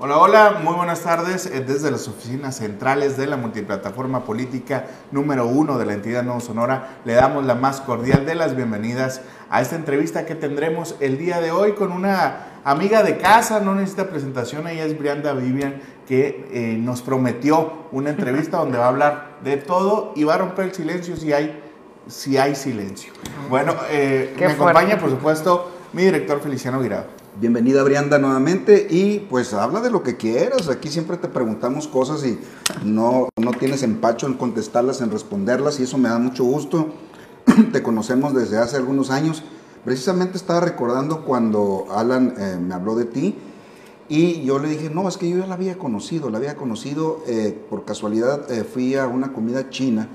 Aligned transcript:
Hola, 0.00 0.18
hola, 0.18 0.60
muy 0.62 0.74
buenas 0.74 1.00
tardes. 1.00 1.46
Eh, 1.46 1.64
desde 1.66 1.90
las 1.90 2.06
oficinas 2.06 2.58
centrales 2.58 3.16
de 3.16 3.26
la 3.26 3.36
multiplataforma 3.36 4.22
política 4.22 4.84
número 5.10 5.48
uno 5.48 5.76
de 5.76 5.86
la 5.86 5.94
entidad 5.94 6.22
Nuevo 6.22 6.38
Sonora, 6.38 7.00
le 7.04 7.14
damos 7.14 7.44
la 7.44 7.56
más 7.56 7.80
cordial 7.80 8.24
de 8.24 8.36
las 8.36 8.54
bienvenidas 8.54 9.22
a 9.50 9.60
esta 9.60 9.74
entrevista 9.74 10.24
que 10.24 10.36
tendremos 10.36 10.94
el 11.00 11.18
día 11.18 11.40
de 11.40 11.50
hoy 11.50 11.72
con 11.72 11.90
una 11.90 12.60
amiga 12.62 13.02
de 13.02 13.18
casa, 13.18 13.58
no 13.58 13.74
necesita 13.74 14.08
presentación, 14.08 14.68
ella 14.68 14.84
es 14.84 14.96
Brianda 14.96 15.32
Vivian, 15.32 15.82
que 16.06 16.48
eh, 16.52 16.78
nos 16.78 17.02
prometió 17.02 17.88
una 17.90 18.10
entrevista 18.10 18.58
donde 18.58 18.78
va 18.78 18.84
a 18.84 18.88
hablar 18.90 19.38
de 19.42 19.56
todo 19.56 20.12
y 20.14 20.22
va 20.22 20.34
a 20.34 20.38
romper 20.38 20.66
el 20.66 20.74
silencio 20.74 21.16
si 21.16 21.32
hay, 21.32 21.60
si 22.06 22.38
hay 22.38 22.54
silencio. 22.54 23.12
Bueno, 23.50 23.74
eh, 23.90 24.32
me 24.38 24.46
acompaña, 24.46 24.96
por 24.96 25.10
supuesto, 25.10 25.72
mi 25.92 26.04
director 26.04 26.40
Feliciano 26.40 26.78
Virado. 26.78 27.27
Bienvenida 27.40 27.84
Brianda 27.84 28.18
nuevamente 28.18 28.88
y 28.90 29.20
pues 29.20 29.54
habla 29.54 29.80
de 29.80 29.92
lo 29.92 30.02
que 30.02 30.16
quieras. 30.16 30.68
Aquí 30.68 30.88
siempre 30.88 31.18
te 31.18 31.28
preguntamos 31.28 31.86
cosas 31.86 32.26
y 32.26 32.36
no, 32.84 33.28
no 33.36 33.52
tienes 33.52 33.84
empacho 33.84 34.26
en 34.26 34.34
contestarlas, 34.34 35.00
en 35.02 35.12
responderlas 35.12 35.78
y 35.78 35.84
eso 35.84 35.98
me 35.98 36.08
da 36.08 36.18
mucho 36.18 36.42
gusto. 36.42 36.88
te 37.72 37.80
conocemos 37.80 38.34
desde 38.34 38.58
hace 38.58 38.74
algunos 38.74 39.10
años. 39.10 39.44
Precisamente 39.84 40.36
estaba 40.36 40.58
recordando 40.58 41.24
cuando 41.24 41.86
Alan 41.92 42.34
eh, 42.36 42.58
me 42.60 42.74
habló 42.74 42.96
de 42.96 43.04
ti 43.04 43.36
y 44.08 44.42
yo 44.42 44.58
le 44.58 44.70
dije, 44.70 44.90
no, 44.90 45.08
es 45.08 45.16
que 45.16 45.30
yo 45.30 45.38
ya 45.38 45.46
la 45.46 45.54
había 45.54 45.78
conocido, 45.78 46.30
la 46.30 46.38
había 46.38 46.56
conocido 46.56 47.22
eh, 47.28 47.56
por 47.70 47.84
casualidad, 47.84 48.50
eh, 48.50 48.64
fui 48.64 48.96
a 48.96 49.06
una 49.06 49.32
comida 49.32 49.70
china 49.70 50.08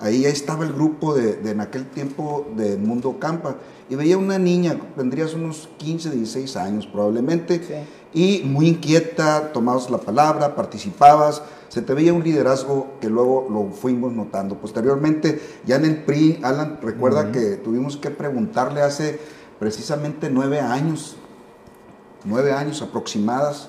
Ahí 0.00 0.24
estaba 0.24 0.64
el 0.64 0.72
grupo 0.72 1.14
de, 1.14 1.50
en 1.50 1.60
aquel 1.60 1.86
tiempo 1.86 2.46
de 2.56 2.76
Mundo 2.76 3.16
Campa. 3.18 3.56
Y 3.90 3.94
veía 3.94 4.18
una 4.18 4.38
niña, 4.38 4.78
tendrías 4.96 5.34
unos 5.34 5.68
15, 5.78 6.10
16 6.10 6.56
años 6.56 6.86
probablemente, 6.86 7.86
y 8.12 8.42
muy 8.44 8.68
inquieta, 8.68 9.52
tomabas 9.52 9.90
la 9.90 9.98
palabra, 9.98 10.54
participabas, 10.54 11.42
se 11.68 11.82
te 11.82 11.94
veía 11.94 12.12
un 12.12 12.22
liderazgo 12.22 12.86
que 13.00 13.08
luego 13.08 13.46
lo 13.50 13.74
fuimos 13.74 14.12
notando. 14.12 14.56
Posteriormente, 14.56 15.40
ya 15.66 15.76
en 15.76 15.86
el 15.86 16.04
PRI, 16.04 16.38
Alan, 16.42 16.78
recuerda 16.82 17.32
que 17.32 17.56
tuvimos 17.56 17.96
que 17.96 18.10
preguntarle 18.10 18.82
hace 18.82 19.18
precisamente 19.58 20.30
nueve 20.30 20.60
años, 20.60 21.16
nueve 22.24 22.52
años 22.52 22.82
aproximadas, 22.82 23.68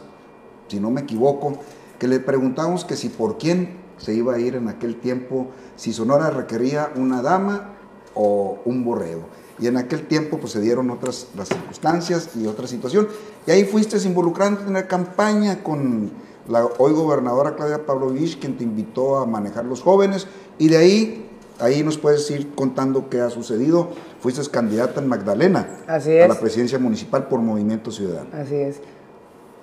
si 0.67 0.79
no 0.79 0.91
me 0.91 1.01
equivoco, 1.01 1.53
que 1.97 2.07
le 2.07 2.19
preguntamos 2.19 2.85
que 2.85 2.95
si 2.95 3.09
por 3.09 3.37
quién 3.37 3.77
se 3.99 4.13
iba 4.13 4.33
a 4.33 4.39
ir 4.39 4.55
en 4.55 4.67
aquel 4.67 4.95
tiempo 4.99 5.47
si 5.75 5.93
Sonora 5.93 6.29
requería 6.29 6.91
una 6.95 7.21
dama 7.21 7.75
o 8.15 8.59
un 8.65 8.83
borrego. 8.83 9.23
Y 9.59 9.67
en 9.67 9.77
aquel 9.77 10.07
tiempo 10.07 10.37
pues, 10.37 10.53
se 10.53 10.61
dieron 10.61 10.89
otras 10.89 11.27
las 11.37 11.49
circunstancias 11.49 12.29
y 12.35 12.47
otra 12.47 12.65
situación. 12.65 13.07
Y 13.45 13.51
ahí 13.51 13.65
fuiste 13.65 13.97
involucrando 13.97 14.61
en 14.61 14.73
la 14.73 14.87
campaña 14.87 15.61
con 15.63 16.11
la 16.47 16.65
hoy 16.65 16.93
gobernadora 16.93 17.55
Claudia 17.55 17.85
Pavlovich, 17.85 18.39
quien 18.39 18.57
te 18.57 18.63
invitó 18.63 19.17
a 19.17 19.25
manejar 19.25 19.65
los 19.65 19.81
jóvenes. 19.81 20.27
Y 20.57 20.69
de 20.69 20.77
ahí, 20.77 21.29
ahí 21.59 21.83
nos 21.83 21.97
puedes 21.97 22.29
ir 22.31 22.53
contando 22.55 23.09
qué 23.09 23.19
ha 23.19 23.29
sucedido. 23.29 23.89
Fuiste 24.21 24.41
candidata 24.49 25.01
en 25.01 25.07
Magdalena 25.07 25.81
Así 25.87 26.11
es. 26.11 26.25
a 26.25 26.27
la 26.27 26.39
presidencia 26.39 26.79
municipal 26.79 27.27
por 27.27 27.39
Movimiento 27.41 27.91
Ciudadano. 27.91 28.29
Así 28.33 28.55
es. 28.55 28.77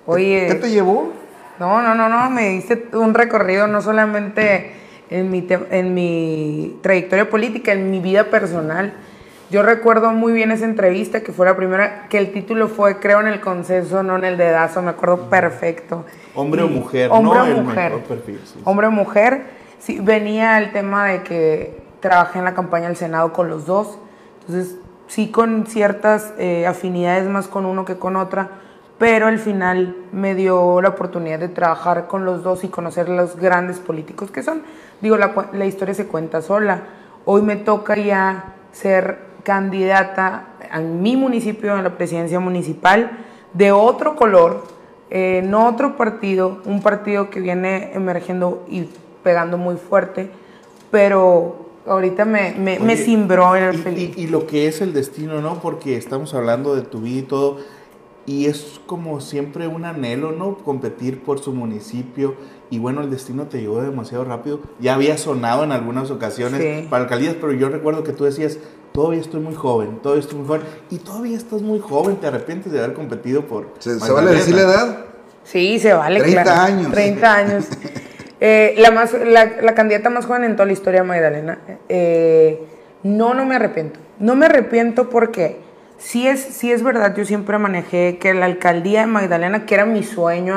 Oye, 0.05 0.47
¿Qué 0.47 0.55
te 0.55 0.69
llevó? 0.69 1.11
No, 1.59 1.81
no, 1.81 1.95
no, 1.95 2.09
no, 2.09 2.29
me 2.29 2.49
diste 2.49 2.89
un 2.93 3.13
recorrido 3.13 3.67
no 3.67 3.81
solamente 3.81 4.73
en 5.09 5.31
mi, 5.31 5.47
en 5.49 5.93
mi 5.93 6.77
trayectoria 6.81 7.29
política, 7.29 7.73
en 7.73 7.89
mi 7.89 7.99
vida 7.99 8.25
personal. 8.25 8.93
Yo 9.49 9.63
recuerdo 9.63 10.11
muy 10.11 10.33
bien 10.33 10.51
esa 10.51 10.65
entrevista, 10.65 11.21
que 11.21 11.31
fue 11.31 11.45
la 11.45 11.55
primera, 11.55 12.07
que 12.09 12.17
el 12.17 12.33
título 12.33 12.67
fue 12.67 12.99
Creo 12.99 13.21
en 13.21 13.27
el 13.27 13.39
consenso, 13.39 14.03
no 14.03 14.17
en 14.17 14.25
el 14.25 14.37
dedazo, 14.37 14.81
me 14.81 14.89
acuerdo 14.89 15.29
perfecto. 15.29 16.05
Hombre 16.35 16.63
o 16.63 16.67
mujer, 16.67 17.09
hombre 17.11 17.39
no 17.39 17.43
o 17.43 17.47
el 17.47 17.63
mujer. 17.63 17.93
perfil, 18.03 18.41
sí. 18.43 18.59
Hombre 18.65 18.87
o 18.87 18.91
mujer. 18.91 19.45
Sí, 19.79 19.99
venía 20.01 20.57
el 20.57 20.73
tema 20.73 21.05
de 21.05 21.23
que 21.23 21.81
trabajé 22.01 22.39
en 22.39 22.45
la 22.45 22.53
campaña 22.53 22.87
del 22.87 22.97
Senado 22.97 23.31
con 23.31 23.49
los 23.49 23.65
dos, 23.65 23.97
entonces 24.41 24.75
sí 25.07 25.31
con 25.31 25.65
ciertas 25.65 26.33
eh, 26.37 26.67
afinidades 26.67 27.27
más 27.27 27.47
con 27.47 27.65
uno 27.65 27.85
que 27.85 27.95
con 27.95 28.17
otra, 28.17 28.49
pero 28.97 29.27
al 29.27 29.37
final 29.39 29.95
me 30.11 30.33
dio 30.35 30.81
la 30.81 30.89
oportunidad 30.89 31.39
de 31.39 31.49
trabajar 31.49 32.07
con 32.07 32.25
los 32.25 32.43
dos 32.43 32.63
y 32.63 32.67
conocer 32.69 33.09
los 33.09 33.35
grandes 33.35 33.77
políticos 33.79 34.31
que 34.31 34.41
son. 34.43 34.61
Digo, 35.01 35.17
la, 35.17 35.49
la 35.53 35.65
historia 35.65 35.93
se 35.93 36.07
cuenta 36.07 36.41
sola. 36.41 36.81
Hoy 37.25 37.41
me 37.43 37.55
toca 37.57 37.95
ya 37.97 38.55
ser 38.71 39.19
candidata 39.43 40.45
en 40.73 41.01
mi 41.01 41.15
municipio, 41.15 41.77
en 41.77 41.83
la 41.83 41.97
presidencia 41.97 42.39
municipal, 42.39 43.11
de 43.53 43.71
otro 43.71 44.15
color, 44.15 44.63
eh, 45.09 45.41
no 45.45 45.67
otro 45.67 45.95
partido, 45.95 46.59
un 46.65 46.81
partido 46.81 47.29
que 47.29 47.39
viene 47.39 47.91
emergiendo 47.93 48.65
y 48.69 48.87
pegando 49.23 49.57
muy 49.57 49.75
fuerte, 49.77 50.29
pero 50.91 51.67
ahorita 51.85 52.25
me, 52.25 52.51
me, 52.57 52.79
me 52.79 52.93
Oye, 52.93 52.97
cimbró 52.97 53.55
en 53.55 53.63
el 53.63 53.75
y, 53.75 53.77
feliz. 53.77 54.17
y- 54.17 54.21
y 54.23 54.27
lo 54.27 54.45
que 54.47 54.67
es 54.67 54.81
el 54.81 54.93
destino, 54.93 55.41
¿no? 55.41 55.59
Porque 55.59 55.95
estamos 55.97 56.33
hablando 56.33 56.75
de 56.75 56.81
tu 56.81 56.99
vida 57.01 57.19
y 57.19 57.23
todo. 57.23 57.57
Y 58.27 58.45
es 58.47 58.79
como 58.85 59.21
siempre 59.21 59.67
un 59.67 59.85
anhelo, 59.85 60.33
¿no? 60.33 60.57
Competir 60.57 61.23
por 61.23 61.39
su 61.39 61.53
municipio. 61.53 62.35
Y 62.69 62.77
bueno, 62.77 63.01
el 63.01 63.09
destino 63.09 63.47
te 63.47 63.61
llegó 63.61 63.81
demasiado 63.81 64.25
rápido. 64.25 64.59
Ya 64.79 64.95
había 64.95 65.17
sonado 65.17 65.63
en 65.63 65.71
algunas 65.71 66.11
ocasiones 66.11 66.61
Sí. 66.61 66.87
para 66.89 67.03
alcaldías, 67.03 67.35
pero 67.39 67.53
yo 67.53 67.69
recuerdo 67.69 68.03
que 68.03 68.11
tú 68.11 68.25
decías, 68.25 68.59
todavía 68.91 69.21
estoy 69.21 69.39
muy 69.39 69.55
joven, 69.55 69.99
todavía 70.03 70.21
estoy 70.21 70.39
muy 70.39 70.47
joven. 70.47 70.61
Y 70.89 70.97
todavía 70.97 71.37
estás 71.37 71.61
muy 71.61 71.79
joven, 71.79 72.17
te 72.17 72.27
arrepientes 72.27 72.71
de 72.71 72.79
haber 72.79 72.93
competido 72.93 73.43
por... 73.45 73.69
¿Se, 73.79 73.97
se 73.97 74.11
vale 74.11 74.31
decir 74.31 74.55
la 74.55 74.61
edad? 74.61 75.05
Sí, 75.43 75.79
se 75.79 75.93
vale. 75.93 76.19
30 76.19 76.43
claro. 76.43 76.61
años. 76.61 76.91
30 76.91 77.33
años. 77.35 77.65
Eh, 78.39 78.75
la, 78.77 78.91
más, 78.91 79.13
la, 79.13 79.61
la 79.63 79.73
candidata 79.73 80.11
más 80.11 80.27
joven 80.27 80.43
en 80.43 80.55
toda 80.55 80.67
la 80.67 80.73
historia, 80.73 81.03
Magdalena. 81.03 81.57
Eh, 81.89 82.67
no, 83.01 83.33
no 83.33 83.47
me 83.47 83.55
arrepiento. 83.55 83.99
No 84.19 84.35
me 84.35 84.45
arrepiento 84.45 85.09
porque 85.09 85.57
sí 85.97 86.27
es, 86.27 86.41
sí 86.41 86.71
es 86.71 86.83
verdad, 86.83 87.15
yo 87.15 87.25
siempre 87.25 87.57
manejé 87.57 88.17
que 88.19 88.33
la 88.33 88.45
alcaldía 88.45 89.01
de 89.01 89.07
Magdalena, 89.07 89.65
que 89.65 89.75
era 89.75 89.85
mi 89.85 90.03
sueño, 90.03 90.55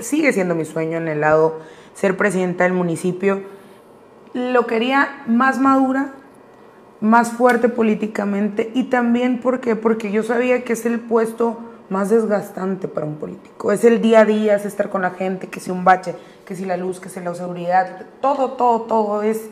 sigue 0.00 0.32
siendo 0.32 0.54
mi 0.54 0.64
sueño 0.64 0.98
en 0.98 1.08
el 1.08 1.20
lado 1.20 1.60
ser 1.94 2.16
presidenta 2.16 2.64
del 2.64 2.72
municipio, 2.72 3.42
lo 4.34 4.66
quería 4.66 5.22
más 5.26 5.58
madura, 5.58 6.12
más 7.00 7.32
fuerte 7.32 7.68
políticamente 7.68 8.70
y 8.74 8.84
también 8.84 9.40
porque 9.40 9.76
porque 9.76 10.10
yo 10.10 10.22
sabía 10.22 10.64
que 10.64 10.72
es 10.74 10.86
el 10.86 11.00
puesto 11.00 11.58
más 11.88 12.10
desgastante 12.10 12.88
para 12.88 13.06
un 13.06 13.16
político. 13.16 13.72
Es 13.72 13.84
el 13.84 14.00
día 14.00 14.20
a 14.20 14.24
día, 14.24 14.56
es 14.56 14.64
estar 14.64 14.90
con 14.90 15.02
la 15.02 15.10
gente, 15.10 15.48
que 15.48 15.60
si 15.60 15.70
un 15.70 15.84
bache, 15.84 16.16
que 16.44 16.56
si 16.56 16.64
la 16.64 16.76
luz, 16.76 17.00
que 17.00 17.08
si 17.08 17.20
la 17.20 17.34
seguridad, 17.34 18.06
todo, 18.20 18.52
todo, 18.52 18.82
todo 18.82 19.22
es 19.22 19.48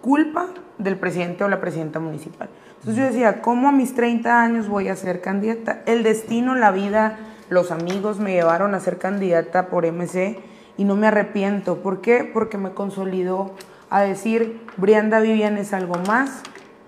culpa 0.00 0.46
del 0.78 0.96
presidente 0.96 1.44
o 1.44 1.48
la 1.48 1.60
presidenta 1.60 2.00
municipal. 2.00 2.48
Entonces 2.80 2.96
yo 2.96 3.10
decía, 3.10 3.42
¿cómo 3.42 3.68
a 3.68 3.72
mis 3.72 3.94
30 3.94 4.42
años 4.42 4.68
voy 4.68 4.88
a 4.88 4.96
ser 4.96 5.20
candidata? 5.20 5.82
El 5.84 6.02
destino, 6.02 6.54
la 6.54 6.70
vida, 6.70 7.18
los 7.50 7.72
amigos 7.72 8.18
me 8.18 8.32
llevaron 8.32 8.74
a 8.74 8.80
ser 8.80 8.96
candidata 8.96 9.66
por 9.66 9.84
MC 9.84 10.38
y 10.78 10.84
no 10.84 10.96
me 10.96 11.08
arrepiento. 11.08 11.82
¿Por 11.82 12.00
qué? 12.00 12.24
Porque 12.24 12.56
me 12.56 12.70
consolidó 12.70 13.52
a 13.90 14.00
decir, 14.00 14.62
Brianda 14.78 15.20
Vivian 15.20 15.58
es 15.58 15.74
algo 15.74 15.96
más 16.06 16.40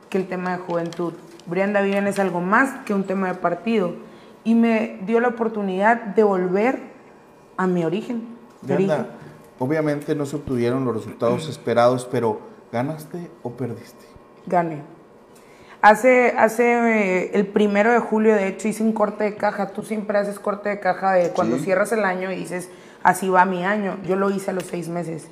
que 0.09 0.17
el 0.17 0.29
tema 0.29 0.57
de 0.57 0.63
juventud. 0.63 1.13
Brianda 1.45 1.83
Vivian 1.83 2.07
es 2.07 2.19
algo 2.19 2.41
más 2.41 2.71
que 2.87 2.95
un 2.95 3.05
tema 3.05 3.29
de 3.29 3.35
partido. 3.35 3.95
Y 4.45 4.55
me 4.55 4.99
dio 5.05 5.21
la 5.21 5.29
oportunidad 5.29 6.01
de 6.01 6.23
volver 6.23 6.81
a 7.59 7.67
mi 7.67 7.85
origen. 7.85 8.29
Origen. 8.67 9.07
obviamente 9.59 10.15
no 10.15 10.25
se 10.25 10.37
obtuvieron 10.37 10.87
los 10.87 10.95
resultados 10.95 11.51
esperados, 11.51 12.09
pero 12.11 12.41
¿ganaste 12.73 13.31
o 13.43 13.51
perdiste? 13.51 14.07
Gané. 14.47 15.02
Hace, 15.83 16.35
hace 16.39 16.73
eh, 17.25 17.31
el 17.35 17.47
primero 17.49 17.91
de 17.93 17.99
julio, 17.99 18.35
de 18.37 18.47
hecho, 18.47 18.69
hice 18.69 18.83
un 18.85 18.93
corte 18.93 19.25
de 19.25 19.35
caja. 19.35 19.69
Tú 19.73 19.83
siempre 19.83 20.17
haces 20.17 20.39
corte 20.39 20.69
de 20.69 20.79
caja 20.81 21.13
de 21.13 21.31
cuando 21.31 21.57
Sí. 21.59 21.65
cierras 21.65 21.91
el 21.93 22.05
año 22.05 22.31
y 22.31 22.37
dices, 22.37 22.71
así 23.03 23.29
va 23.29 23.45
mi 23.45 23.65
año. 23.65 23.97
Yo 24.07 24.15
lo 24.15 24.31
hice 24.31 24.51
a 24.51 24.55
los 24.55 24.65
seis 24.65 24.89
meses. 24.89 25.27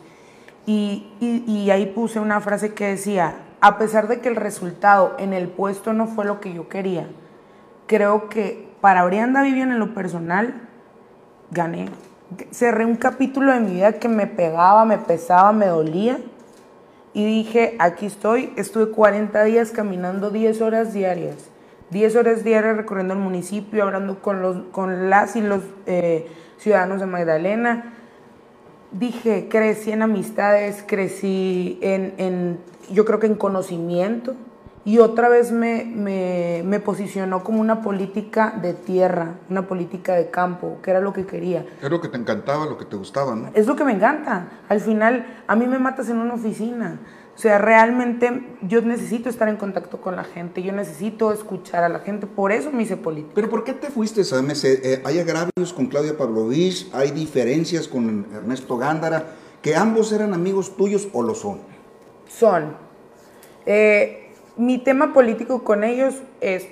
Y, 0.67 1.13
y- 1.21 1.45
y 1.47 1.71
ahí 1.71 1.87
puse 1.87 2.19
una 2.19 2.41
frase 2.41 2.75
que 2.75 2.87
decía, 2.89 3.37
a 3.61 3.79
pesar 3.79 4.09
de 4.09 4.21
que 4.21 4.29
el 4.29 4.37
resultado 4.37 5.15
en 5.19 5.33
el 5.33 5.49
puesto 5.49 5.93
no 5.93 6.07
fue 6.09 6.25
lo 6.25 6.41
que 6.41 6.53
yo 6.53 6.69
quería, 6.69 7.07
creo 7.87 8.29
que 8.29 8.69
para 8.81 9.05
Brianda 9.05 9.43
Vivian 9.43 9.71
en 9.71 9.79
lo 9.79 9.95
personal, 9.95 10.69
gané. 11.53 11.89
Cerré 12.51 12.85
un 12.87 12.97
capítulo 12.97 13.53
de 13.53 13.61
mi 13.61 13.75
vida 13.75 13.93
que 13.95 14.09
me 14.09 14.27
pegaba, 14.27 14.85
me 14.85 14.99
pesaba, 14.99 15.53
me 15.53 15.67
dolía. 15.67 16.19
Y 17.13 17.25
dije, 17.25 17.77
aquí 17.79 18.07
estoy, 18.07 18.53
estuve 18.57 18.91
40 18.91 19.43
días 19.45 19.71
caminando 19.71 20.31
10 20.31 20.61
horas 20.61 20.93
diarias. 20.93 21.37
10 21.91 22.17
horas 22.17 22.45
diarias 22.45 22.77
recorriendo 22.77 23.15
el 23.15 23.21
municipio, 23.21 23.83
hablando 23.83 24.23
con, 24.23 24.43
los, 24.43 24.59
con 24.71 25.11
las 25.11 25.35
y 25.35 25.41
los 25.41 25.63
eh, 25.87 26.29
ciudadanos 26.59 27.01
de 27.01 27.07
Magdalena. 27.07 27.95
Dije, 28.93 29.49
crecí 29.49 29.91
en 29.91 30.03
amistades, 30.03 30.85
crecí 30.87 31.79
en, 31.83 32.15
en, 32.19 32.59
yo 32.91 33.05
creo 33.05 33.19
que 33.19 33.27
en 33.27 33.35
conocimiento 33.35 34.37
y 34.85 34.99
otra 34.99 35.29
vez 35.29 35.53
me, 35.53 35.85
me, 35.85 36.63
me, 36.65 36.81
posicionó 36.81 37.45
como 37.45 37.61
una 37.61 37.83
política 37.83 38.59
de 38.63 38.73
tierra, 38.73 39.35
una 39.51 39.67
política 39.67 40.15
de 40.15 40.31
campo, 40.31 40.79
que 40.83 40.91
era 40.91 41.01
lo 41.01 41.13
que 41.13 41.27
quería. 41.27 41.67
Es 41.83 41.91
lo 41.91 42.01
que 42.01 42.09
te 42.09 42.17
encantaba, 42.17 42.65
lo 42.65 42.79
que 42.79 42.87
te 42.87 42.97
gustaba, 42.97 43.35
¿no? 43.35 43.51
Es 43.53 43.67
lo 43.67 43.77
que 43.77 43.85
me 43.85 43.93
encanta. 43.93 44.49
Al 44.69 44.81
final, 44.81 45.43
a 45.47 45.55
mí 45.55 45.67
me 45.67 45.79
matas 45.79 46.09
en 46.09 46.17
una 46.17 46.35
oficina. 46.35 46.99
O 47.41 47.43
sea, 47.43 47.59
realmente 47.59 48.57
yo 48.63 48.83
necesito 48.83 49.29
estar 49.29 49.49
en 49.49 49.57
contacto 49.57 50.01
con 50.01 50.17
la 50.17 50.25
gente, 50.25 50.63
yo 50.63 50.73
necesito 50.73 51.33
escuchar 51.33 51.85
a 51.85 51.89
la 51.89 52.01
gente, 52.01 52.27
por 52.27 52.53
eso 52.53 52.71
me 52.71 52.83
hice 52.83 52.97
política. 52.97 53.33
¿Pero 53.35 53.49
por 53.49 53.65
qué 53.65 53.73
te 53.73 53.89
fuiste 53.91 54.23
a 54.23 54.43
MC? 54.43 54.65
Eh, 54.65 55.03
¿Hay 55.05 55.19
agravios 55.19 55.73
con 55.75 55.87
Claudia 55.87 56.17
Pavlovich? 56.17 56.91
¿Hay 56.93 57.13
diferencias 57.13 57.89
con 57.89 58.27
Ernesto 58.35 58.77
Gándara? 58.77 59.37
¿Que 59.63 59.75
ambos 59.75 60.13
eran 60.13 60.35
amigos 60.35 60.77
tuyos 60.77 61.09
o 61.13 61.23
lo 61.23 61.35
son? 61.35 61.61
Son. 62.29 62.77
Eh, 63.65 64.20
mi 64.61 64.77
tema 64.77 65.15
político 65.15 65.65
con 65.65 65.85
ellos 65.85 66.15
es 66.43 66.69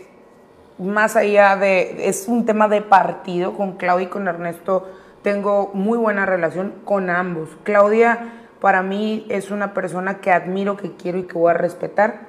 más 0.78 1.16
allá 1.16 1.56
de, 1.56 2.06
es 2.06 2.28
un 2.28 2.44
tema 2.44 2.68
de 2.68 2.82
partido, 2.82 3.56
con 3.56 3.78
Claudia 3.78 4.06
y 4.06 4.10
con 4.10 4.28
Ernesto 4.28 4.86
tengo 5.22 5.70
muy 5.72 5.96
buena 5.96 6.26
relación 6.26 6.74
con 6.84 7.08
ambos. 7.08 7.48
Claudia 7.62 8.32
para 8.60 8.82
mí 8.82 9.26
es 9.30 9.50
una 9.50 9.72
persona 9.72 10.20
que 10.20 10.30
admiro, 10.30 10.76
que 10.76 10.96
quiero 10.96 11.18
y 11.18 11.22
que 11.22 11.32
voy 11.32 11.50
a 11.50 11.54
respetar. 11.54 12.28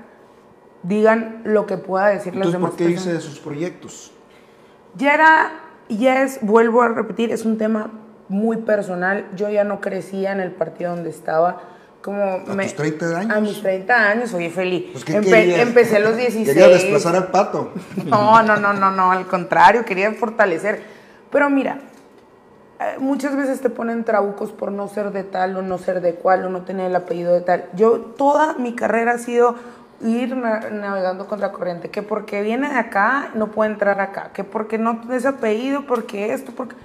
Digan 0.83 1.41
lo 1.43 1.65
que 1.65 1.77
pueda 1.77 2.07
decir 2.07 2.37
las 2.37 2.53
demás 2.53 2.71
¿por 2.71 2.77
qué 2.77 2.87
dice 2.87 3.11
de 3.11 3.19
sus 3.19 3.39
proyectos? 3.39 4.13
Ya 4.95 5.13
era, 5.13 5.51
ya 5.89 6.23
es, 6.23 6.39
vuelvo 6.41 6.83
a 6.83 6.87
repetir, 6.87 7.33
es 7.33 7.43
un 7.43 7.57
tema 7.57 7.91
muy 8.29 8.57
personal. 8.57 9.27
Yo 9.35 9.49
ya 9.49 9.65
no 9.65 9.81
crecía 9.81 10.31
en 10.31 10.39
el 10.39 10.51
partido 10.51 10.95
donde 10.95 11.09
estaba 11.09 11.61
como 12.01 12.23
¿A 12.23 12.43
tus 12.43 12.75
30 12.75 13.19
años? 13.19 13.37
A 13.37 13.41
mis 13.41 13.61
30 13.61 14.09
años, 14.09 14.33
oye, 14.33 14.49
feliz. 14.49 14.85
Pues, 14.91 15.03
empecé 15.07 15.97
a 15.97 15.99
los 15.99 16.15
16. 16.17 16.47
Quería 16.47 16.69
desplazar 16.69 17.15
al 17.15 17.27
pato. 17.27 17.71
No, 18.05 18.41
no, 18.43 18.55
no, 18.55 18.73
no, 18.73 18.91
no, 18.91 19.11
al 19.11 19.27
contrario, 19.27 19.83
quería 19.85 20.13
fortalecer. 20.13 20.81
Pero 21.29 21.49
mira, 21.49 21.81
eh, 22.79 22.95
muchas 22.99 23.35
veces 23.35 23.59
te 23.59 23.69
ponen 23.69 24.05
trabucos 24.05 24.51
por 24.51 24.71
no 24.71 24.87
ser 24.87 25.11
de 25.11 25.23
tal 25.23 25.57
o 25.57 25.61
no 25.61 25.77
ser 25.77 26.01
de 26.01 26.15
cual 26.15 26.45
o 26.45 26.49
no 26.49 26.63
tener 26.63 26.87
el 26.87 26.95
apellido 26.95 27.33
de 27.33 27.41
tal. 27.41 27.65
Yo 27.73 27.99
toda 27.99 28.53
mi 28.53 28.75
carrera 28.75 29.13
ha 29.13 29.17
sido 29.17 29.55
ir 30.01 30.37
navegando 30.37 31.27
contra 31.27 31.51
corriente, 31.51 31.89
que 31.89 32.01
porque 32.01 32.41
viene 32.41 32.69
de 32.69 32.75
acá 32.75 33.31
no 33.35 33.51
puede 33.51 33.71
entrar 33.71 33.99
acá, 33.99 34.31
que 34.33 34.45
porque 34.45 34.77
no 34.77 35.01
tienes 35.01 35.25
apellido, 35.25 35.85
porque 35.85 36.33
esto, 36.33 36.53
porque... 36.55 36.75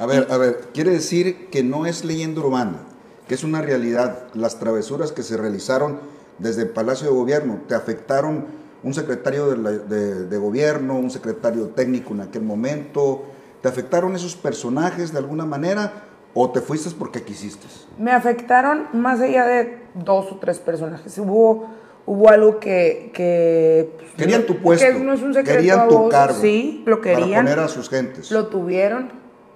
A 0.00 0.06
ver, 0.06 0.26
a 0.28 0.36
ver, 0.36 0.70
quiere 0.74 0.90
decir 0.90 1.48
que 1.50 1.62
no 1.62 1.86
es 1.86 2.04
leyenda 2.04 2.40
urbana 2.40 2.80
que 3.28 3.34
es 3.34 3.44
una 3.44 3.62
realidad. 3.62 4.24
Las 4.34 4.58
travesuras 4.58 5.12
que 5.12 5.22
se 5.22 5.36
realizaron 5.36 5.98
desde 6.38 6.62
el 6.62 6.68
Palacio 6.68 7.08
de 7.08 7.14
Gobierno, 7.14 7.60
¿te 7.68 7.74
afectaron 7.74 8.46
un 8.82 8.94
secretario 8.94 9.54
de, 9.54 10.38
gobierno, 10.38 10.98
un 10.98 11.10
secretario 11.10 11.68
técnico 11.68 12.14
en 12.14 12.22
aquel 12.22 12.42
momento? 12.42 13.24
¿Te 13.62 13.68
afectaron 13.68 14.14
esos 14.14 14.36
personajes 14.36 15.12
de 15.12 15.18
alguna 15.18 15.46
manera 15.46 15.92
o 16.34 16.50
te 16.50 16.60
fuiste 16.60 16.90
porque 16.98 17.22
quisiste? 17.22 17.66
Me 17.98 18.12
afectaron 18.12 18.88
más 18.92 19.20
allá 19.20 19.46
de 19.46 19.78
dos 19.94 20.30
o 20.32 20.36
tres 20.36 20.58
personajes. 20.58 21.16
Hubo, 21.16 21.70
hubo 22.04 22.28
algo 22.28 22.60
que... 22.60 23.90
Pues, 23.96 24.12
querían 24.16 24.44
tu 24.44 24.60
puesto. 24.60 24.84
Que 24.84 24.98
no 24.98 25.14
es 25.14 25.22
un 25.22 25.32
secreto 25.32 25.58
querían 25.58 25.88
tu 25.88 26.08
cargo. 26.10 26.38
Sí, 26.38 26.82
lo 26.84 27.00
querían. 27.00 27.44
Para 27.46 27.54
poner 27.54 27.58
a 27.60 27.68
sus 27.68 27.88
gentes. 27.88 28.30
Lo 28.30 28.48
tuvieron, 28.48 29.12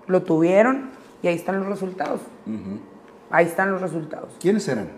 lo 0.06 0.22
tuvieron 0.22 0.90
y 1.22 1.28
ahí 1.28 1.34
están 1.34 1.58
los 1.58 1.68
resultados. 1.68 2.20
Ahí 3.30 3.46
están 3.46 3.70
los 3.70 3.80
resultados. 3.80 4.32
¿Quiénes 4.40 4.66
eran? 4.68 4.90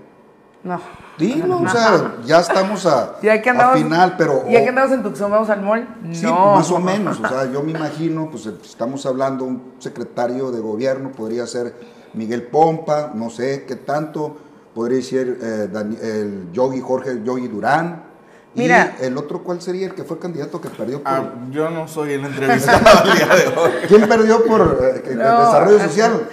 No. 0.62 0.80
Dilo, 1.18 1.58
o 1.58 1.68
sea, 1.68 2.16
ya 2.24 2.40
estamos 2.40 2.84
a, 2.86 3.14
final, 3.74 4.14
pero... 4.16 4.44
¿Ya 4.48 4.62
que 4.62 4.68
andamos 4.68 4.92
en 4.92 5.02
Tucson, 5.02 5.30
vamos 5.30 5.48
al 5.48 5.62
mall? 5.62 5.86
Sí, 6.12 6.26
más 6.26 6.70
o 6.70 6.78
menos, 6.78 7.18
o 7.20 7.28
sea, 7.28 7.50
yo 7.50 7.62
me 7.62 7.72
imagino, 7.72 8.28
pues 8.30 8.46
estamos 8.46 9.04
hablando, 9.06 9.44
un 9.44 9.74
secretario 9.78 10.50
de 10.50 10.60
gobierno 10.60 11.12
podría 11.12 11.46
ser 11.46 11.74
Miguel 12.12 12.42
Pompa, 12.42 13.12
no 13.14 13.30
sé 13.30 13.64
qué 13.66 13.76
tanto, 13.76 14.36
podría 14.74 15.02
ser 15.02 15.38
eh, 15.42 15.68
el 16.02 16.52
Yogi 16.52 16.80
Jorge 16.80 17.22
Yogi 17.24 17.48
Durán. 17.48 18.10
Mira, 18.52 18.96
¿Y 19.00 19.04
el 19.04 19.16
otro 19.16 19.44
cuál 19.44 19.62
sería 19.62 19.86
el 19.86 19.94
que 19.94 20.02
fue 20.02 20.18
candidato 20.18 20.60
que 20.60 20.68
perdió 20.70 21.02
por... 21.02 21.12
Ah, 21.12 21.34
yo 21.50 21.70
no 21.70 21.86
soy 21.86 22.14
el 22.14 22.24
entrevistado 22.24 22.80
el 23.04 23.16
día 23.16 23.26
de 23.26 23.46
hoy. 23.56 23.70
¿Quién 23.88 24.08
perdió 24.08 24.44
por 24.44 24.80
eh, 24.82 25.02
el 25.06 25.18
desarrollo 25.18 25.78
social? 25.78 26.28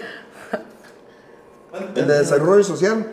El 1.96 2.08
de 2.08 2.18
desarrollo 2.20 2.64
social. 2.64 3.08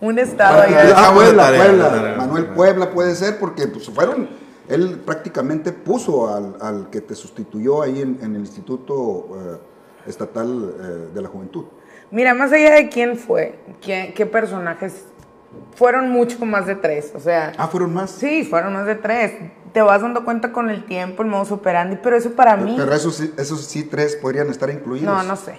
Un 0.00 0.18
estado 0.18 0.62
ahí. 0.62 0.74
Ah, 0.94 1.12
Puebla, 1.14 1.52
Puebla. 1.56 2.14
Manuel 2.18 2.46
Puebla 2.46 2.90
puede 2.90 3.14
ser 3.14 3.38
porque 3.38 3.66
pues, 3.68 3.88
fueron, 3.88 4.28
él 4.68 5.00
prácticamente 5.04 5.72
puso 5.72 6.28
al, 6.28 6.90
que 6.90 7.00
te 7.00 7.14
sustituyó 7.14 7.82
ahí 7.82 8.00
en, 8.02 8.18
el 8.22 8.40
Instituto 8.40 9.28
eh, 9.34 10.08
Estatal 10.08 10.74
eh, 10.78 10.82
de 11.14 11.22
la 11.22 11.28
Juventud. 11.28 11.64
Mira, 12.10 12.34
más 12.34 12.52
allá 12.52 12.74
de 12.74 12.88
quién 12.90 13.16
fue, 13.16 13.58
qué 13.80 14.28
personajes 14.30 15.04
fueron 15.74 16.10
mucho 16.10 16.44
más 16.44 16.66
de 16.66 16.76
tres, 16.76 17.12
o 17.14 17.20
sea... 17.20 17.52
Ah, 17.56 17.68
¿fueron 17.68 17.92
más? 17.92 18.10
Sí, 18.10 18.44
fueron 18.44 18.74
más 18.74 18.86
de 18.86 18.94
tres. 18.94 19.32
Te 19.72 19.82
vas 19.82 20.02
dando 20.02 20.24
cuenta 20.24 20.52
con 20.52 20.70
el 20.70 20.84
tiempo, 20.84 21.22
el 21.22 21.28
modo 21.28 21.52
operandi, 21.52 21.98
pero 22.00 22.16
eso 22.16 22.30
para 22.32 22.56
mí... 22.56 22.74
Pero 22.76 22.94
esos, 22.94 23.20
esos 23.20 23.64
sí 23.64 23.82
tres 23.82 24.14
podrían 24.14 24.48
estar 24.48 24.70
incluidos. 24.70 25.06
No, 25.06 25.22
no 25.24 25.36
sé. 25.36 25.58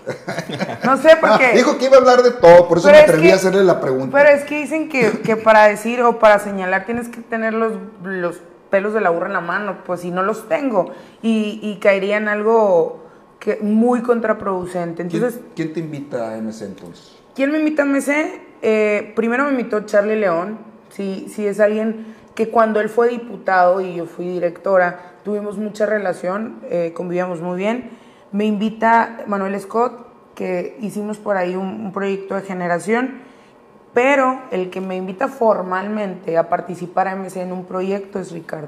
No 0.86 0.97
sé 0.97 1.18
porque... 1.21 1.51
dijo 1.53 1.77
que 1.77 1.86
iba 1.86 1.97
a 1.97 2.00
hablar 2.00 2.24
de 2.24 2.31
todo, 2.31 2.68
por 2.68 2.77
eso 2.77 2.89
me 2.89 3.00
atreví 3.00 3.31
a 3.31 3.36
hacerle 3.36 3.63
la 3.63 3.81
pregunta. 3.81 4.18
Pero 4.18 4.30
es 4.30 4.45
que 4.45 4.62
dicen 4.62 4.88
que, 4.88 5.19
que 5.19 5.36
para 5.36 5.68
decir 5.68 6.01
o 6.01 6.18
para 6.18 6.39
señalar 6.39 6.86
tienes 6.86 7.09
que 7.09 7.19
tener 7.21 7.53
los, 7.53 7.74
los 8.03 8.39
pelos 8.69 8.94
de 8.94 9.01
la 9.01 9.09
burra 9.09 9.27
en 9.27 9.33
la 9.33 9.42
mano, 9.42 9.77
pues 9.86 10.01
si 10.01 10.12
no 10.12 10.24
los 10.24 10.47
tengo, 10.47 10.92
y, 11.21 11.59
y 11.62 11.80
caería 11.80 12.18
en 12.18 12.30
algo 12.30 13.03
que, 13.39 13.57
muy 13.62 14.01
contraproducente. 14.01 15.01
Entonces, 15.01 15.36
¿Quién, 15.56 15.71
¿Quién, 15.71 15.74
te 15.74 15.80
invita 15.81 16.33
a 16.33 16.38
MC 16.38 16.62
entonces? 16.63 17.18
¿Quién 17.36 17.51
me 17.51 17.59
invita 17.59 17.83
a 17.83 17.86
MC? 17.86 18.44
Eh, 18.62 19.13
primero 19.16 19.46
me 19.46 19.52
invitó 19.52 19.81
Charlie 19.81 20.16
León, 20.16 20.57
sí, 20.90 21.28
sí 21.30 21.46
es 21.46 21.60
alguien 21.60 22.16
que 22.36 22.50
cuando 22.50 22.81
él 22.81 22.90
fue 22.90 23.10
diputado 23.10 23.81
y 23.81 23.96
yo 23.96 24.06
fui 24.06 24.28
directora, 24.28 25.13
tuvimos 25.24 25.57
mucha 25.57 25.86
relación, 25.86 26.60
eh, 26.69 26.92
convivíamos 26.94 27.42
muy 27.42 27.57
bien. 27.57 27.90
Me 28.31 28.46
invita 28.46 29.24
Manuel 29.25 29.60
Scott, 29.60 30.06
que 30.36 30.78
hicimos 30.81 31.18
por 31.18 31.38
ahí 31.38 31.56
un, 31.56 31.94
proyecto 31.94 32.36
de 32.36 32.42
generación, 32.42 33.22
pero 33.94 34.42
el 34.52 34.69
que 34.69 34.81
me 34.81 34.98
invita 34.98 35.30
formalmente 35.30 36.38
a 36.38 36.50
participar 36.50 37.07
a 37.07 37.16
MC 37.16 37.38
en 37.38 37.54
un 37.54 37.63
proyecto 37.63 38.19
es 38.19 38.34
Ricardo. 38.34 38.68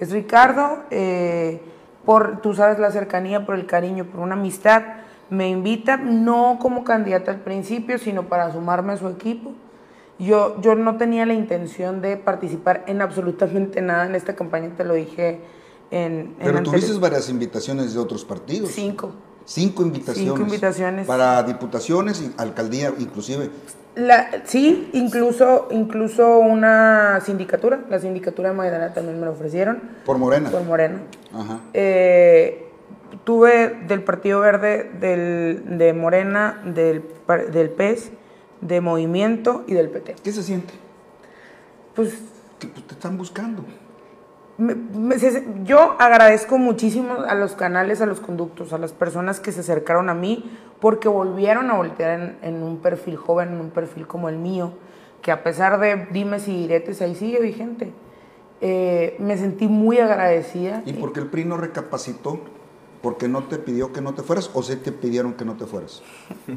Es 0.00 0.10
Ricardo, 0.10 0.78
eh, 0.90 1.60
por, 2.06 2.40
tú 2.40 2.54
sabes, 2.54 2.78
la 2.78 2.90
cercanía, 2.90 3.44
por 3.44 3.54
el 3.54 3.66
cariño, 3.66 4.06
por 4.06 4.20
una 4.20 4.34
amistad 4.34 4.82
me 5.32 5.48
invita, 5.48 5.96
no 5.96 6.58
como 6.60 6.84
candidata 6.84 7.30
al 7.30 7.40
principio, 7.40 7.98
sino 7.98 8.28
para 8.28 8.52
sumarme 8.52 8.92
a 8.92 8.96
su 8.98 9.08
equipo. 9.08 9.52
Yo, 10.18 10.60
yo 10.60 10.74
no 10.74 10.98
tenía 10.98 11.24
la 11.24 11.32
intención 11.32 12.02
de 12.02 12.18
participar 12.18 12.84
en 12.86 13.00
absolutamente 13.00 13.80
nada 13.80 14.04
en 14.04 14.14
esta 14.14 14.36
campaña, 14.36 14.74
te 14.76 14.84
lo 14.84 14.92
dije 14.92 15.40
en... 15.90 16.34
Pero 16.38 16.62
tuviste 16.62 16.92
varias 16.98 17.30
invitaciones 17.30 17.94
de 17.94 18.00
otros 18.00 18.26
partidos. 18.26 18.72
Cinco. 18.72 19.12
Cinco 19.46 19.82
invitaciones. 19.82 20.32
Cinco 20.32 20.42
invitaciones. 20.42 21.06
Para 21.06 21.42
diputaciones 21.44 22.20
y 22.20 22.30
alcaldía 22.36 22.92
inclusive. 22.98 23.48
La, 23.94 24.42
sí, 24.44 24.90
incluso, 24.92 25.68
incluso 25.70 26.40
una 26.40 27.20
sindicatura, 27.24 27.80
la 27.88 27.98
sindicatura 27.98 28.50
de 28.50 28.54
Maidana 28.54 28.92
también 28.92 29.18
me 29.18 29.24
lo 29.24 29.32
ofrecieron. 29.32 29.80
¿Por 30.04 30.18
Morena? 30.18 30.50
Por 30.50 30.62
Morena. 30.64 31.00
Ajá. 31.34 31.60
Eh, 31.72 32.71
tuve 33.24 33.68
del 33.86 34.02
Partido 34.02 34.40
Verde, 34.40 34.90
del, 34.98 35.78
de 35.78 35.92
Morena, 35.92 36.62
del, 36.64 37.04
del 37.52 37.70
PES, 37.70 38.12
de 38.60 38.80
Movimiento 38.80 39.64
y 39.66 39.74
del 39.74 39.90
PT. 39.90 40.16
¿Qué 40.22 40.32
se 40.32 40.42
siente? 40.42 40.74
Pues... 41.94 42.14
Que 42.58 42.68
pues, 42.68 42.86
te 42.86 42.94
están 42.94 43.18
buscando. 43.18 43.64
yo 45.64 45.96
agradezco 45.98 46.58
muchísimo 46.58 47.14
a 47.26 47.34
los 47.34 47.54
canales, 47.54 48.00
a 48.00 48.06
los 48.06 48.20
conductos, 48.20 48.72
a 48.72 48.78
las 48.78 48.92
personas 48.92 49.40
que 49.40 49.50
se 49.50 49.60
acercaron 49.60 50.08
a 50.08 50.14
mí, 50.14 50.56
porque 50.80 51.08
volvieron 51.08 51.70
a 51.70 51.74
voltear 51.74 52.36
en, 52.40 52.62
un 52.62 52.78
perfil 52.78 53.16
joven, 53.16 53.48
en 53.48 53.60
un 53.60 53.70
perfil 53.70 54.06
como 54.06 54.28
el 54.28 54.36
mío, 54.36 54.74
que 55.22 55.32
a 55.32 55.42
pesar 55.42 55.80
de 55.80 56.06
dimes 56.12 56.46
y 56.46 56.56
diretes, 56.56 57.02
ahí 57.02 57.14
sigue 57.14 57.40
vigente. 57.40 57.92
Eh, 58.60 59.16
me 59.18 59.36
sentí 59.36 59.66
muy 59.66 59.98
agradecida. 59.98 60.82
¿Y 60.86 60.92
porque 60.92 61.18
el 61.18 61.26
PRI 61.26 61.44
no 61.44 61.56
recapacitó? 61.56 62.40
Porque 63.02 63.28
no 63.28 63.44
te 63.44 63.58
pidió 63.58 63.92
que 63.92 64.00
no 64.00 64.14
te 64.14 64.22
fueras 64.22 64.50
o 64.54 64.62
sí 64.62 64.76
te 64.76 64.92
pidieron 64.92 65.34
que 65.34 65.44
no 65.44 65.56
te 65.56 65.66
fueras? 65.66 66.02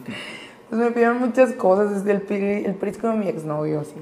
Pues 0.68 0.82
me 0.82 0.90
pidieron 0.90 1.20
muchas 1.20 1.54
cosas, 1.54 1.92
desde 2.04 2.12
el, 2.12 2.66
el 2.66 2.74
príncipe 2.74 3.08
de 3.08 3.14
mi 3.14 3.28
exnovio, 3.28 3.84
sí. 3.84 4.02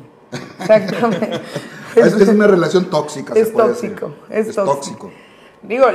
Exactamente. 0.60 1.42
es, 1.96 2.14
es, 2.14 2.30
una 2.30 2.48
relación 2.48 2.86
tóxica. 2.86 3.34
Es 3.34 3.54
tóxico, 3.54 4.14
es, 4.30 4.56
tóxico. 4.56 5.12
Digo, 5.62 5.88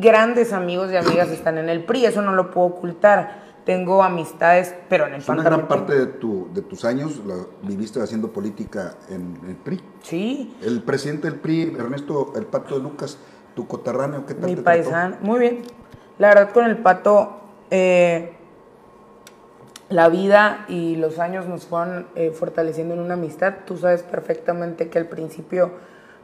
grandes 0.00 0.52
amigos 0.52 0.90
y 0.92 0.96
amigas 0.96 1.30
están 1.30 1.58
en 1.58 1.68
el 1.68 1.84
PRI, 1.84 2.06
eso 2.06 2.22
no 2.22 2.32
lo 2.32 2.50
puedo 2.50 2.68
ocultar. 2.68 3.44
tengo 3.64 4.02
amistades, 4.02 4.74
pero 4.88 5.06
en 5.06 5.14
el 5.14 5.20
Es 5.20 5.28
una 5.28 5.42
gran 5.42 5.66
parte 5.66 5.98
de, 5.98 6.06
tu, 6.06 6.48
de 6.54 6.62
tus 6.62 6.84
años 6.84 7.20
la 7.26 7.34
viviste 7.62 8.00
haciendo 8.00 8.32
política 8.32 8.96
en 9.08 9.38
el 9.48 9.56
PRI. 9.56 9.80
Sí. 10.02 10.56
El 10.62 10.82
presidente 10.82 11.28
del 11.28 11.40
PRI, 11.40 11.74
Ernesto 11.78 12.32
El 12.36 12.46
Pato 12.46 12.76
de 12.76 12.82
Lucas, 12.82 13.18
tu 13.56 13.66
coterráneo, 13.66 14.24
¿qué 14.26 14.34
tal 14.34 14.50
Mi 14.50 14.54
te 14.54 14.62
paisano, 14.62 15.16
muy 15.22 15.40
bien. 15.40 15.62
La 16.18 16.28
verdad 16.28 16.50
con 16.52 16.66
el 16.66 16.76
pato, 16.76 17.40
eh, 17.70 18.32
la 19.88 20.08
vida 20.10 20.66
y 20.68 20.96
los 20.96 21.18
años 21.18 21.46
nos 21.46 21.64
fueron 21.64 22.06
eh, 22.14 22.30
fortaleciendo 22.30 22.94
en 22.94 23.00
una 23.00 23.14
amistad. 23.14 23.54
Tú 23.66 23.76
sabes 23.78 24.02
perfectamente 24.02 24.88
que 24.88 24.98
al 24.98 25.06
principio 25.06 25.70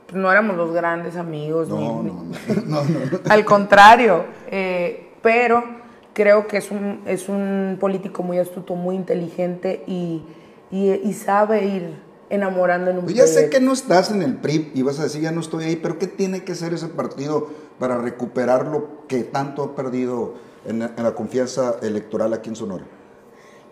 pues, 0.06 0.16
no 0.20 0.30
éramos 0.30 0.56
los 0.56 0.72
grandes 0.72 1.16
amigos. 1.16 1.68
No, 1.68 1.76
ni- 2.02 2.10
no, 2.10 2.22
no, 2.22 2.24
no, 2.66 2.84
no. 2.84 3.18
Al 3.30 3.44
contrario, 3.46 4.24
eh, 4.48 5.12
pero 5.22 5.64
creo 6.12 6.46
que 6.46 6.58
es 6.58 6.70
un, 6.70 7.00
es 7.06 7.30
un 7.30 7.78
político 7.80 8.22
muy 8.22 8.38
astuto, 8.38 8.74
muy 8.74 8.94
inteligente 8.94 9.84
y, 9.86 10.22
y- 10.70 10.92
y 11.02 11.12
sabe 11.14 11.64
ir 11.64 12.11
enamorando 12.32 12.90
en 12.90 12.98
un 12.98 13.04
Pues 13.04 13.14
ya 13.14 13.26
sé 13.26 13.50
que 13.50 13.60
no 13.60 13.74
estás 13.74 14.10
en 14.10 14.22
el 14.22 14.36
PRI 14.36 14.72
y 14.74 14.80
vas 14.80 14.98
a 14.98 15.02
decir, 15.02 15.20
ya 15.20 15.30
no 15.32 15.40
estoy 15.40 15.64
ahí, 15.64 15.76
pero 15.76 15.98
¿qué 15.98 16.06
tiene 16.06 16.42
que 16.44 16.52
hacer 16.52 16.72
ese 16.72 16.88
partido 16.88 17.50
para 17.78 17.98
recuperar 17.98 18.66
lo 18.66 19.06
que 19.06 19.22
tanto 19.22 19.62
ha 19.62 19.76
perdido 19.76 20.34
en 20.64 20.78
la, 20.78 20.92
en 20.96 21.02
la 21.04 21.14
confianza 21.14 21.76
electoral 21.82 22.32
aquí 22.32 22.48
en 22.48 22.56
Sonora? 22.56 22.84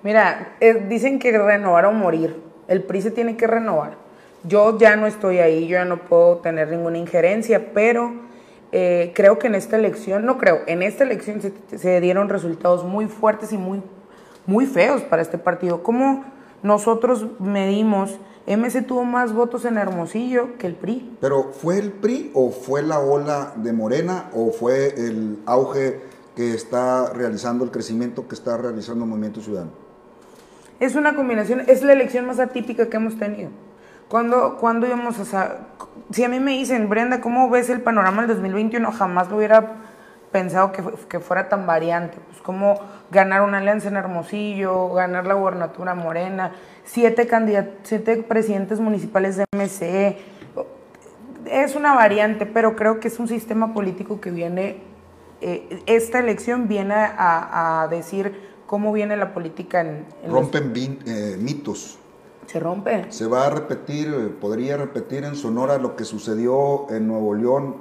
Mira, 0.02 0.56
eh, 0.60 0.86
dicen 0.88 1.18
que 1.18 1.36
renovar 1.36 1.86
o 1.86 1.92
morir. 1.92 2.36
El 2.68 2.82
PRI 2.82 3.00
se 3.00 3.10
tiene 3.10 3.38
que 3.38 3.46
renovar. 3.46 3.96
Yo 4.44 4.78
ya 4.78 4.94
no 4.94 5.06
estoy 5.06 5.38
ahí, 5.38 5.66
yo 5.66 5.78
ya 5.78 5.86
no 5.86 6.04
puedo 6.04 6.36
tener 6.36 6.68
ninguna 6.68 6.98
injerencia, 6.98 7.72
pero 7.72 8.12
eh, 8.72 9.12
creo 9.14 9.38
que 9.38 9.46
en 9.46 9.54
esta 9.54 9.76
elección, 9.76 10.26
no 10.26 10.36
creo, 10.36 10.60
en 10.66 10.82
esta 10.82 11.04
elección 11.04 11.40
se, 11.40 11.78
se 11.78 12.00
dieron 12.02 12.28
resultados 12.28 12.84
muy 12.84 13.06
fuertes 13.06 13.54
y 13.54 13.58
muy, 13.58 13.82
muy 14.44 14.66
feos 14.66 15.00
para 15.00 15.22
este 15.22 15.38
partido. 15.38 15.82
¿Cómo 15.82 16.26
nosotros 16.62 17.26
medimos? 17.38 18.18
MC 18.46 18.86
tuvo 18.86 19.04
más 19.04 19.32
votos 19.32 19.64
en 19.64 19.76
Hermosillo 19.76 20.56
que 20.58 20.66
el 20.66 20.74
PRI. 20.74 21.16
Pero 21.20 21.52
¿fue 21.52 21.78
el 21.78 21.92
PRI 21.92 22.30
o 22.34 22.50
fue 22.50 22.82
la 22.82 22.98
ola 22.98 23.52
de 23.56 23.72
Morena 23.72 24.30
o 24.34 24.50
fue 24.50 24.94
el 24.96 25.38
auge 25.46 26.00
que 26.34 26.54
está 26.54 27.12
realizando, 27.12 27.64
el 27.64 27.70
crecimiento 27.70 28.26
que 28.26 28.34
está 28.34 28.56
realizando 28.56 29.04
el 29.04 29.10
Movimiento 29.10 29.40
Ciudadano? 29.40 29.72
Es 30.80 30.94
una 30.94 31.14
combinación, 31.14 31.62
es 31.66 31.82
la 31.82 31.92
elección 31.92 32.26
más 32.26 32.40
atípica 32.40 32.88
que 32.88 32.96
hemos 32.96 33.18
tenido. 33.18 33.50
Cuando, 34.08 34.56
cuando 34.58 34.86
íbamos 34.86 35.34
a... 35.34 35.58
Si 36.10 36.24
a 36.24 36.28
mí 36.28 36.40
me 36.40 36.52
dicen, 36.52 36.88
Brenda, 36.88 37.20
¿cómo 37.20 37.48
ves 37.50 37.70
el 37.70 37.82
panorama 37.82 38.22
del 38.22 38.36
2021? 38.36 38.90
Jamás 38.90 39.30
lo 39.30 39.36
hubiera 39.36 39.76
pensado 40.32 40.72
que, 40.72 40.82
que 41.08 41.20
fuera 41.20 41.48
tan 41.48 41.66
variante. 41.66 42.18
Pues 42.28 42.40
como 42.42 42.78
ganar 43.10 43.42
una 43.42 43.58
alianza 43.58 43.88
en 43.88 43.96
Hermosillo, 43.96 44.90
ganar 44.92 45.26
la 45.26 45.34
gobernatura 45.34 45.94
morena, 45.94 46.52
siete, 46.84 47.28
siete 47.82 48.22
presidentes 48.22 48.80
municipales 48.80 49.36
de 49.36 49.44
MC. 49.52 50.16
Es 51.46 51.74
una 51.74 51.94
variante, 51.94 52.46
pero 52.46 52.76
creo 52.76 53.00
que 53.00 53.08
es 53.08 53.18
un 53.18 53.26
sistema 53.28 53.72
político 53.74 54.20
que 54.20 54.30
viene... 54.30 54.82
eh, 55.40 55.82
esta 55.86 56.18
elección 56.18 56.68
viene 56.68 56.94
a, 56.94 57.82
a 57.82 57.88
decir 57.88 58.50
cómo 58.66 58.92
viene 58.92 59.16
la 59.16 59.32
política 59.32 59.80
en... 59.80 60.06
en 60.22 60.32
los- 60.32 60.32
Rompen 60.52 60.98
eh, 61.06 61.36
mitos. 61.40 61.98
se 62.46 62.60
rompe. 62.60 63.06
Se 63.10 63.26
va 63.26 63.46
a 63.46 63.50
repetir, 63.50 64.08
eh, 64.08 64.28
podría 64.40 64.76
repetir 64.76 65.24
en 65.24 65.34
Sonora 65.34 65.78
lo 65.78 65.96
que 65.96 66.04
sucedió 66.04 66.88
en 66.90 67.08
Nuevo 67.08 67.34
León 67.34 67.76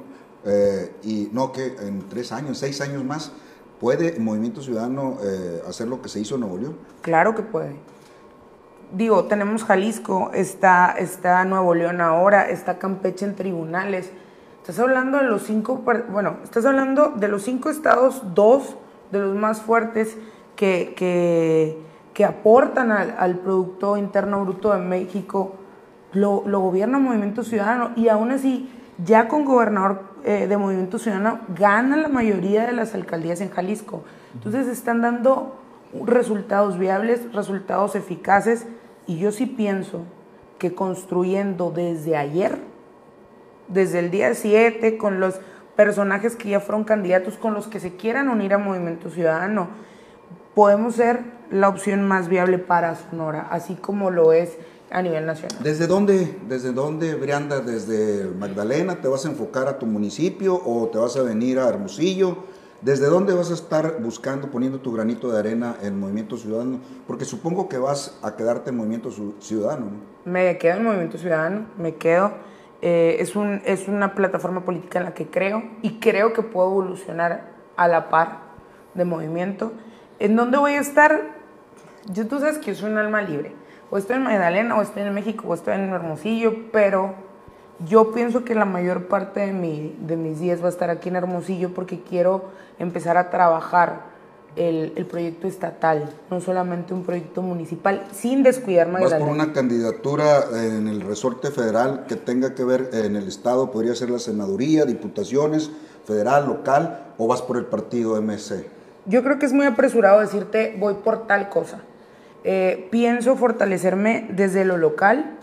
eh, 0.45 0.93
y 1.03 1.29
no 1.33 1.51
que 1.51 1.75
en 1.81 2.07
tres 2.07 2.31
años, 2.31 2.57
seis 2.57 2.81
años 2.81 3.03
más, 3.03 3.31
¿puede 3.79 4.19
Movimiento 4.19 4.61
Ciudadano 4.61 5.17
eh, 5.23 5.61
hacer 5.67 5.87
lo 5.87 6.01
que 6.01 6.09
se 6.09 6.19
hizo 6.19 6.35
en 6.35 6.41
Nuevo 6.41 6.57
León? 6.57 6.77
Claro 7.01 7.35
que 7.35 7.41
puede. 7.41 7.75
Digo, 8.91 9.25
tenemos 9.25 9.63
Jalisco, 9.63 10.31
está, 10.33 10.95
está 10.97 11.45
Nuevo 11.45 11.75
León 11.75 12.01
ahora, 12.01 12.49
está 12.49 12.79
Campeche 12.79 13.25
en 13.25 13.35
tribunales. 13.35 14.11
Estás 14.61 14.79
hablando 14.79 15.17
de 15.17 15.25
los 15.25 15.43
cinco, 15.43 15.83
bueno, 16.11 16.37
estás 16.43 16.65
hablando 16.65 17.09
de 17.09 17.27
los 17.27 17.43
cinco 17.43 17.69
estados, 17.69 18.21
dos 18.33 18.75
de 19.11 19.19
los 19.19 19.35
más 19.35 19.61
fuertes 19.61 20.17
que, 20.55 20.93
que, 20.95 21.77
que 22.13 22.25
aportan 22.25 22.91
al, 22.91 23.15
al 23.17 23.39
Producto 23.39 23.97
Interno 23.97 24.43
Bruto 24.43 24.73
de 24.73 24.79
México, 24.79 25.55
lo, 26.11 26.43
lo 26.45 26.59
gobierna 26.59 26.99
Movimiento 26.99 27.43
Ciudadano 27.43 27.91
y 27.95 28.09
aún 28.09 28.31
así, 28.31 28.69
ya 29.03 29.27
con 29.27 29.45
gobernador 29.45 30.01
eh, 30.23 30.47
de 30.47 30.57
Movimiento 30.57 30.99
Ciudadano, 30.99 31.41
gana 31.49 31.97
la 31.97 32.07
mayoría 32.07 32.65
de 32.65 32.73
las 32.73 32.93
alcaldías 32.95 33.41
en 33.41 33.49
Jalisco. 33.49 34.03
Entonces 34.33 34.67
están 34.67 35.01
dando 35.01 35.59
resultados 36.05 36.77
viables, 36.77 37.33
resultados 37.33 37.95
eficaces 37.95 38.67
y 39.07 39.17
yo 39.17 39.31
sí 39.31 39.45
pienso 39.45 40.03
que 40.57 40.75
construyendo 40.75 41.71
desde 41.71 42.15
ayer, 42.15 42.57
desde 43.67 43.99
el 43.99 44.11
día 44.11 44.33
7, 44.33 44.97
con 44.97 45.19
los 45.19 45.39
personajes 45.75 46.35
que 46.35 46.49
ya 46.49 46.59
fueron 46.59 46.83
candidatos, 46.83 47.37
con 47.37 47.53
los 47.53 47.67
que 47.67 47.79
se 47.79 47.95
quieran 47.95 48.29
unir 48.29 48.53
a 48.53 48.57
Movimiento 48.57 49.09
Ciudadano, 49.09 49.69
podemos 50.53 50.95
ser 50.95 51.21
la 51.49 51.69
opción 51.69 52.07
más 52.07 52.27
viable 52.27 52.59
para 52.59 52.95
Sonora, 52.95 53.47
así 53.49 53.75
como 53.75 54.11
lo 54.11 54.33
es 54.33 54.57
a 54.91 55.01
nivel 55.01 55.25
nacional. 55.25 55.57
¿Desde 55.63 55.87
dónde, 55.87 56.37
desde 56.47 56.71
dónde, 56.71 57.15
Brianda? 57.15 57.59
¿Desde 57.59 58.25
Magdalena 58.33 59.01
te 59.01 59.07
vas 59.07 59.25
a 59.25 59.29
enfocar 59.29 59.67
a 59.67 59.77
tu 59.77 59.85
municipio 59.85 60.55
o 60.55 60.87
te 60.87 60.97
vas 60.97 61.15
a 61.17 61.23
venir 61.23 61.59
a 61.59 61.67
Hermosillo? 61.69 62.37
¿Desde 62.81 63.07
dónde 63.07 63.33
vas 63.33 63.51
a 63.51 63.55
estar 63.55 64.01
buscando, 64.01 64.49
poniendo 64.49 64.79
tu 64.79 64.93
granito 64.93 65.29
de 65.31 65.37
arena 65.37 65.75
en 65.81 65.99
Movimiento 65.99 66.37
Ciudadano? 66.37 66.79
Porque 67.05 67.25
supongo 67.25 67.67
que 67.67 67.77
vas 67.77 68.17
a 68.23 68.35
quedarte 68.37 68.69
en 68.69 68.77
Movimiento 68.77 69.11
Ciudadano, 69.39 69.87
¿no? 69.87 70.31
Me 70.31 70.57
quedo 70.57 70.77
en 70.77 70.85
Movimiento 70.85 71.17
Ciudadano, 71.17 71.65
me 71.77 71.95
quedo. 71.95 72.31
eh, 72.81 73.17
es, 73.19 73.35
un, 73.35 73.61
es 73.65 73.89
una 73.89 74.15
plataforma 74.15 74.63
política 74.63 74.99
en 74.99 75.05
la 75.05 75.13
que 75.13 75.27
creo 75.27 75.63
y 75.81 75.99
creo 75.99 76.31
que 76.31 76.41
puedo 76.41 76.69
evolucionar 76.69 77.51
a 77.75 77.87
la 77.89 78.09
par 78.09 78.39
de 78.93 79.03
movimiento. 79.05 79.73
¿En 80.19 80.35
dónde 80.37 80.57
voy 80.57 80.73
a 80.73 80.79
estar? 80.79 81.37
Yo, 82.11 82.27
tú 82.27 82.39
sabes 82.39 82.57
que 82.57 82.73
yo 82.73 82.75
soy 82.75 82.91
un 82.91 82.97
alma 82.97 83.21
libre. 83.21 83.53
O 83.91 83.97
estoy 83.97 84.17
en 84.17 84.23
Magdalena, 84.23 84.77
o 84.77 84.81
estoy 84.81 85.03
en 85.03 85.13
México, 85.13 85.47
o 85.47 85.53
estoy 85.53 85.73
en 85.73 85.89
Hermosillo, 85.89 86.71
pero 86.71 87.15
yo 87.87 88.11
pienso 88.11 88.43
que 88.43 88.53
la 88.53 88.65
mayor 88.65 89.07
parte 89.07 89.39
de, 89.39 89.53
mi, 89.53 89.95
de 90.05 90.15
mis 90.15 90.39
días 90.39 90.61
va 90.61 90.67
a 90.67 90.69
estar 90.69 90.89
aquí 90.89 91.09
en 91.09 91.15
Hermosillo 91.15 91.73
porque 91.73 92.01
quiero 92.01 92.45
empezar 92.77 93.17
a 93.17 93.29
trabajar 93.29 94.09
el, 94.55 94.93
el 94.95 95.05
proyecto 95.05 95.47
estatal, 95.47 96.09
no 96.29 96.41
solamente 96.41 96.93
un 96.93 97.03
proyecto 97.03 97.41
municipal, 97.41 98.05
sin 98.11 98.43
descuidar 98.43 98.91
Vas 98.91 99.01
Magdalena. 99.01 99.25
por 99.25 99.33
una 99.33 99.53
candidatura 99.53 100.43
en 100.53 100.87
el 100.87 101.01
resorte 101.01 101.49
federal 101.49 102.05
que 102.07 102.15
tenga 102.15 102.53
que 102.53 102.63
ver 102.63 102.89
en 102.93 103.15
el 103.15 103.27
Estado, 103.27 103.71
podría 103.71 103.95
ser 103.95 104.09
la 104.09 104.19
senaduría, 104.19 104.85
diputaciones, 104.85 105.71
federal, 106.05 106.47
local, 106.47 107.13
o 107.17 107.27
vas 107.27 107.41
por 107.41 107.57
el 107.57 107.65
partido 107.65 108.21
MC. 108.21 108.65
Yo 109.05 109.23
creo 109.23 109.39
que 109.39 109.45
es 109.45 109.53
muy 109.53 109.65
apresurado 109.65 110.19
decirte 110.19 110.75
voy 110.77 110.95
por 110.95 111.25
tal 111.25 111.49
cosa. 111.49 111.81
Eh, 112.43 112.87
pienso 112.89 113.35
fortalecerme 113.35 114.27
desde 114.29 114.63
lo 114.65 114.77
local, 114.77 115.37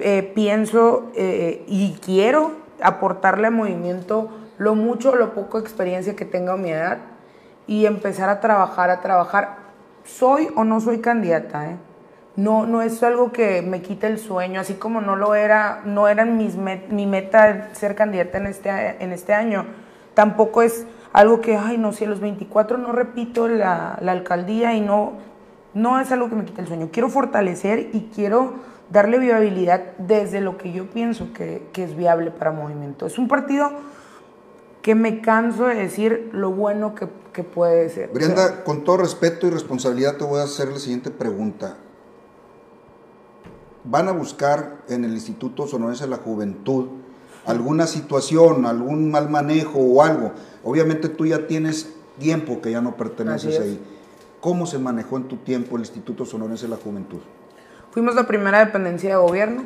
eh, 0.00 0.22
pienso 0.34 1.10
eh, 1.14 1.64
y 1.68 1.96
quiero 2.04 2.52
aportarle 2.82 3.46
al 3.48 3.54
movimiento 3.54 4.30
lo 4.58 4.74
mucho 4.74 5.10
o 5.10 5.16
lo 5.16 5.32
poco 5.34 5.58
experiencia 5.58 6.16
que 6.16 6.24
tenga 6.24 6.54
a 6.54 6.56
mi 6.56 6.70
edad 6.70 6.98
y 7.66 7.86
empezar 7.86 8.28
a 8.28 8.40
trabajar, 8.40 8.90
a 8.90 9.00
trabajar. 9.00 9.56
Soy 10.04 10.48
o 10.56 10.64
no 10.64 10.80
soy 10.80 10.98
candidata, 11.00 11.70
¿eh? 11.70 11.76
No, 12.34 12.66
no 12.66 12.82
es 12.82 13.02
algo 13.02 13.32
que 13.32 13.62
me 13.62 13.82
quite 13.82 14.06
el 14.06 14.18
sueño, 14.18 14.60
así 14.60 14.74
como 14.74 15.00
no 15.00 15.16
lo 15.16 15.34
era, 15.34 15.82
no 15.84 16.06
era 16.06 16.24
mis 16.24 16.56
met- 16.56 16.88
mi 16.88 17.04
meta 17.04 17.70
ser 17.74 17.96
candidata 17.96 18.38
en 18.38 18.46
este, 18.46 18.70
en 18.70 19.12
este 19.12 19.34
año. 19.34 19.66
Tampoco 20.14 20.62
es 20.62 20.86
algo 21.12 21.40
que, 21.40 21.56
ay, 21.56 21.78
no, 21.78 21.92
si 21.92 22.04
a 22.04 22.08
los 22.08 22.20
24 22.20 22.78
no 22.78 22.92
repito 22.92 23.48
la, 23.48 23.98
la 24.00 24.12
alcaldía 24.12 24.74
y 24.74 24.80
no, 24.80 25.14
no 25.74 26.00
es 26.00 26.10
algo 26.12 26.28
que 26.28 26.36
me 26.36 26.44
quite 26.44 26.60
el 26.60 26.66
sueño. 26.66 26.88
Quiero 26.92 27.08
fortalecer 27.08 27.90
y 27.92 28.10
quiero 28.14 28.54
darle 28.90 29.18
viabilidad 29.18 29.96
desde 29.98 30.40
lo 30.40 30.56
que 30.56 30.72
yo 30.72 30.88
pienso 30.90 31.32
que, 31.32 31.62
que 31.72 31.84
es 31.84 31.96
viable 31.96 32.30
para 32.30 32.52
movimiento. 32.52 33.06
Es 33.06 33.18
un 33.18 33.28
partido 33.28 33.70
que 34.82 34.94
me 34.94 35.20
canso 35.20 35.66
de 35.66 35.74
decir 35.74 36.30
lo 36.32 36.50
bueno 36.50 36.94
que, 36.94 37.08
que 37.32 37.44
puede 37.44 37.88
ser. 37.90 38.10
Brianda, 38.10 38.64
con 38.64 38.84
todo 38.84 38.98
respeto 38.98 39.46
y 39.46 39.50
responsabilidad 39.50 40.16
te 40.16 40.24
voy 40.24 40.40
a 40.40 40.44
hacer 40.44 40.68
la 40.68 40.78
siguiente 40.78 41.10
pregunta. 41.10 41.76
¿Van 43.84 44.08
a 44.08 44.12
buscar 44.12 44.78
en 44.88 45.04
el 45.04 45.12
Instituto 45.12 45.66
Sonorense 45.66 46.04
de 46.04 46.10
la 46.10 46.18
Juventud 46.18 46.88
alguna 47.46 47.86
situación, 47.86 48.66
algún 48.66 49.10
mal 49.10 49.28
manejo 49.30 49.78
o 49.78 50.02
algo? 50.02 50.32
Obviamente 50.62 51.08
tú 51.08 51.26
ya 51.26 51.46
tienes 51.46 51.90
tiempo 52.18 52.60
que 52.60 52.70
ya 52.70 52.80
no 52.80 52.96
perteneces 52.96 53.58
ahí. 53.60 53.80
¿Cómo 54.40 54.66
se 54.66 54.78
manejó 54.78 55.16
en 55.16 55.24
tu 55.24 55.36
tiempo 55.38 55.76
el 55.76 55.82
Instituto 55.82 56.24
Sonorense 56.24 56.66
de 56.66 56.70
la 56.70 56.76
Juventud? 56.76 57.18
Fuimos 57.90 58.14
la 58.14 58.26
primera 58.26 58.64
dependencia 58.64 59.10
de 59.10 59.16
gobierno, 59.16 59.64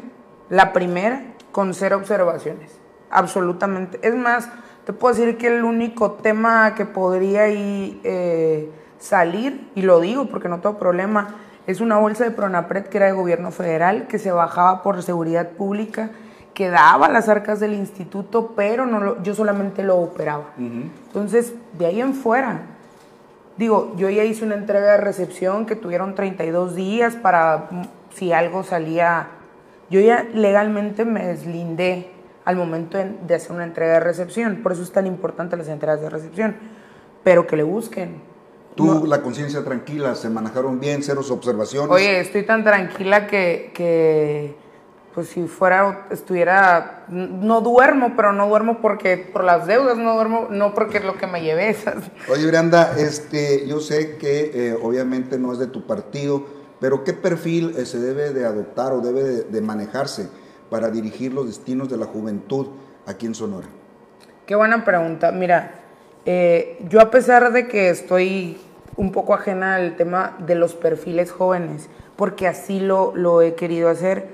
la 0.48 0.72
primera 0.72 1.22
con 1.50 1.74
cero 1.74 1.96
observaciones, 1.98 2.70
absolutamente. 3.10 3.98
Es 4.02 4.14
más, 4.14 4.48
te 4.86 4.92
puedo 4.92 5.14
decir 5.14 5.36
que 5.36 5.48
el 5.48 5.64
único 5.64 6.12
tema 6.12 6.74
que 6.74 6.86
podría 6.86 7.42
ahí, 7.42 8.00
eh, 8.04 8.70
salir, 8.98 9.68
y 9.74 9.82
lo 9.82 10.00
digo 10.00 10.26
porque 10.26 10.48
no 10.48 10.60
tengo 10.60 10.78
problema, 10.78 11.34
es 11.66 11.80
una 11.80 11.98
bolsa 11.98 12.24
de 12.24 12.30
Pronapred 12.30 12.84
que 12.84 12.96
era 12.96 13.06
de 13.06 13.12
gobierno 13.12 13.50
federal, 13.50 14.06
que 14.06 14.18
se 14.18 14.32
bajaba 14.32 14.82
por 14.82 15.02
seguridad 15.02 15.50
pública, 15.50 16.10
que 16.54 16.70
daba 16.70 17.08
las 17.08 17.28
arcas 17.28 17.60
del 17.60 17.74
instituto, 17.74 18.52
pero 18.56 18.86
no 18.86 19.00
lo- 19.00 19.22
yo 19.22 19.34
solamente 19.34 19.82
lo 19.82 19.96
operaba. 19.98 20.44
Entonces, 20.58 21.54
de 21.78 21.86
ahí 21.86 22.00
en 22.00 22.14
fuera, 22.14 22.62
digo, 23.56 23.94
yo 23.96 24.08
ya 24.10 24.24
hice 24.24 24.44
una 24.44 24.54
entrega 24.54 24.92
de 24.92 24.96
recepción 24.98 25.66
que 25.66 25.76
tuvieron 25.76 26.14
32 26.14 26.74
días 26.74 27.16
para 27.16 27.68
mm, 27.70 27.82
si 28.14 28.32
algo 28.32 28.62
salía. 28.64 29.28
Yo 29.90 30.00
ya 30.00 30.24
legalmente 30.34 31.04
me 31.04 31.26
deslindé 31.26 32.10
al 32.44 32.56
momento 32.56 32.98
de, 32.98 33.12
de 33.26 33.34
hacer 33.34 33.52
una 33.52 33.64
entrega 33.64 33.94
de 33.94 34.00
recepción, 34.00 34.56
por 34.62 34.72
eso 34.72 34.82
es 34.82 34.90
tan 34.90 35.06
importante 35.06 35.56
las 35.56 35.68
entregas 35.68 36.00
de 36.00 36.10
recepción, 36.10 36.56
pero 37.22 37.46
que 37.46 37.56
le 37.56 37.62
busquen. 37.62 38.20
Tú, 38.74 38.86
No. 38.86 39.06
la 39.06 39.20
conciencia 39.22 39.62
tranquila, 39.62 40.14
se 40.14 40.30
manejaron 40.30 40.80
bien, 40.80 41.02
ceros 41.02 41.30
observaciones. 41.30 41.90
Oye, 41.90 42.20
estoy 42.20 42.42
tan 42.44 42.64
tranquila 42.64 43.26
que, 43.26 43.70
que, 43.74 44.56
pues 45.14 45.28
si 45.28 45.46
fuera, 45.46 46.06
estuviera, 46.10 47.04
no 47.08 47.60
duermo, 47.60 48.14
pero 48.16 48.32
no 48.32 48.48
duermo 48.48 48.80
porque 48.80 49.16
por 49.16 49.44
las 49.44 49.66
deudas, 49.66 49.98
no 49.98 50.14
duermo, 50.14 50.48
no 50.50 50.74
porque 50.74 50.98
es 50.98 51.04
lo 51.04 51.16
que 51.16 51.26
me 51.26 51.42
llevé 51.42 51.68
esas. 51.70 51.96
Oye, 52.30 52.46
Brianda, 52.46 52.98
este, 52.98 53.66
yo 53.66 53.80
sé 53.80 54.16
que 54.16 54.50
eh, 54.54 54.78
obviamente 54.80 55.38
no 55.38 55.52
es 55.52 55.58
de 55.58 55.66
tu 55.66 55.86
partido, 55.86 56.44
pero 56.80 57.04
¿qué 57.04 57.12
perfil 57.12 57.74
eh, 57.76 57.84
se 57.84 57.98
debe 57.98 58.32
de 58.32 58.44
adoptar 58.44 58.92
o 58.92 59.00
debe 59.00 59.22
de, 59.22 59.44
de 59.44 59.60
manejarse 59.60 60.28
para 60.70 60.90
dirigir 60.90 61.32
los 61.32 61.46
destinos 61.46 61.90
de 61.90 61.98
la 61.98 62.06
juventud 62.06 62.68
aquí 63.06 63.26
en 63.26 63.34
Sonora? 63.34 63.68
Qué 64.46 64.54
buena 64.54 64.84
pregunta. 64.84 65.30
Mira, 65.30 65.82
eh, 66.24 66.78
yo 66.88 67.00
a 67.00 67.10
pesar 67.10 67.52
de 67.52 67.68
que 67.68 67.90
estoy 67.90 68.56
un 68.96 69.12
poco 69.12 69.34
ajena 69.34 69.76
al 69.76 69.96
tema 69.96 70.36
de 70.38 70.54
los 70.54 70.74
perfiles 70.74 71.32
jóvenes, 71.32 71.88
porque 72.16 72.46
así 72.46 72.80
lo, 72.80 73.14
lo 73.16 73.42
he 73.42 73.54
querido 73.54 73.88
hacer, 73.88 74.28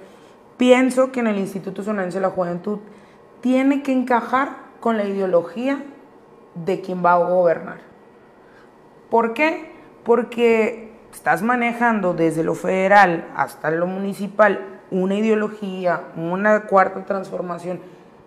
pienso 0.58 1.10
que 1.10 1.20
en 1.20 1.28
el 1.28 1.38
Instituto 1.38 1.82
Sonorense 1.82 2.18
de 2.18 2.22
la 2.22 2.30
Juventud 2.30 2.80
tiene 3.40 3.82
que 3.82 3.92
encajar 3.92 4.68
con 4.80 4.96
la 4.98 5.04
ideología 5.04 5.82
de 6.54 6.80
quien 6.80 7.04
va 7.04 7.12
a 7.12 7.18
gobernar. 7.18 7.78
¿Por 9.10 9.32
qué? 9.32 9.72
Porque 10.04 10.92
estás 11.12 11.42
manejando 11.42 12.12
desde 12.12 12.44
lo 12.44 12.54
federal 12.54 13.26
hasta 13.34 13.70
lo 13.70 13.86
municipal 13.86 14.78
una 14.90 15.14
ideología, 15.14 16.02
una 16.16 16.66
cuarta 16.66 17.04
transformación. 17.04 17.80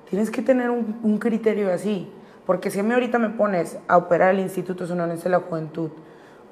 Tienes 0.10 0.30
que 0.30 0.42
tener 0.42 0.70
un, 0.70 1.18
criterio 1.20 1.72
así. 1.72 2.12
Porque 2.46 2.72
si 2.72 2.80
a 2.80 2.84
mí 2.84 2.94
ahorita 2.94 3.20
me 3.20 3.30
pones 3.30 3.78
a 3.88 3.98
operar 3.98 4.32
el 4.32 4.40
Instituto 4.40 4.86
Sonorense 4.86 5.26
de 5.26 5.30
la 5.30 5.40
Juventud 5.40 5.92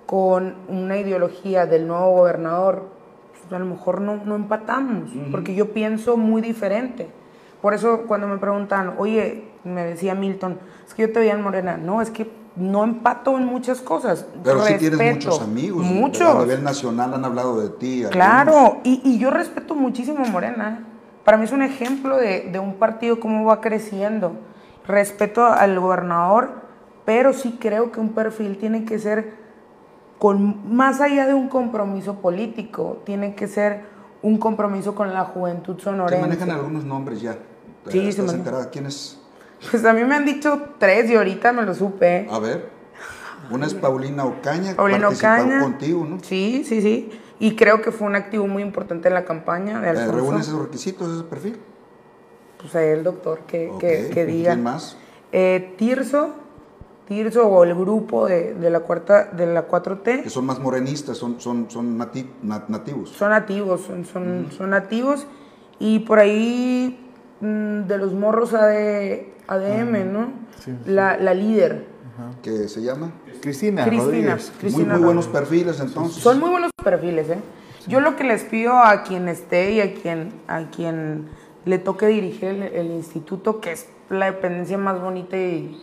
con 0.06 0.56
una 0.68 0.98
ideología 0.98 1.66
del 1.66 1.88
nuevo 1.88 2.12
gobernador, 2.12 2.99
pues 3.50 3.60
a 3.60 3.64
lo 3.64 3.70
mejor 3.70 4.00
no, 4.00 4.18
no 4.26 4.36
empatamos, 4.36 5.10
porque 5.32 5.56
yo 5.56 5.74
pienso 5.74 6.18
muy 6.18 6.40
diferente. 6.40 7.10
Por 7.64 7.74
eso 7.74 8.04
cuando 8.08 8.28
me 8.28 8.38
preguntan, 8.38 8.94
oye, 9.00 9.44
me 9.64 9.84
decía 9.84 10.14
Milton, 10.14 10.60
es 10.88 10.94
que 10.94 11.08
yo 11.08 11.12
te 11.12 11.20
veía 11.20 11.34
en 11.34 11.42
Morena. 11.42 11.76
No, 11.76 12.02
es 12.02 12.12
que 12.12 12.30
no 12.56 12.84
empato 12.84 13.38
en 13.38 13.46
muchas 13.46 13.82
cosas. 13.82 14.28
Pero 14.44 14.64
sí 14.64 14.76
tienes 14.78 15.16
muchos 15.16 15.42
amigos. 15.42 15.84
Muchos. 15.84 16.36
A 16.36 16.42
nivel 16.42 16.64
nacional 16.64 17.14
han 17.16 17.26
hablado 17.26 17.60
de 17.60 17.70
ti. 17.70 18.04
Claro, 18.12 18.82
y, 18.84 19.02
y 19.04 19.18
yo 19.18 19.32
respeto 19.32 19.74
muchísimo 19.74 20.24
a 20.24 20.30
Morena. 20.30 20.86
Para 21.26 21.38
mí 21.38 21.46
es 21.46 21.52
un 21.52 21.64
ejemplo 21.64 22.18
de, 22.18 22.50
de 22.52 22.60
un 22.60 22.76
partido 22.76 23.20
cómo 23.20 23.46
va 23.46 23.62
creciendo. 23.62 24.34
Respeto 24.88 25.46
al 25.46 25.80
gobernador, 25.80 26.52
pero 27.04 27.34
sí 27.34 27.58
creo 27.60 27.92
que 27.92 28.00
un 28.00 28.10
perfil 28.10 28.58
tiene 28.58 28.86
que 28.86 29.00
ser 29.00 29.49
con 30.20 30.76
más 30.76 31.02
allá 31.02 31.26
de 31.26 31.34
un 31.34 31.48
compromiso 31.50 32.16
político, 32.22 33.02
tiene 33.06 33.34
que 33.36 33.48
ser 33.48 33.82
un 34.22 34.38
compromiso 34.38 34.94
con 34.94 35.14
la 35.14 35.24
juventud 35.24 35.78
Se 35.78 35.86
sonorense. 35.86 36.22
manejan 36.22 36.52
algunos 36.52 36.84
nombres 36.84 37.22
ya. 37.22 37.38
Sí, 37.88 38.00
se 38.12 38.22
¿Estás 38.22 38.26
manejan. 38.38 38.68
¿Quién 38.72 38.86
es? 38.86 39.20
Pues 39.72 39.84
a 39.86 39.94
mí 39.94 40.04
me 40.04 40.16
han 40.16 40.26
dicho 40.26 40.62
tres 40.78 41.10
y 41.10 41.16
ahorita 41.16 41.52
me 41.54 41.64
lo 41.64 41.74
supe. 41.74 42.28
A 42.30 42.38
ver. 42.40 42.70
Una 43.50 43.66
es 43.66 43.74
Paulina 43.74 44.26
Ocaña, 44.26 44.76
Paulina 44.76 45.08
participó 45.08 45.32
Ocaña. 45.32 45.60
contigo, 45.62 46.06
¿no? 46.06 46.20
Sí, 46.22 46.64
sí, 46.68 46.82
sí. 46.82 47.10
Y 47.40 47.56
creo 47.56 47.82
que 47.82 47.92
fue 47.92 48.06
un 48.06 48.16
activo 48.16 48.46
muy 48.48 48.62
importante 48.62 49.08
en 49.08 49.14
la 49.14 49.24
campaña 49.26 49.80
de 49.80 49.88
Eh, 49.88 49.90
Alfonso. 49.92 50.12
¿Reúne 50.12 50.42
esos 50.42 50.62
requisitos, 50.62 51.10
ese 51.16 51.24
perfil? 51.24 51.58
Pues 52.60 52.76
ahí 52.76 52.90
el 52.90 53.04
doctor 53.04 53.40
que, 53.48 53.70
Ok. 53.70 53.80
que, 53.80 54.10
que 54.14 54.26
diga. 54.26 54.52
¿Quién 54.52 54.64
más? 54.64 54.98
Eh, 55.32 55.74
Tirso, 55.78 56.34
Tirso 57.10 57.48
o 57.48 57.64
el 57.64 57.74
grupo 57.74 58.28
de, 58.28 58.54
de 58.54 58.70
la 58.70 58.82
cuarta 58.82 59.26
de 59.26 59.48
la 59.48 59.68
4T 59.68 60.22
Que 60.24 60.30
son 60.30 60.46
más 60.46 60.60
morenistas, 60.60 61.18
son, 61.18 61.42
son, 61.42 61.66
son 61.70 61.98
nati- 62.00 62.30
na- 62.44 62.64
nativos. 62.68 63.10
son 63.10 63.32
nativos, 63.32 63.82
son, 63.82 64.06
son, 64.06 64.48
son 64.56 64.70
nativos 64.70 65.26
y 65.80 66.00
por 66.00 66.20
ahí 66.20 67.00
mm, 67.42 67.88
de 67.88 67.98
los 67.98 68.14
morros 68.14 68.54
AD, 68.54 69.22
ADM, 69.48 70.14
¿no? 70.14 70.28
sí, 70.64 70.72
La, 70.86 71.18
la 71.18 71.34
líder. 71.34 71.88
que 72.44 72.68
se 72.68 72.82
llama. 72.84 73.12
Cristina, 73.42 73.86
Cristina. 73.86 74.38
Muy, 74.72 74.84
muy 74.86 75.00
buenos 75.00 75.28
perfiles 75.28 75.80
entonces. 75.80 76.22
Son 76.22 76.40
muy 76.40 76.50
buenos 76.52 76.72
perfiles, 76.84 77.28
¿eh? 77.30 77.40
Yo 77.88 78.02
lo 78.02 78.16
que 78.18 78.24
les 78.24 78.44
pido 78.44 78.78
a 78.78 79.02
quien 79.04 79.28
esté 79.30 79.72
y 79.72 79.82
a 79.82 79.94
quien, 79.96 80.32
a 80.48 80.70
quien 80.70 81.28
le 81.66 81.80
toque 81.80 82.06
dirigir 82.06 82.50
el, 82.50 82.62
el 82.64 82.92
instituto, 82.92 83.60
que 83.62 83.72
es 83.72 83.88
la 84.10 84.28
dependencia 84.28 84.78
más 84.78 85.02
bonita 85.02 85.36
y, 85.38 85.76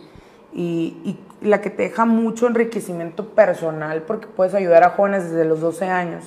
y- 0.57 0.97
y 1.05 1.19
la 1.47 1.61
que 1.61 1.69
te 1.69 1.83
deja 1.83 2.03
mucho 2.05 2.47
enriquecimiento 2.47 3.29
personal, 3.29 4.01
porque 4.01 4.27
puedes 4.27 4.53
ayudar 4.53 4.83
a 4.83 4.89
jóvenes 4.89 5.29
desde 5.31 5.45
los 5.45 5.61
12 5.61 5.85
años, 5.87 6.25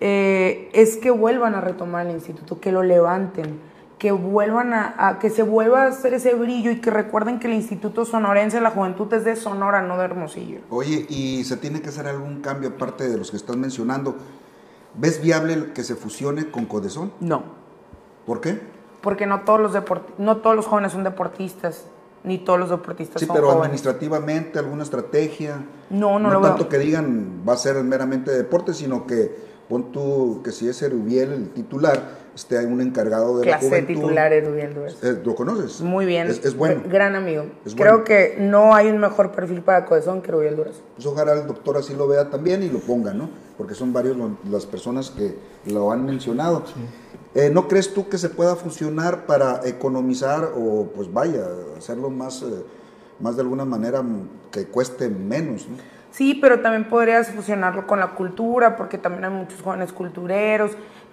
eh, 0.00 0.70
es 0.72 0.96
que 0.96 1.10
vuelvan 1.10 1.54
a 1.54 1.60
retomar 1.60 2.06
el 2.06 2.12
instituto, 2.12 2.58
que 2.58 2.72
lo 2.72 2.82
levanten, 2.82 3.60
que 3.98 4.12
vuelvan 4.12 4.72
a, 4.72 4.94
a- 4.96 5.18
que 5.18 5.28
se 5.28 5.42
vuelva 5.42 5.82
a 5.82 5.86
hacer 5.88 6.14
ese 6.14 6.34
brillo 6.34 6.70
y 6.70 6.80
que 6.80 6.90
recuerden 6.90 7.38
que 7.38 7.48
el 7.48 7.52
Instituto 7.52 8.06
Sonorense 8.06 8.56
de 8.56 8.62
la 8.62 8.70
Juventud 8.70 9.12
es 9.12 9.24
de 9.24 9.36
Sonora, 9.36 9.82
no 9.82 9.98
de 9.98 10.04
Hermosillo. 10.04 10.60
Oye, 10.70 11.04
y 11.10 11.44
se 11.44 11.58
tiene 11.58 11.82
que 11.82 11.90
hacer 11.90 12.06
algún 12.06 12.40
cambio 12.40 12.70
aparte 12.70 13.08
de 13.10 13.18
los 13.18 13.30
que 13.30 13.36
estás 13.36 13.56
mencionando. 13.56 14.16
¿Ves 14.94 15.20
viable 15.20 15.72
que 15.74 15.84
se 15.84 15.94
fusione 15.96 16.50
con 16.50 16.64
Codesón? 16.64 17.12
No. 17.20 17.42
¿Por 18.24 18.40
qué? 18.40 18.58
Porque 19.02 19.26
no 19.26 19.40
todos 19.42 19.60
los 19.60 19.74
deport- 19.74 20.14
no 20.16 20.38
todos 20.38 20.56
los 20.56 20.66
jóvenes 20.66 20.92
son 20.92 21.04
deportistas, 21.04 21.84
ni 22.24 22.38
todos 22.38 22.58
los 22.58 22.70
deportistas 22.70 23.20
Sí, 23.20 23.26
son 23.26 23.34
pero 23.34 23.46
jóvenes. 23.48 23.64
administrativamente, 23.66 24.58
alguna 24.58 24.82
estrategia. 24.82 25.64
No, 25.90 26.18
no 26.18 26.30
lo 26.30 26.40
tanto 26.40 26.64
veo. 26.64 26.68
que 26.68 26.78
digan 26.78 27.42
va 27.48 27.54
a 27.54 27.56
ser 27.56 27.76
meramente 27.82 28.30
deporte, 28.30 28.74
sino 28.74 29.06
que 29.06 29.34
pon 29.68 29.92
tú 29.92 30.40
que 30.42 30.52
si 30.52 30.68
es 30.68 30.82
Erubiel 30.82 31.32
el 31.32 31.48
titular, 31.50 32.18
esté 32.34 32.58
hay 32.58 32.66
un 32.66 32.80
encargado 32.80 33.38
de 33.38 33.44
Clase 33.44 33.64
la 33.64 33.68
juventud. 33.70 33.94
titular 33.94 34.32
Erubiel 34.32 34.74
Duras. 34.74 34.96
Eh, 35.02 35.20
¿Lo 35.24 35.34
conoces? 35.34 35.80
Muy 35.80 36.06
bien. 36.06 36.28
Es, 36.28 36.44
es 36.44 36.56
bueno. 36.56 36.82
Gr- 36.84 36.90
Gran 36.90 37.14
amigo. 37.16 37.44
Es 37.64 37.74
Creo 37.74 37.90
bueno. 37.92 38.04
que 38.04 38.36
no 38.38 38.74
hay 38.74 38.88
un 38.88 38.98
mejor 38.98 39.32
perfil 39.32 39.62
para 39.62 39.84
Codezón 39.86 40.22
que 40.22 40.28
Erubiel 40.30 40.56
Duras. 40.56 40.74
Pues 40.96 41.06
ojalá 41.06 41.32
el 41.34 41.46
doctor 41.46 41.76
así 41.76 41.94
lo 41.94 42.06
vea 42.08 42.28
también 42.30 42.62
y 42.62 42.68
lo 42.68 42.80
ponga, 42.80 43.12
¿no? 43.14 43.30
Porque 43.56 43.74
son 43.74 43.92
varios 43.92 44.16
lo- 44.16 44.36
las 44.50 44.66
personas 44.66 45.10
que 45.10 45.36
lo 45.66 45.90
han 45.92 46.04
mencionado. 46.04 46.64
Eh, 47.34 47.48
¿No 47.52 47.68
crees 47.68 47.94
tú 47.94 48.08
que 48.08 48.18
se 48.18 48.28
pueda 48.28 48.56
fusionar 48.56 49.24
para 49.26 49.60
economizar 49.64 50.50
o, 50.56 50.88
pues 50.94 51.12
vaya, 51.12 51.44
hacerlo 51.78 52.10
más, 52.10 52.42
eh, 52.42 52.64
más 53.20 53.36
de 53.36 53.42
alguna 53.42 53.64
manera 53.64 54.02
que 54.50 54.66
cueste 54.66 55.08
menos? 55.08 55.68
¿no? 55.68 55.76
Sí, 56.10 56.34
pero 56.40 56.60
también 56.60 56.88
podrías 56.88 57.28
fusionarlo 57.30 57.86
con 57.86 58.00
la 58.00 58.08
cultura, 58.16 58.76
porque 58.76 58.98
también 58.98 59.24
hay 59.26 59.30
muchos 59.30 59.62
jóvenes 59.62 59.92
cultureros. 59.92 60.72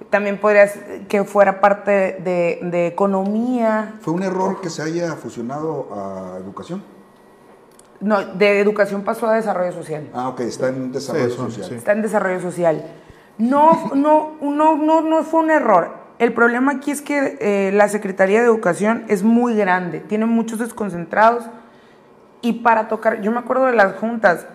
También 0.10 0.40
podrías 0.40 0.76
eh, 0.76 1.06
que 1.08 1.24
fuera 1.24 1.62
parte 1.62 1.92
de, 1.92 2.60
de 2.64 2.88
economía. 2.88 3.94
¿Fue 4.02 4.14
un 4.14 4.24
error 4.24 4.60
que 4.60 4.72
se 4.72 4.82
haya 4.82 5.14
fusionado 5.16 5.88
a 5.92 6.38
educación? 6.40 6.84
No, 8.00 8.24
de 8.24 8.60
educación 8.60 9.04
pasó 9.04 9.28
a 9.28 9.36
desarrollo 9.36 9.72
social. 9.72 10.10
Ah, 10.14 10.30
ok, 10.30 10.42
está 10.42 10.70
en 10.70 10.92
desarrollo 10.92 11.30
Sí, 11.30 11.36
social. 11.36 11.66
sí. 11.70 11.76
está 11.76 11.92
en 11.94 12.02
desarrollo 12.02 12.40
social. 12.42 12.84
No, 13.40 13.92
no, 13.96 14.36
no, 14.42 14.76
no, 14.78 15.02
no 15.02 15.24
fue 15.24 15.42
un 15.42 15.52
error. 15.52 15.97
El 16.20 16.34
problema 16.34 16.74
aquí 16.74 16.92
es 16.92 17.02
que 17.02 17.38
eh, 17.40 17.72
la 17.74 17.90
Secretaría 17.90 18.40
de 18.40 18.48
Educación 18.48 19.06
es 19.08 19.24
muy 19.24 19.56
grande, 19.56 20.00
tiene 20.00 20.26
muchos 20.26 20.60
desconcentrados 20.60 21.46
y 22.42 22.54
para 22.54 22.88
tocar, 22.88 23.22
yo 23.22 23.32
me 23.32 23.40
acuerdo 23.40 23.66
de 23.66 23.74
las 23.74 23.94
juntas, 23.96 24.48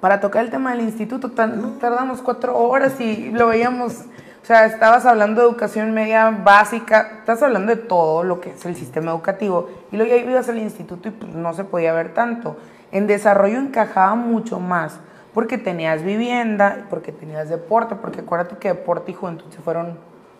para 0.00 0.20
tocar 0.20 0.44
el 0.44 0.50
tema 0.50 0.72
del 0.72 0.80
instituto 0.80 1.30
tardamos 1.30 2.22
cuatro 2.22 2.56
horas 2.56 3.00
y 3.00 3.30
lo 3.30 3.48
veíamos, 3.48 4.06
o 4.42 4.46
sea, 4.46 4.64
estabas 4.64 5.04
hablando 5.04 5.42
de 5.42 5.48
educación 5.48 5.92
media 5.92 6.30
básica, 6.30 7.18
estás 7.18 7.42
hablando 7.42 7.74
de 7.74 7.82
todo 7.82 8.24
lo 8.24 8.40
que 8.40 8.50
es 8.50 8.64
el 8.64 8.74
sistema 8.74 9.10
educativo 9.10 9.68
y 9.92 9.96
luego 9.96 10.10
ya 10.10 10.22
ibas 10.22 10.48
al 10.48 10.58
instituto 10.58 11.08
y 11.08 11.12
pues 11.12 11.34
no 11.34 11.52
se 11.52 11.64
podía 11.64 11.92
ver 11.92 12.14
tanto. 12.14 12.56
En 12.92 13.06
desarrollo 13.06 13.58
encajaba 13.58 14.14
mucho 14.14 14.58
más 14.58 14.98
porque 15.34 15.58
tenías 15.58 16.02
vivienda, 16.02 16.86
porque 16.90 17.12
tenías 17.12 17.48
deporte, 17.48 17.94
porque 17.94 18.20
acuérdate 18.20 18.56
que 18.56 18.68
deporte 18.68 19.12
y 19.12 19.14
juventud 19.14 19.46
se 19.50 19.60
fueron, 19.60 19.98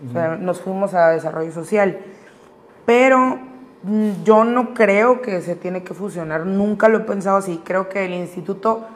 o 0.09 0.13
sea, 0.13 0.37
nos 0.37 0.61
fuimos 0.61 0.95
a 0.95 1.11
desarrollo 1.11 1.53
social. 1.53 1.99
Pero 2.87 3.39
mm, 3.83 4.23
yo 4.25 4.45
no 4.45 4.75
creo 4.75 5.21
que 5.23 5.41
se 5.43 5.57
tiene 5.57 5.83
que 5.83 5.95
fusionar, 5.95 6.47
nunca 6.47 6.89
lo 6.89 6.99
he 6.99 7.03
pensado 7.03 7.37
así. 7.37 7.61
Creo 7.65 7.89
que 7.89 8.05
el 8.05 8.15
instituto 8.15 8.87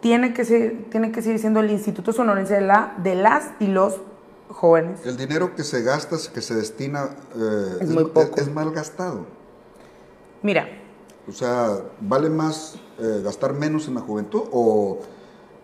tiene 0.00 0.34
que, 0.34 0.44
ser, 0.44 0.84
tiene 0.90 1.12
que 1.12 1.22
seguir 1.22 1.38
siendo 1.38 1.60
el 1.60 1.70
Instituto 1.70 2.12
Sonorense 2.12 2.54
de, 2.54 2.60
la, 2.62 2.94
de 2.98 3.14
las 3.14 3.50
y 3.60 3.68
los 3.68 4.00
jóvenes. 4.48 5.06
El 5.06 5.16
dinero 5.16 5.54
que 5.54 5.62
se 5.62 5.82
gasta, 5.82 6.16
que 6.34 6.40
se 6.40 6.54
destina, 6.54 7.10
eh, 7.36 7.78
Es 7.80 7.88
muy 7.88 8.06
poco. 8.06 8.40
es 8.40 8.52
mal 8.52 8.72
gastado. 8.72 9.26
Mira, 10.42 10.68
O 11.28 11.32
sea, 11.32 11.78
¿vale 12.00 12.28
más 12.28 12.76
eh, 12.98 13.20
gastar 13.22 13.52
menos 13.52 13.86
en 13.86 13.94
la 13.94 14.00
juventud 14.00 14.42
o 14.50 14.98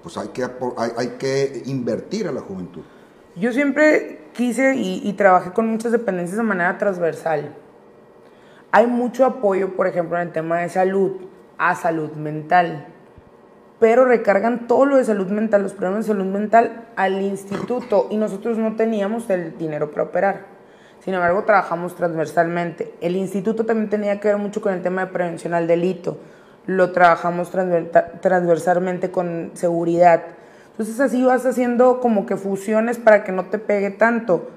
pues 0.04 0.16
hay 0.16 0.28
que, 0.28 0.44
hay, 0.44 0.90
hay 0.96 1.08
que 1.18 1.62
invertir 1.66 2.28
a 2.28 2.32
la 2.32 2.40
juventud? 2.40 2.82
yo 3.36 3.52
siempre 3.52 4.17
quise 4.38 4.76
y, 4.76 5.02
y 5.02 5.14
trabajé 5.14 5.50
con 5.50 5.66
muchas 5.66 5.90
dependencias 5.90 6.36
de 6.36 6.44
manera 6.44 6.78
transversal. 6.78 7.56
Hay 8.70 8.86
mucho 8.86 9.24
apoyo, 9.24 9.74
por 9.74 9.88
ejemplo, 9.88 10.16
en 10.16 10.28
el 10.28 10.32
tema 10.32 10.58
de 10.58 10.68
salud, 10.68 11.16
a 11.58 11.74
salud 11.74 12.12
mental, 12.12 12.86
pero 13.80 14.04
recargan 14.04 14.68
todo 14.68 14.86
lo 14.86 14.96
de 14.96 15.04
salud 15.04 15.26
mental, 15.26 15.64
los 15.64 15.72
problemas 15.72 16.06
de 16.06 16.12
salud 16.12 16.26
mental 16.26 16.86
al 16.94 17.20
instituto 17.20 18.06
y 18.10 18.16
nosotros 18.16 18.58
no 18.58 18.76
teníamos 18.76 19.28
el 19.28 19.58
dinero 19.58 19.90
para 19.90 20.04
operar. 20.04 20.46
Sin 21.00 21.14
embargo, 21.14 21.42
trabajamos 21.42 21.96
transversalmente. 21.96 22.94
El 23.00 23.16
instituto 23.16 23.66
también 23.66 23.90
tenía 23.90 24.20
que 24.20 24.28
ver 24.28 24.36
mucho 24.36 24.60
con 24.60 24.72
el 24.72 24.82
tema 24.82 25.06
de 25.06 25.12
prevención 25.12 25.52
al 25.52 25.66
delito. 25.66 26.18
Lo 26.66 26.92
trabajamos 26.92 27.52
transver- 27.52 28.20
transversalmente 28.20 29.10
con 29.10 29.50
seguridad. 29.54 30.22
Entonces 30.78 31.00
así 31.00 31.24
vas 31.24 31.44
haciendo 31.44 31.98
como 31.98 32.24
que 32.24 32.36
fusiones 32.36 32.98
para 32.98 33.24
que 33.24 33.32
no 33.32 33.46
te 33.46 33.58
pegue 33.58 33.90
tanto. 33.90 34.48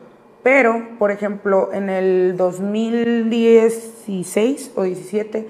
Pero, 0.44 0.90
por 1.00 1.10
ejemplo, 1.10 1.74
en 1.74 1.90
el 1.90 2.38
2016 2.38 4.74
o 4.76 4.84
17, 4.84 5.50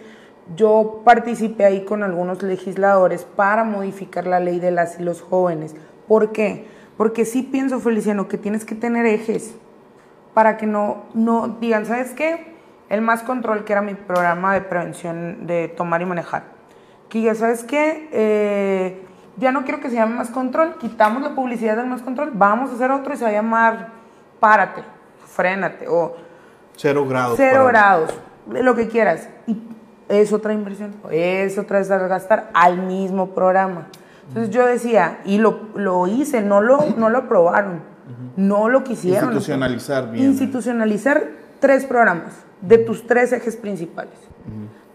yo 0.56 1.02
participé 1.04 1.66
ahí 1.66 1.84
con 1.84 2.04
algunos 2.04 2.42
legisladores 2.42 3.26
para 3.26 3.66
modificar 3.66 4.28
la 4.28 4.40
ley 4.40 4.62
de 4.62 4.72
las 4.72 4.98
y 4.98 5.04
los 5.04 5.22
jóvenes. 5.22 5.76
¿Por 6.08 6.32
qué? 6.32 6.68
Porque 6.96 7.26
sí 7.26 7.44
pienso, 7.44 7.82
Feliciano, 7.82 8.30
que 8.30 8.38
tienes 8.38 8.64
que 8.64 8.76
tener 8.76 9.06
ejes 9.06 9.54
para 10.34 10.56
que 10.56 10.68
no, 10.68 11.04
no 11.14 11.58
digan, 11.60 11.86
¿sabes 11.86 12.12
qué? 12.12 12.54
El 12.88 13.02
Más 13.02 13.24
Control, 13.24 13.66
que 13.66 13.74
era 13.74 13.82
mi 13.82 13.96
programa 13.96 14.54
de 14.54 14.62
prevención 14.62 15.48
de 15.48 15.68
tomar 15.68 16.02
y 16.02 16.06
manejar. 16.06 16.44
Que 17.10 17.36
sabes 17.36 17.66
qué, 17.66 18.08
Eh, 18.14 19.11
ya 19.42 19.52
no 19.52 19.64
quiero 19.64 19.82
que 19.82 19.90
se 19.90 19.96
llame 19.96 20.16
Más 20.16 20.30
Control, 20.30 20.76
quitamos 20.80 21.24
la 21.24 21.36
publicidad 21.36 21.76
del 21.76 21.88
Más 21.88 22.04
Control, 22.04 22.32
vamos 22.34 22.70
a 22.70 22.76
hacer 22.76 22.92
otro 22.92 23.14
y 23.14 23.18
se 23.18 23.24
va 23.24 23.32
a 23.32 23.34
llamar 23.34 23.90
Párate, 24.40 24.84
Frénate 25.26 25.88
o 25.90 26.16
Cero 26.78 27.06
grados. 27.08 27.36
cero 27.38 27.66
grados, 27.66 28.14
lo 28.48 28.76
que 28.76 28.88
quieras. 28.88 29.28
Y 29.48 29.58
es 30.08 30.32
otra 30.32 30.54
inversión, 30.54 30.96
es 31.12 31.58
otra 31.58 31.80
vez 31.80 31.90
gastar 31.90 32.50
al 32.54 32.78
mismo 32.78 33.32
programa. 33.32 33.88
Entonces 34.28 34.54
yo 34.54 34.66
decía, 34.66 35.20
y 35.26 35.38
lo, 35.38 35.70
lo 35.76 36.08
hice, 36.08 36.42
no 36.42 36.62
lo, 36.62 36.80
no 36.98 37.10
lo 37.10 37.20
aprobaron, 37.20 37.82
no 38.38 38.70
lo 38.70 38.84
quisieron. 38.84 39.26
Institucionalizar 39.26 40.12
bien. 40.12 40.26
Institucionalizar 40.26 41.24
tres 41.60 41.86
programas 41.86 42.34
de 42.62 42.78
tus 42.78 43.06
tres 43.08 43.34
ejes 43.34 43.58
principales. 43.58 44.14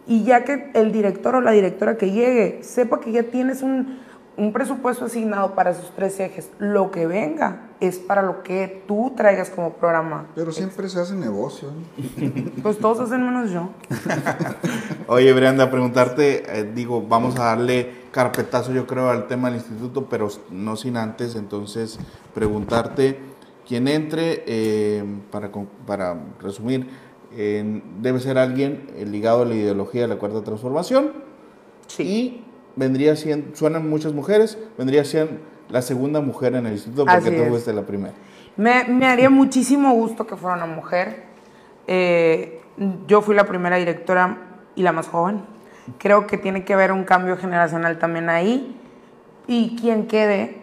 Y 0.07 0.23
ya 0.25 0.45
que 0.45 0.71
el 0.75 0.93
director 0.93 1.35
o 1.35 1.41
la 1.41 1.51
directora 1.51 1.97
que 1.97 2.13
llegue 2.13 2.61
sepa 2.63 3.01
que 3.01 3.11
ya 3.13 3.25
tienes 3.25 3.63
un, 3.63 3.99
un 4.37 4.53
presupuesto 4.53 5.07
asignado 5.07 5.55
para 5.55 5.71
esos 5.71 5.91
tres 5.97 6.21
ejes, 6.21 6.51
lo 6.59 6.91
que 6.91 7.07
venga 7.07 7.71
es 7.81 7.99
para 7.99 8.23
lo 8.23 8.43
que 8.43 8.85
tú 8.87 9.13
traigas 9.17 9.49
como 9.49 9.73
programa. 9.75 10.27
Pero 10.35 10.53
siempre 10.53 10.89
se 10.89 11.01
hace 11.01 11.15
negocio. 11.15 11.71
¿eh? 12.19 12.53
Pues 12.63 12.79
todos 12.79 13.01
hacen 13.01 13.25
menos 13.25 13.51
yo. 13.51 13.71
Oye, 15.07 15.33
Brenda, 15.33 15.71
preguntarte, 15.71 16.61
eh, 16.61 16.71
digo, 16.75 17.03
vamos 17.03 17.39
a 17.39 17.45
darle 17.45 18.07
carpetazo 18.11 18.73
yo 18.73 18.87
creo 18.87 19.11
al 19.11 19.27
tema 19.27 19.49
del 19.49 19.59
instituto, 19.59 20.07
pero 20.07 20.29
no 20.51 20.77
sin 20.77 20.97
antes, 20.97 21.35
entonces, 21.35 21.99
preguntarte, 22.35 23.19
quien 23.67 23.89
entre, 23.89 24.45
eh, 24.47 25.05
para, 25.31 25.51
para 25.87 26.17
resumir, 26.41 26.89
eh, 27.33 27.83
debe 28.01 28.21
ser 28.21 28.39
alguien 28.39 28.87
ligado 29.11 29.43
a 29.43 29.45
la 29.45 29.55
ideología 29.55 30.03
de 30.03 30.09
la 30.09 30.17
Cuarta 30.17 30.43
Transformación 30.43 31.13
y 31.99 32.43
vendría 32.77 33.17
siendo, 33.17 33.57
suenan 33.57 33.89
muchas 33.89 34.13
mujeres, 34.13 34.59
vendría 34.79 35.05
siendo 35.05 35.41
la 35.69 35.83
segunda 35.83 36.21
mujer 36.21 36.55
en 36.55 36.67
el 36.67 36.73
instituto 36.73 37.05
porque 37.05 37.29
Así 37.29 37.37
tú 37.37 37.45
fuiste 37.49 37.73
la 37.73 37.83
primera. 37.83 38.15
Me, 38.57 38.85
me 38.85 39.07
haría 39.07 39.31
muchísimo 39.31 39.93
gusto 39.93 40.27
que 40.27 40.37
fuera 40.37 40.57
una 40.57 40.67
mujer. 40.67 41.25
Eh, 41.87 42.61
yo 43.07 43.23
fui 43.23 43.35
la 43.35 43.45
primera 43.45 43.77
directora 43.77 44.39
y 44.75 44.83
la 44.83 44.93
más 44.93 45.09
joven. 45.09 45.43
Creo 45.99 46.27
que 46.27 46.39
tiene 46.39 46.65
que 46.65 46.75
haber 46.75 46.93
un 46.93 47.05
cambio 47.05 47.37
generacional 47.37 47.99
también 47.99 48.29
ahí. 48.29 48.77
Y 49.47 49.77
quien 49.77 50.07
quede, 50.07 50.59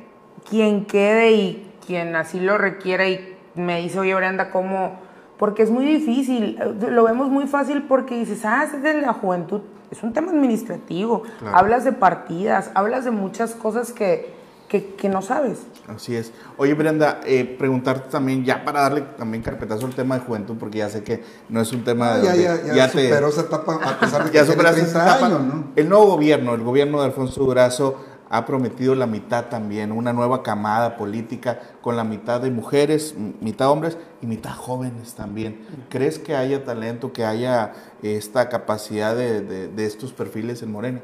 quien 0.50 0.86
quede 0.86 1.32
y 1.32 1.72
quien 1.86 2.16
así 2.16 2.40
lo 2.40 2.58
requiera 2.58 3.08
y 3.08 3.36
me 3.56 3.82
dice, 3.82 4.00
oye 4.00 4.16
Brenda, 4.16 4.50
¿cómo? 4.50 5.00
Porque 5.44 5.62
es 5.64 5.70
muy 5.72 5.84
difícil, 5.86 6.58
eh, 6.58 6.90
lo 6.90 7.04
vemos 7.04 7.30
muy 7.30 7.48
fácil 7.48 7.84
porque 7.84 8.18
dices, 8.18 8.46
ah, 8.46 8.64
es 8.64 8.82
de 8.82 8.94
la 9.02 9.12
juventud. 9.12 9.60
Es 9.92 10.02
un 10.02 10.14
tema 10.14 10.32
administrativo. 10.32 11.24
Claro. 11.40 11.58
Hablas 11.58 11.84
de 11.84 11.92
partidas, 11.92 12.72
hablas 12.76 13.04
de 13.04 13.12
muchas 13.12 13.52
cosas 13.54 13.92
que, 13.92 14.34
que, 14.70 14.96
que 14.96 15.10
no 15.10 15.22
sabes. 15.22 15.64
Así 15.94 16.16
es. 16.16 16.32
Oye, 16.56 16.76
Brenda, 16.76 17.20
eh, 17.26 17.44
preguntarte 17.60 18.10
también, 18.10 18.46
ya 18.46 18.64
para 18.64 18.84
darle 18.84 19.02
también 19.18 19.44
carpetazo 19.44 19.86
al 19.86 19.94
tema 19.94 20.18
de 20.18 20.22
juventud, 20.22 20.56
porque 20.58 20.78
ya 20.78 20.88
sé 20.90 21.04
que 21.04 21.22
no 21.50 21.60
es 21.60 21.74
un 21.74 21.84
tema 21.84 22.20
de... 22.20 22.24
ya, 22.24 22.36
ya, 22.38 22.74
ya, 22.74 22.90
te- 22.90 23.10
superó 23.10 23.28
esa 23.28 23.42
etapa 23.42 23.80
a 23.84 24.00
pesar 24.00 24.24
de 24.24 24.32
que 24.32 24.38
ya 24.38 24.44
tiene 24.46 24.54
superaste 24.54 24.82
30 24.84 25.00
esa 25.00 25.10
etapa. 25.12 25.26
años, 25.26 25.42
¿no? 25.42 25.64
El 25.76 25.90
nuevo 25.90 26.06
gobierno, 26.06 26.54
el 26.54 26.62
gobierno 26.64 27.00
de 27.02 27.08
Alfonso 27.08 27.44
Durazo, 27.44 27.98
ha 28.36 28.46
prometido 28.48 28.96
la 28.96 29.06
mitad 29.06 29.46
también, 29.46 29.92
una 29.92 30.12
nueva 30.12 30.42
camada 30.42 30.98
política 30.98 31.60
con 31.82 31.96
la 31.96 32.04
mitad 32.04 32.42
de 32.42 32.50
mujeres, 32.50 33.14
mitad 33.42 33.70
hombres 33.70 33.96
y 34.24 34.26
mitad 34.26 34.50
jóvenes 34.56 35.14
también. 35.14 35.60
¿Crees 35.90 36.18
que 36.18 36.36
haya 36.36 36.64
talento, 36.64 37.14
que 37.14 37.26
haya 37.26 37.74
esta 38.02 38.50
capacidad 38.50 39.16
de, 39.16 39.42
de- 39.42 39.68
de 39.68 39.86
estos 39.86 40.14
perfiles 40.14 40.64
en 40.64 40.72
Morena? 40.72 41.00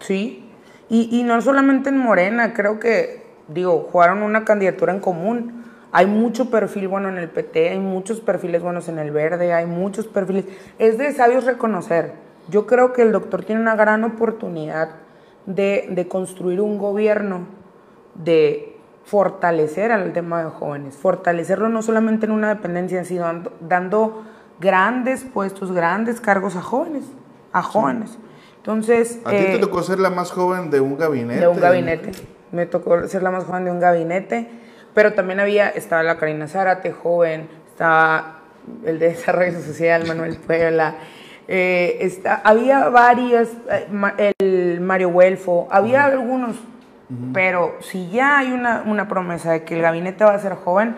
Sí, 0.00 0.44
y, 0.88 1.08
y 1.16 1.22
no 1.22 1.40
solamente 1.40 1.88
en 1.90 1.98
Morena, 1.98 2.52
creo 2.52 2.80
que, 2.80 3.26
digo, 3.46 3.88
jugaron 3.92 4.24
una 4.24 4.44
candidatura 4.44 4.92
en 4.92 4.98
común. 4.98 5.62
Hay 5.92 6.06
mucho 6.06 6.50
perfil 6.50 6.88
bueno 6.88 7.08
en 7.10 7.16
el 7.18 7.28
PT, 7.28 7.68
hay 7.70 7.78
muchos 7.78 8.20
perfiles 8.20 8.60
buenos 8.60 8.88
en 8.88 8.98
el 8.98 9.12
Verde, 9.12 9.52
hay 9.52 9.66
muchos 9.66 10.08
perfiles. 10.08 10.46
Es 10.80 10.98
de 10.98 11.12
sabios 11.12 11.44
reconocer. 11.44 12.14
Yo 12.48 12.66
creo 12.66 12.92
que 12.92 13.02
el 13.02 13.12
doctor 13.12 13.44
tiene 13.44 13.60
una 13.60 13.76
gran 13.76 14.02
oportunidad 14.02 14.88
de, 15.46 15.88
de 15.90 16.08
construir 16.08 16.60
un 16.60 16.78
gobierno, 16.78 17.46
de 18.14 18.76
fortalecer 19.04 19.92
al 19.92 20.12
tema 20.12 20.44
de 20.44 20.50
jóvenes, 20.50 20.96
fortalecerlo 20.96 21.68
no 21.68 21.82
solamente 21.82 22.26
en 22.26 22.32
una 22.32 22.48
dependencia, 22.54 23.04
sino 23.04 23.24
dando, 23.24 23.52
dando 23.60 24.22
grandes 24.60 25.24
puestos, 25.24 25.72
grandes 25.72 26.20
cargos 26.20 26.56
a 26.56 26.62
jóvenes, 26.62 27.04
a 27.52 27.62
jóvenes. 27.62 28.18
Entonces, 28.58 29.20
A 29.24 29.30
ti 29.30 29.36
eh, 29.36 29.48
te 29.52 29.58
tocó 29.58 29.82
ser 29.82 29.98
la 29.98 30.10
más 30.10 30.30
joven 30.30 30.70
de 30.70 30.80
un 30.80 30.96
gabinete. 30.96 31.40
de 31.40 31.48
un 31.48 31.60
gabinete. 31.60 32.12
Me 32.52 32.66
tocó 32.66 33.08
ser 33.08 33.22
la 33.22 33.30
más 33.30 33.44
joven 33.44 33.64
de 33.64 33.72
un 33.72 33.80
gabinete, 33.80 34.48
pero 34.94 35.14
también 35.14 35.40
había, 35.40 35.68
estaba 35.70 36.02
la 36.04 36.16
Karina 36.16 36.46
Zárate, 36.46 36.92
joven, 36.92 37.48
estaba 37.66 38.38
el 38.84 39.00
de 39.00 39.08
Desarrollo 39.08 39.60
Social, 39.60 40.06
Manuel 40.06 40.36
Puebla, 40.46 40.94
eh, 41.48 41.98
está, 42.00 42.40
había 42.44 42.88
varias, 42.88 43.48
eh, 44.16 44.32
el 44.38 44.71
Mario 44.92 45.08
Huelfo, 45.08 45.68
había 45.70 46.04
algunos, 46.04 46.54
pero 47.32 47.76
si 47.80 48.10
ya 48.10 48.36
hay 48.40 48.52
una, 48.52 48.82
una 48.84 49.08
promesa 49.08 49.52
de 49.52 49.64
que 49.64 49.74
el 49.74 49.80
gabinete 49.80 50.22
va 50.22 50.34
a 50.34 50.38
ser 50.38 50.54
joven, 50.54 50.96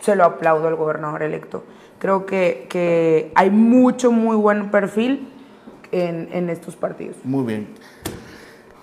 se 0.00 0.16
lo 0.16 0.24
aplaudo 0.24 0.66
al 0.66 0.74
gobernador 0.74 1.22
electo. 1.22 1.62
Creo 2.00 2.26
que, 2.26 2.66
que 2.68 3.30
hay 3.36 3.50
mucho, 3.50 4.10
muy 4.10 4.34
buen 4.34 4.72
perfil 4.72 5.28
en, 5.92 6.28
en 6.32 6.50
estos 6.50 6.74
partidos. 6.74 7.14
Muy 7.22 7.44
bien. 7.44 7.68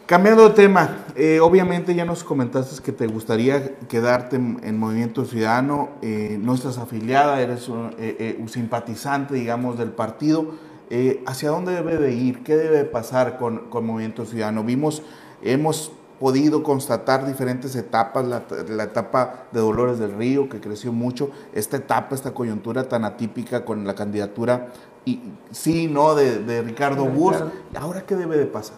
Cambiando 0.05 0.47
de 0.47 0.55
tema, 0.55 0.99
eh, 1.17 1.41
obviamente 1.41 1.93
ya 1.93 2.05
nos 2.05 2.23
comentaste 2.23 2.81
que 2.81 2.93
te 2.93 3.07
gustaría 3.07 3.75
quedarte 3.89 4.37
en, 4.37 4.61
en 4.63 4.79
Movimiento 4.79 5.25
Ciudadano, 5.25 5.89
eh, 6.01 6.37
no 6.39 6.53
estás 6.53 6.77
afiliada, 6.77 7.41
eres 7.41 7.67
un, 7.67 7.87
eh, 7.99 8.15
eh, 8.19 8.37
un 8.39 8.47
simpatizante, 8.47 9.33
digamos, 9.33 9.77
del 9.77 9.89
partido. 9.89 10.45
Eh, 10.89 11.23
¿Hacia 11.25 11.49
dónde 11.49 11.73
debe 11.73 11.97
de 11.97 12.13
ir? 12.13 12.43
¿Qué 12.43 12.55
debe 12.55 12.77
de 12.77 12.85
pasar 12.85 13.37
con, 13.37 13.69
con 13.69 13.85
Movimiento 13.85 14.25
Ciudadano? 14.25 14.63
Vimos, 14.63 15.03
hemos 15.41 15.91
podido 16.19 16.63
constatar 16.63 17.25
diferentes 17.25 17.75
etapas, 17.75 18.25
la, 18.25 18.43
la 18.69 18.83
etapa 18.83 19.45
de 19.51 19.59
Dolores 19.59 19.99
del 19.99 20.15
Río, 20.15 20.47
que 20.47 20.59
creció 20.59 20.93
mucho, 20.93 21.31
esta 21.53 21.77
etapa, 21.77 22.15
esta 22.15 22.33
coyuntura 22.33 22.87
tan 22.87 23.03
atípica 23.03 23.65
con 23.65 23.85
la 23.85 23.95
candidatura, 23.95 24.67
y 25.05 25.21
sí, 25.51 25.87
no, 25.87 26.15
de, 26.15 26.39
de 26.39 26.61
Ricardo. 26.61 27.05
Ricardo. 27.05 27.51
¿Ahora 27.79 28.01
qué 28.05 28.15
debe 28.15 28.37
de 28.37 28.45
pasar? 28.45 28.77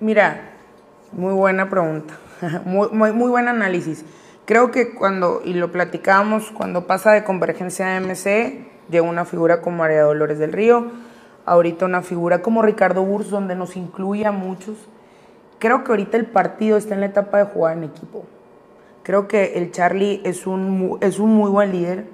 Mira, 0.00 0.52
muy 1.12 1.32
buena 1.32 1.70
pregunta, 1.70 2.14
muy, 2.64 2.88
muy, 2.90 3.12
muy 3.12 3.28
buen 3.28 3.48
análisis. 3.48 4.04
Creo 4.46 4.70
que 4.70 4.94
cuando, 4.94 5.40
y 5.44 5.54
lo 5.54 5.72
platicábamos, 5.72 6.50
cuando 6.50 6.86
pasa 6.86 7.12
de 7.12 7.24
Convergencia 7.24 7.96
a 7.96 8.00
MC, 8.00 8.66
llega 8.90 9.02
una 9.02 9.24
figura 9.24 9.62
como 9.62 9.78
María 9.78 10.02
Dolores 10.02 10.38
del 10.38 10.52
Río, 10.52 10.90
ahorita 11.46 11.84
una 11.84 12.02
figura 12.02 12.42
como 12.42 12.62
Ricardo 12.62 13.04
Burs, 13.04 13.30
donde 13.30 13.54
nos 13.54 13.76
incluye 13.76 14.26
a 14.26 14.32
muchos. 14.32 14.76
creo 15.58 15.84
que 15.84 15.92
ahorita 15.92 16.16
el 16.16 16.26
partido 16.26 16.76
está 16.76 16.94
en 16.94 17.00
la 17.00 17.06
etapa 17.06 17.38
de 17.38 17.44
jugar 17.44 17.76
en 17.76 17.84
equipo. 17.84 18.24
Creo 19.02 19.28
que 19.28 19.54
el 19.58 19.70
Charlie 19.70 20.20
es 20.24 20.46
un, 20.46 20.98
es 21.00 21.18
un 21.18 21.34
muy 21.34 21.50
buen 21.50 21.72
líder, 21.72 22.06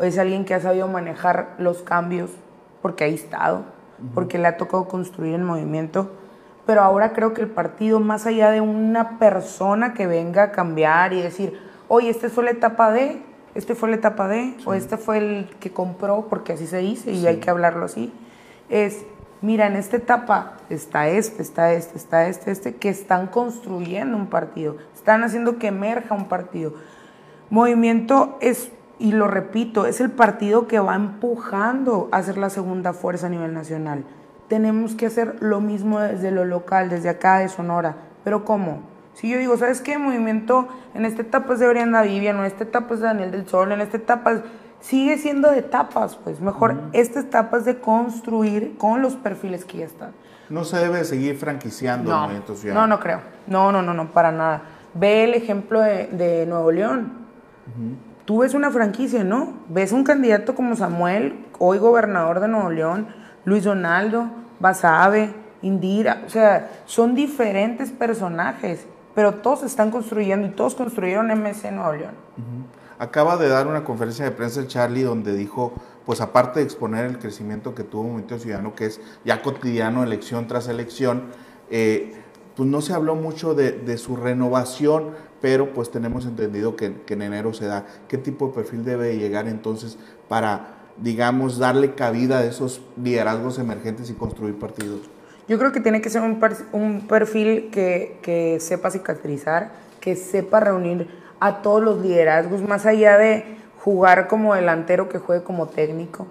es 0.00 0.18
alguien 0.18 0.44
que 0.44 0.54
ha 0.54 0.60
sabido 0.60 0.88
manejar 0.88 1.54
los 1.58 1.82
cambios, 1.82 2.30
porque 2.80 3.04
ha 3.04 3.06
estado, 3.06 3.62
porque 4.14 4.38
le 4.38 4.48
ha 4.48 4.56
tocado 4.56 4.88
construir 4.88 5.34
el 5.34 5.42
movimiento. 5.42 6.10
Pero 6.66 6.82
ahora 6.82 7.12
creo 7.12 7.34
que 7.34 7.42
el 7.42 7.48
partido, 7.48 8.00
más 8.00 8.26
allá 8.26 8.50
de 8.50 8.60
una 8.60 9.18
persona 9.18 9.94
que 9.94 10.06
venga 10.06 10.44
a 10.44 10.52
cambiar 10.52 11.12
y 11.12 11.22
decir, 11.22 11.58
oye, 11.88 12.10
esta 12.10 12.28
fue 12.28 12.44
la 12.44 12.50
etapa 12.50 12.92
de, 12.92 13.22
este 13.54 13.74
fue 13.74 13.90
la 13.90 13.96
etapa 13.96 14.28
de, 14.28 14.56
o 14.64 14.74
este 14.74 14.96
fue 14.96 15.18
el 15.18 15.50
que 15.60 15.72
compró, 15.72 16.26
porque 16.28 16.52
así 16.52 16.66
se 16.66 16.78
dice 16.78 17.12
y 17.12 17.26
hay 17.26 17.38
que 17.38 17.50
hablarlo 17.50 17.84
así, 17.84 18.12
es, 18.72 19.04
mira, 19.42 19.66
en 19.66 19.76
esta 19.76 19.98
etapa 19.98 20.56
está 20.70 21.08
este, 21.08 21.42
está 21.42 21.74
este, 21.74 21.98
está 21.98 22.26
este, 22.26 22.50
este, 22.50 22.74
que 22.74 22.88
están 22.88 23.26
construyendo 23.26 24.16
un 24.16 24.26
partido, 24.26 24.76
están 24.94 25.22
haciendo 25.22 25.58
que 25.58 25.68
emerja 25.68 26.14
un 26.14 26.24
partido. 26.24 26.72
Movimiento 27.50 28.38
es, 28.40 28.72
y 28.98 29.12
lo 29.12 29.28
repito, 29.28 29.84
es 29.84 30.00
el 30.00 30.10
partido 30.10 30.66
que 30.68 30.80
va 30.80 30.94
empujando 30.94 32.08
a 32.12 32.22
ser 32.22 32.38
la 32.38 32.48
segunda 32.48 32.94
fuerza 32.94 33.26
a 33.26 33.30
nivel 33.30 33.52
nacional. 33.52 34.04
Tenemos 34.48 34.94
que 34.94 35.06
hacer 35.06 35.36
lo 35.40 35.60
mismo 35.60 36.00
desde 36.00 36.30
lo 36.30 36.46
local, 36.46 36.88
desde 36.88 37.10
acá 37.10 37.38
de 37.38 37.48
Sonora. 37.48 37.96
¿Pero 38.24 38.44
cómo? 38.46 38.80
Si 39.12 39.28
yo 39.28 39.38
digo, 39.38 39.58
¿sabes 39.58 39.82
qué? 39.82 39.98
Movimiento 39.98 40.68
en 40.94 41.04
esta 41.04 41.20
etapa 41.20 41.52
es 41.52 41.60
de 41.60 41.68
Brianda 41.68 42.00
Vivian, 42.00 42.38
en 42.38 42.46
esta 42.46 42.64
etapa 42.64 42.94
es 42.94 43.00
de 43.00 43.06
Daniel 43.06 43.30
del 43.30 43.46
Sol, 43.46 43.70
en 43.72 43.82
esta 43.82 43.98
etapa 43.98 44.42
sigue 44.82 45.16
siendo 45.16 45.50
de 45.50 45.60
etapas, 45.60 46.16
pues 46.16 46.40
mejor 46.40 46.76
esta 46.92 47.20
etapa 47.20 47.56
es 47.56 47.64
de 47.64 47.78
construir 47.78 48.76
con 48.76 49.00
los 49.00 49.16
perfiles 49.16 49.64
que 49.64 49.78
ya 49.78 49.86
están. 49.86 50.12
No 50.50 50.64
se 50.64 50.76
debe 50.76 51.04
seguir 51.04 51.38
franquiciando 51.38 52.10
no, 52.10 52.20
Movimiento 52.20 52.54
Ciudadano. 52.54 52.86
No, 52.86 52.96
no 52.96 53.02
creo. 53.02 53.20
No, 53.46 53.72
no, 53.72 53.80
no, 53.80 53.94
no, 53.94 54.12
para 54.12 54.30
nada. 54.30 54.62
Ve 54.92 55.24
el 55.24 55.32
ejemplo 55.32 55.80
de, 55.80 56.44
Nuevo 56.46 56.70
León. 56.70 57.12
Tú 58.26 58.40
ves 58.40 58.52
una 58.52 58.70
franquicia, 58.70 59.24
¿no? 59.24 59.54
Ves 59.68 59.92
un 59.92 60.04
candidato 60.04 60.54
como 60.54 60.76
Samuel, 60.76 61.46
hoy 61.58 61.78
gobernador 61.78 62.40
de 62.40 62.48
Nuevo 62.48 62.70
León, 62.70 63.06
Luis 63.46 63.64
Donaldo, 63.64 64.28
Basabe, 64.60 65.32
Indira, 65.62 66.22
o 66.26 66.28
sea, 66.28 66.68
son 66.84 67.14
diferentes 67.14 67.90
personajes 67.90 68.86
pero 69.14 69.34
todos 69.34 69.62
están 69.62 69.90
construyendo 69.90 70.46
y 70.46 70.50
todos 70.50 70.74
construyeron 70.74 71.28
MC 71.28 71.70
Nuevo 71.70 71.92
León. 71.92 72.14
Acaba 73.02 73.36
de 73.36 73.48
dar 73.48 73.66
una 73.66 73.82
conferencia 73.82 74.24
de 74.24 74.30
prensa 74.30 74.60
el 74.60 74.68
Charlie 74.68 75.02
donde 75.02 75.34
dijo, 75.34 75.72
pues 76.06 76.20
aparte 76.20 76.60
de 76.60 76.64
exponer 76.64 77.04
el 77.04 77.18
crecimiento 77.18 77.74
que 77.74 77.82
tuvo 77.82 78.04
Movimiento 78.04 78.38
Ciudadano, 78.38 78.76
que 78.76 78.86
es 78.86 79.00
ya 79.24 79.42
cotidiano, 79.42 80.04
elección 80.04 80.46
tras 80.46 80.68
elección, 80.68 81.24
eh, 81.68 82.12
pues 82.54 82.68
no 82.68 82.80
se 82.80 82.92
habló 82.92 83.16
mucho 83.16 83.54
de, 83.54 83.98
su 83.98 84.14
renovación, 84.14 85.16
pero 85.40 85.72
pues 85.72 85.90
tenemos 85.90 86.26
entendido 86.26 86.76
que, 86.76 86.94
que, 87.04 87.14
en 87.14 87.22
enero 87.22 87.52
se 87.52 87.66
da. 87.66 87.86
¿Qué 88.06 88.18
tipo 88.18 88.46
de 88.46 88.52
perfil 88.52 88.84
debe 88.84 89.18
llegar 89.18 89.48
entonces 89.48 89.98
para, 90.28 90.76
digamos, 90.96 91.58
darle 91.58 91.96
cabida 91.96 92.38
a 92.38 92.44
esos 92.44 92.82
liderazgos 93.02 93.58
emergentes 93.58 94.10
y 94.10 94.12
construir 94.12 94.56
partidos? 94.60 95.10
Yo 95.48 95.58
creo 95.58 95.72
que 95.72 95.80
tiene 95.80 96.00
que 96.02 96.08
ser 96.08 96.22
un, 96.22 96.40
un 96.70 97.08
perfil 97.08 97.68
que, 97.72 98.20
que, 98.22 98.60
sepa 98.60 98.92
cicatrizar, 98.92 99.72
que 99.98 100.14
sepa 100.14 100.60
reunir 100.60 101.21
a 101.42 101.60
todos 101.60 101.82
los 101.82 102.00
liderazgos, 102.00 102.62
más 102.62 102.86
allá 102.86 103.18
de 103.18 103.44
jugar 103.80 104.28
como 104.28 104.54
delantero, 104.54 105.08
que 105.08 105.18
juegue 105.18 105.42
como 105.42 105.66
técnico, 105.66 106.28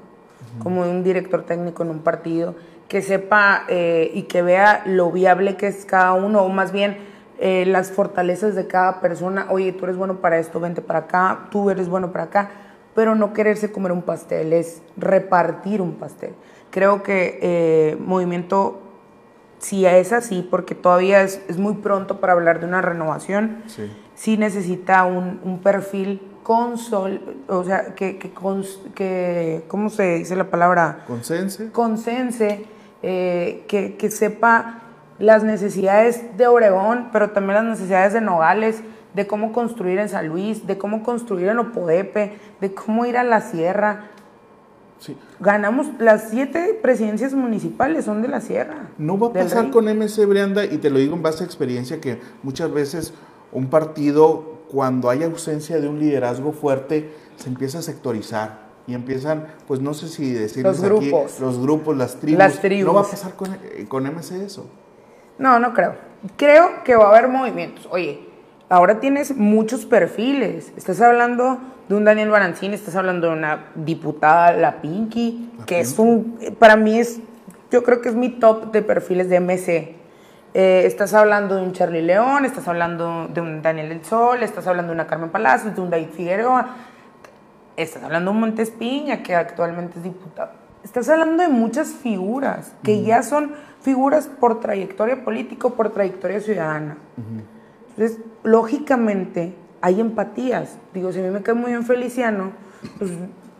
como 0.63 0.83
un 0.83 1.03
director 1.03 1.43
técnico 1.43 1.83
en 1.83 1.89
un 1.89 1.99
partido, 1.99 2.55
que 2.87 3.01
sepa 3.01 3.65
eh, 3.67 4.09
y 4.13 4.23
que 4.23 4.41
vea 4.41 4.83
lo 4.85 5.11
viable 5.11 5.57
que 5.57 5.67
es 5.67 5.85
cada 5.85 6.13
uno, 6.13 6.43
o 6.43 6.47
más 6.49 6.71
bien 6.71 6.97
eh, 7.39 7.65
las 7.65 7.91
fortalezas 7.91 8.55
de 8.55 8.67
cada 8.67 9.01
persona. 9.01 9.47
Oye, 9.49 9.73
tú 9.73 9.83
eres 9.83 9.97
bueno 9.97 10.21
para 10.21 10.39
esto, 10.39 10.61
vente 10.61 10.81
para 10.81 10.99
acá, 10.99 11.47
tú 11.51 11.69
eres 11.69 11.89
bueno 11.89 12.13
para 12.13 12.25
acá, 12.25 12.51
pero 12.95 13.13
no 13.13 13.33
quererse 13.33 13.69
comer 13.69 13.91
un 13.91 14.03
pastel, 14.03 14.53
es 14.53 14.81
repartir 14.95 15.81
un 15.81 15.95
pastel. 15.95 16.33
Creo 16.69 17.03
que 17.03 17.37
eh, 17.41 17.97
Movimiento 17.99 18.79
si 19.61 19.85
es 19.85 20.11
así, 20.11 20.45
porque 20.49 20.73
todavía 20.73 21.21
es, 21.21 21.57
muy 21.57 21.75
pronto 21.75 22.19
para 22.19 22.33
hablar 22.33 22.59
de 22.59 22.65
una 22.65 22.81
renovación, 22.81 23.63
sí, 23.67 23.91
necesita 24.37 25.05
un, 25.05 25.59
perfil 25.63 26.21
consol, 26.43 27.21
o 27.47 27.63
sea, 27.63 27.93
que, 27.95 28.17
que, 28.17 28.31
¿cómo 29.67 29.89
se 29.89 30.15
dice 30.15 30.35
la 30.35 30.49
palabra? 30.49 31.03
Consense. 31.07 31.71
Consense, 31.71 32.65
eh, 33.03 33.63
que, 33.67 33.95
que 33.95 34.11
sepa 34.11 34.79
las 35.19 35.43
necesidades 35.43 36.37
de 36.37 36.47
Obregón, 36.47 37.09
pero 37.11 37.31
también 37.31 37.55
las 37.55 37.65
necesidades 37.65 38.13
de 38.13 38.21
Nogales, 38.21 38.81
de 39.13 39.27
cómo 39.27 39.53
construir 39.53 39.99
en 39.99 40.09
San 40.09 40.27
Luis, 40.27 40.65
de 40.65 40.77
cómo 40.77 41.03
construir 41.03 41.47
en 41.49 41.59
Opodepe, 41.59 42.37
de 42.59 42.73
cómo 42.73 43.05
ir 43.05 43.17
a 43.17 43.23
la 43.23 43.41
sierra, 43.41 44.11
Ganamos 45.39 45.87
las 45.99 46.29
siete 46.29 46.77
presidencias 46.81 47.33
municipales, 47.33 48.05
son 48.05 48.21
de 48.21 48.27
la 48.27 48.41
sierra. 48.41 48.89
No 48.99 49.17
va 49.17 49.27
a 49.27 49.33
pasar 49.33 49.71
con 49.71 49.85
MC 49.85 50.25
Brianda, 50.27 50.65
y 50.65 50.77
te 50.77 50.89
lo 50.91 50.99
digo 50.99 51.15
en 51.15 51.23
base 51.23 51.43
a 51.43 51.47
experiencia, 51.47 51.99
que 51.99 52.19
muchas 52.43 52.71
veces 52.71 53.13
un 53.51 53.67
partido, 53.67 54.59
cuando 54.69 55.09
hay 55.09 55.23
ausencia 55.23 55.79
de 55.79 55.87
un 55.87 55.99
liderazgo 55.99 56.51
fuerte, 56.51 57.13
se 57.35 57.49
empieza 57.49 57.79
a 57.79 57.81
sectorizar. 57.81 58.71
Y 58.87 58.93
empiezan, 58.93 59.47
pues 59.67 59.79
no 59.79 59.93
sé 59.93 60.07
si 60.07 60.33
decirles 60.33 60.79
los 60.79 60.89
grupos. 60.89 61.39
los 61.39 61.61
grupos, 61.61 61.95
las 61.95 62.15
tribus. 62.15 62.39
las 62.39 62.59
tribus. 62.59 62.85
No 62.85 62.93
va 62.93 63.01
a 63.01 63.09
pasar 63.09 63.35
con, 63.35 63.55
con 63.87 64.03
MC 64.05 64.43
eso. 64.43 64.65
No, 65.37 65.59
no 65.59 65.73
creo. 65.73 65.95
Creo 66.35 66.83
que 66.83 66.95
va 66.95 67.05
a 67.05 67.09
haber 67.09 67.27
movimientos. 67.27 67.87
Oye, 67.91 68.27
ahora 68.69 68.99
tienes 68.99 69.35
muchos 69.35 69.85
perfiles. 69.85 70.71
Estás 70.75 70.99
hablando 71.01 71.59
de 71.89 71.95
un 71.95 72.05
Daniel 72.05 72.29
Barancín, 72.29 72.73
estás 72.73 72.95
hablando 72.95 73.27
de 73.27 73.33
una 73.33 73.65
diputada, 73.75 74.53
la 74.53 74.81
Pinky, 74.81 75.51
que 75.65 75.79
es 75.79 75.99
un, 75.99 76.39
para 76.57 76.75
mí 76.75 76.99
es, 76.99 77.19
yo 77.69 77.83
creo 77.83 78.01
que 78.01 78.09
es 78.09 78.15
mi 78.15 78.29
top 78.29 78.71
de 78.71 78.81
perfiles 78.81 79.29
de 79.29 79.39
MC. 79.39 80.00
Eh, 80.53 80.83
estás 80.85 81.13
hablando 81.13 81.55
de 81.55 81.63
un 81.63 81.71
Charlie 81.71 82.01
León, 82.01 82.43
estás 82.43 82.67
hablando 82.67 83.29
de 83.29 83.39
un 83.39 83.61
Daniel 83.61 83.87
del 83.87 84.03
Sol, 84.03 84.43
estás 84.43 84.67
hablando 84.67 84.91
de 84.91 84.95
una 84.95 85.07
Carmen 85.07 85.29
Palacios, 85.29 85.73
de 85.73 85.81
un 85.81 85.89
David 85.89 86.09
Figueroa, 86.09 86.75
estás 87.77 88.03
hablando 88.03 88.31
de 88.31 88.35
un 88.35 88.41
Montes 88.41 88.69
Piña, 88.69 89.23
que 89.23 89.33
actualmente 89.33 89.97
es 89.97 90.03
diputado. 90.03 90.51
Estás 90.83 91.07
hablando 91.07 91.43
de 91.43 91.49
muchas 91.49 91.89
figuras, 91.89 92.73
que 92.83 93.01
ya 93.03 93.23
son 93.23 93.53
figuras 93.81 94.27
por 94.27 94.59
trayectoria 94.59 95.23
política, 95.23 95.69
por 95.69 95.91
trayectoria 95.91 96.41
ciudadana. 96.41 96.97
Entonces, 97.89 98.19
lógicamente, 98.43 99.55
hay 99.79 100.01
empatías. 100.01 100.77
Digo, 100.93 101.13
si 101.13 101.19
a 101.19 101.23
mí 101.23 101.29
me 101.29 101.41
cae 101.41 101.55
muy 101.55 101.71
bien 101.71 101.85
Feliciano, 101.85 102.51
pues 102.97 103.11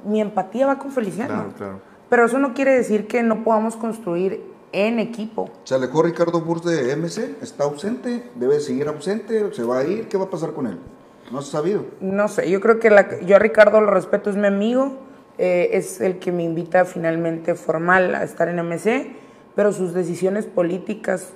mi 0.03 0.19
empatía 0.19 0.67
va 0.67 0.77
con 0.77 0.91
Feliciano. 0.91 1.33
Claro, 1.33 1.53
claro. 1.55 1.81
Pero 2.09 2.25
eso 2.25 2.39
no 2.39 2.53
quiere 2.53 2.73
decir 2.73 3.07
que 3.07 3.23
no 3.23 3.43
podamos 3.43 3.77
construir 3.77 4.50
en 4.71 4.99
equipo. 4.99 5.49
¿Se 5.63 5.75
alejó 5.75 6.03
Ricardo 6.03 6.41
Burs 6.41 6.63
de 6.63 6.95
MC? 6.95 7.41
¿Está 7.41 7.65
ausente? 7.65 8.31
¿Debe 8.35 8.59
seguir 8.59 8.87
ausente? 8.87 9.53
¿Se 9.53 9.63
va 9.63 9.79
a 9.79 9.83
ir? 9.83 10.07
¿Qué 10.07 10.17
va 10.17 10.25
a 10.25 10.29
pasar 10.29 10.53
con 10.53 10.67
él? 10.67 10.77
¿No 11.31 11.39
has 11.39 11.47
sabido? 11.47 11.85
No 11.99 12.27
sé, 12.27 12.49
yo 12.49 12.59
creo 12.59 12.79
que 12.79 12.89
la, 12.89 13.19
yo 13.21 13.35
a 13.35 13.39
Ricardo 13.39 13.79
lo 13.79 13.89
respeto, 13.89 14.29
es 14.29 14.35
mi 14.35 14.47
amigo, 14.47 14.97
eh, 15.37 15.69
es 15.73 16.01
el 16.01 16.19
que 16.19 16.31
me 16.31 16.43
invita 16.43 16.85
finalmente 16.85 17.55
formal 17.55 18.15
a 18.15 18.23
estar 18.23 18.49
en 18.49 18.57
MC, 18.57 19.15
pero 19.55 19.71
sus 19.71 19.93
decisiones 19.93 20.45
políticas 20.45 21.29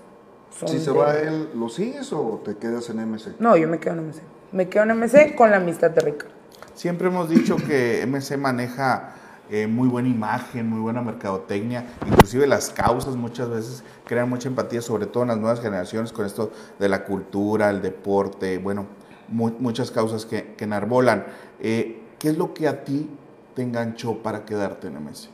son... 0.57 0.69
Si 0.69 0.79
se 0.79 0.91
va 0.91 1.17
él, 1.17 1.49
¿lo 1.55 1.69
sigues 1.69 2.11
o 2.11 2.41
te 2.43 2.57
quedas 2.57 2.89
en 2.89 3.09
MC? 3.09 3.39
No, 3.39 3.55
yo 3.55 3.67
me 3.67 3.79
quedo 3.79 3.93
en 3.93 4.07
MC 4.09 4.21
me 4.55 4.69
quedo 4.69 4.83
en 4.83 4.97
MC 4.97 5.35
con 5.35 5.51
la 5.51 5.57
amistad 5.57 5.91
de 5.91 6.01
Ricardo. 6.01 6.33
Siempre 6.73 7.07
hemos 7.07 7.29
dicho 7.29 7.57
que 7.57 8.05
MC 8.07 8.37
maneja 8.37 9.15
eh, 9.49 9.67
muy 9.67 9.87
buena 9.87 10.09
imagen, 10.09 10.69
muy 10.69 10.79
buena 10.79 11.01
mercadotecnia, 11.01 11.85
inclusive 12.07 12.47
las 12.47 12.69
causas 12.69 13.15
muchas 13.15 13.49
veces 13.49 13.83
crean 14.05 14.29
mucha 14.29 14.47
empatía, 14.47 14.81
sobre 14.81 15.05
todo 15.05 15.23
en 15.23 15.29
las 15.29 15.37
nuevas 15.37 15.61
generaciones 15.61 16.11
con 16.11 16.25
esto 16.25 16.51
de 16.79 16.89
la 16.89 17.03
cultura, 17.03 17.69
el 17.69 17.81
deporte, 17.81 18.57
bueno, 18.57 18.85
muchas 19.27 19.91
causas 19.91 20.25
que, 20.25 20.53
que 20.55 20.63
enarbolan. 20.65 21.25
Eh, 21.59 22.01
¿Qué 22.19 22.29
es 22.29 22.37
lo 22.37 22.53
que 22.53 22.67
a 22.67 22.83
ti 22.83 23.09
te 23.55 23.61
enganchó 23.61 24.19
para 24.23 24.45
quedarte 24.45 24.87
en 24.87 24.95
MC? 24.95 25.29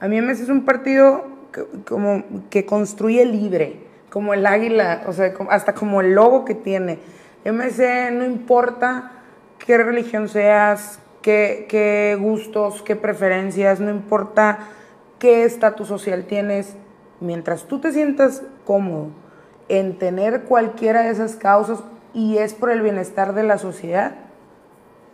A 0.00 0.08
mí 0.08 0.20
MS 0.20 0.40
es 0.40 0.48
un 0.48 0.64
partido 0.64 1.24
que, 1.52 1.64
como 1.86 2.24
que 2.50 2.66
construye 2.66 3.24
libre, 3.24 3.80
como 4.10 4.34
el 4.34 4.46
águila, 4.46 5.04
o 5.06 5.12
sea, 5.12 5.32
hasta 5.50 5.74
como 5.74 6.00
el 6.00 6.14
lobo 6.14 6.44
que 6.44 6.54
tiene 6.54 6.98
MC 7.44 8.12
no 8.12 8.24
importa 8.24 9.10
qué 9.58 9.78
religión 9.78 10.28
seas, 10.28 10.98
qué, 11.22 12.18
gustos, 12.20 12.82
qué 12.82 12.96
preferencias, 12.96 13.80
no 13.80 13.90
importa 13.90 14.58
qué 15.18 15.44
estatus 15.44 15.88
social 15.88 16.24
tienes, 16.24 16.76
mientras 17.20 17.64
tú 17.64 17.80
te 17.80 17.92
sientas 17.92 18.42
cómodo 18.64 19.08
en 19.68 19.98
tener 19.98 20.42
cualquiera 20.42 21.02
de 21.02 21.10
esas 21.10 21.36
causas 21.36 21.82
y 22.12 22.38
es 22.38 22.52
por 22.52 22.70
el 22.70 22.82
bienestar 22.82 23.34
de 23.34 23.44
la 23.44 23.58
sociedad, 23.58 24.16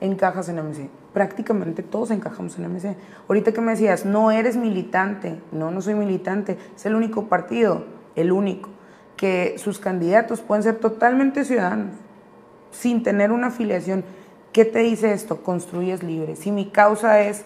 encajas 0.01 0.49
en 0.49 0.57
MC. 0.57 0.89
Prácticamente 1.13 1.83
todos 1.83 2.11
encajamos 2.11 2.59
en 2.59 2.73
MC. 2.73 2.97
Ahorita 3.29 3.53
que 3.53 3.61
me 3.61 3.73
decías, 3.73 4.05
no 4.05 4.31
eres 4.31 4.57
militante, 4.57 5.41
no, 5.53 5.71
no 5.71 5.81
soy 5.81 5.95
militante, 5.95 6.59
es 6.75 6.87
el 6.87 6.95
único 6.95 7.29
partido, 7.29 7.85
el 8.17 8.33
único 8.33 8.71
que 9.17 9.57
sus 9.59 9.79
candidatos 9.79 10.41
pueden 10.41 10.63
ser 10.63 10.77
totalmente 10.77 11.45
ciudadanos, 11.45 11.95
sin 12.71 13.03
tener 13.03 13.33
una 13.33 13.49
afiliación. 13.49 14.05
¿Qué 14.53 14.65
te 14.65 14.81
dice 14.81 15.13
esto? 15.13 15.43
Construyes 15.43 16.03
libre. 16.03 16.37
Si 16.37 16.51
mi 16.51 16.71
causa 16.71 17.21
es, 17.21 17.45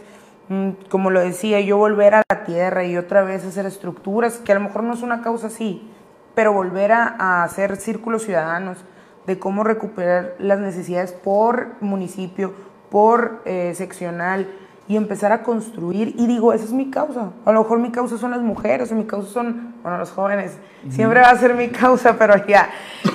mm, 0.48 0.70
como 0.88 1.10
lo 1.10 1.20
decía, 1.20 1.60
yo 1.60 1.76
volver 1.76 2.14
a 2.14 2.22
la 2.28 2.44
tierra 2.44 2.84
y 2.84 2.96
otra 2.96 3.22
vez 3.22 3.44
hacer 3.44 3.66
estructuras, 3.66 4.38
que 4.38 4.52
a 4.52 4.54
lo 4.54 4.60
mejor 4.60 4.84
no 4.84 4.94
es 4.94 5.02
una 5.02 5.22
causa 5.22 5.48
así, 5.48 5.88
pero 6.34 6.52
volver 6.52 6.92
a, 6.92 7.42
hacer 7.42 7.76
círculos 7.76 8.22
ciudadanos 8.22 8.78
de 9.26 9.38
cómo 9.38 9.64
recuperar 9.64 10.34
las 10.38 10.58
necesidades 10.58 11.12
por 11.12 11.68
municipio, 11.80 12.54
por 12.90 13.42
eh, 13.44 13.72
seccional, 13.74 14.48
y 14.88 14.96
empezar 14.96 15.32
a 15.32 15.42
construir. 15.42 16.14
Y 16.18 16.26
digo, 16.26 16.52
esa 16.52 16.64
es 16.64 16.72
mi 16.72 16.90
causa. 16.90 17.30
A 17.44 17.52
lo 17.52 17.62
mejor 17.62 17.78
mi 17.78 17.90
causa 17.90 18.18
son 18.18 18.32
las 18.32 18.40
mujeres, 18.40 18.90
o 18.92 18.94
mi 18.94 19.04
causa 19.04 19.28
son, 19.30 19.74
bueno, 19.82 19.98
los 19.98 20.10
jóvenes. 20.10 20.58
Siempre 20.90 21.20
va 21.20 21.30
a 21.30 21.38
ser 21.38 21.54
mi 21.54 21.68
causa, 21.68 22.16
pero 22.18 22.46
ya. 22.46 22.68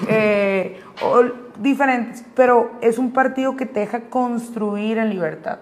Eh, 0.07 0.79
diferentes. 1.61 2.23
Pero 2.35 2.71
es 2.81 2.97
un 2.97 3.11
partido 3.11 3.55
que 3.55 3.65
te 3.65 3.81
deja 3.81 4.01
construir 4.09 4.97
en 4.97 5.09
libertad. 5.09 5.59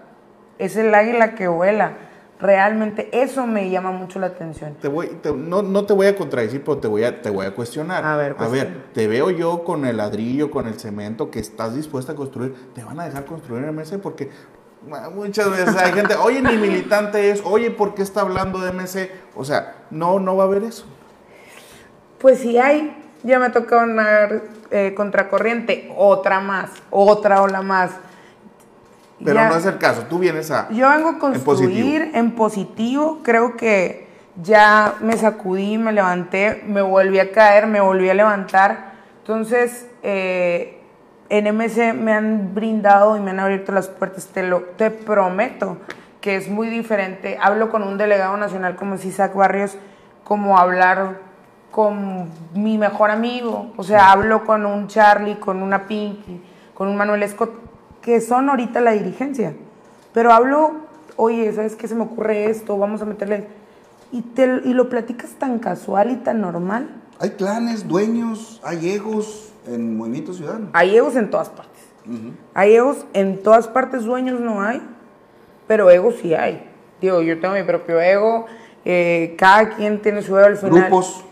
Es 0.58 0.76
el 0.76 0.94
águila 0.94 1.34
que 1.34 1.48
vuela. 1.48 1.92
Realmente 2.38 3.08
eso 3.12 3.46
me 3.46 3.70
llama 3.70 3.92
mucho 3.92 4.18
la 4.18 4.26
atención. 4.26 4.74
Te 4.80 4.88
voy, 4.88 5.10
no, 5.34 5.62
no, 5.62 5.86
te 5.86 5.94
voy 5.94 6.06
a 6.06 6.14
contradecir, 6.14 6.62
pero 6.62 6.76
te 6.76 6.86
voy 6.86 7.02
a, 7.04 7.22
te 7.22 7.30
voy 7.30 7.46
a 7.46 7.54
cuestionar. 7.54 8.04
A 8.04 8.16
ver, 8.16 8.36
a 8.38 8.48
ver, 8.48 8.84
te 8.92 9.08
veo 9.08 9.30
yo 9.30 9.64
con 9.64 9.86
el 9.86 9.96
ladrillo, 9.96 10.50
con 10.50 10.66
el 10.66 10.78
cemento 10.78 11.30
que 11.30 11.38
estás 11.38 11.74
dispuesta 11.74 12.12
a 12.12 12.14
construir. 12.14 12.54
¿Te 12.74 12.84
van 12.84 13.00
a 13.00 13.06
dejar 13.06 13.24
construir 13.24 13.64
en 13.64 13.74
MC? 13.74 13.98
Porque 13.98 14.28
Muchas 15.14 15.50
veces 15.50 15.76
hay 15.76 15.92
gente, 15.92 16.14
oye, 16.14 16.40
mi 16.40 16.56
militante 16.56 17.30
es, 17.30 17.42
oye, 17.44 17.70
¿por 17.70 17.94
qué 17.94 18.02
está 18.02 18.20
hablando 18.20 18.60
de 18.60 18.70
MC? 18.72 19.10
O 19.34 19.44
sea, 19.44 19.86
no, 19.90 20.20
no 20.20 20.36
va 20.36 20.44
a 20.44 20.46
haber 20.46 20.62
eso. 20.62 20.84
Pues 22.18 22.38
sí 22.38 22.56
hay, 22.56 22.96
ya 23.22 23.38
me 23.38 23.50
toca 23.50 23.78
una 23.78 24.28
eh, 24.70 24.94
contracorriente, 24.94 25.92
otra 25.96 26.40
más, 26.40 26.70
otra 26.90 27.42
ola 27.42 27.62
más. 27.62 27.90
Pero 29.24 29.48
no 29.48 29.56
es 29.56 29.64
el 29.64 29.78
caso, 29.78 30.02
tú 30.08 30.18
vienes 30.18 30.50
a... 30.50 30.68
Yo 30.70 30.90
vengo 30.90 31.08
a 31.08 31.18
construir 31.18 32.10
en 32.14 32.32
positivo, 32.32 33.20
creo 33.22 33.56
que 33.56 34.06
ya 34.42 34.94
me 35.00 35.16
sacudí, 35.16 35.78
me 35.78 35.92
levanté, 35.92 36.62
me 36.66 36.82
volví 36.82 37.18
a 37.18 37.32
caer, 37.32 37.66
me 37.66 37.80
volví 37.80 38.10
a 38.10 38.14
levantar. 38.14 38.92
Entonces, 39.20 39.86
eh, 40.02 40.78
en 41.28 41.46
MC 41.56 41.94
me 41.94 42.12
han 42.12 42.54
brindado 42.54 43.16
y 43.16 43.20
me 43.20 43.30
han 43.30 43.40
abierto 43.40 43.72
las 43.72 43.88
puertas, 43.88 44.26
te, 44.26 44.42
lo, 44.42 44.60
te 44.76 44.90
prometo 44.90 45.78
que 46.20 46.36
es 46.36 46.48
muy 46.48 46.68
diferente. 46.68 47.38
Hablo 47.40 47.70
con 47.70 47.82
un 47.82 47.98
delegado 47.98 48.36
nacional 48.36 48.76
como 48.76 48.96
es 48.96 49.04
Isaac 49.04 49.34
Barrios, 49.34 49.76
como 50.24 50.58
hablar 50.58 51.20
con 51.76 52.30
mi 52.54 52.78
mejor 52.78 53.10
amigo, 53.10 53.70
o 53.76 53.84
sea, 53.84 54.10
hablo 54.10 54.46
con 54.46 54.64
un 54.64 54.88
Charlie, 54.88 55.34
con 55.34 55.62
una 55.62 55.86
Pinky, 55.86 56.40
con 56.72 56.88
un 56.88 56.96
Manuel 56.96 57.28
Scott, 57.28 57.50
que 58.00 58.22
son 58.22 58.48
ahorita 58.48 58.80
la 58.80 58.92
dirigencia. 58.92 59.52
Pero 60.14 60.32
hablo, 60.32 60.72
oye, 61.16 61.52
¿sabes 61.52 61.76
qué 61.76 61.86
se 61.86 61.94
me 61.94 62.04
ocurre 62.04 62.48
esto? 62.48 62.78
Vamos 62.78 63.02
a 63.02 63.04
meterle... 63.04 63.48
Y, 64.10 64.22
te, 64.22 64.62
y 64.64 64.72
lo 64.72 64.88
platicas 64.88 65.32
tan 65.32 65.58
casual 65.58 66.10
y 66.12 66.16
tan 66.16 66.40
normal. 66.40 66.88
Hay 67.18 67.32
clanes, 67.32 67.86
dueños, 67.86 68.58
hay 68.64 68.92
egos, 68.92 69.52
en 69.66 69.98
Movimiento 69.98 70.32
Ciudadano. 70.32 70.70
Hay 70.72 70.96
egos 70.96 71.14
en 71.14 71.28
todas 71.28 71.50
partes. 71.50 71.82
Hay 72.54 72.74
egos 72.74 73.04
en 73.12 73.42
todas 73.42 73.68
partes, 73.68 74.04
dueños 74.04 74.40
no 74.40 74.62
hay, 74.62 74.80
pero 75.66 75.90
egos 75.90 76.14
sí 76.22 76.32
hay. 76.32 76.66
Digo, 77.02 77.20
yo 77.20 77.38
tengo 77.38 77.52
mi 77.52 77.64
propio 77.64 78.00
ego, 78.00 78.46
eh, 78.82 79.34
cada 79.36 79.68
quien 79.76 80.00
tiene 80.00 80.22
su 80.22 80.38
ego 80.38 80.46
al 80.46 80.56
final. 80.56 80.80
¿Grupos? 80.80 81.22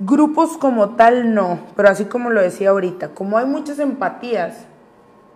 Grupos 0.00 0.56
como 0.58 0.90
tal 0.90 1.34
no, 1.34 1.60
pero 1.74 1.88
así 1.88 2.04
como 2.04 2.30
lo 2.30 2.40
decía 2.40 2.70
ahorita, 2.70 3.08
como 3.10 3.36
hay 3.38 3.46
muchas 3.46 3.78
empatías, 3.78 4.66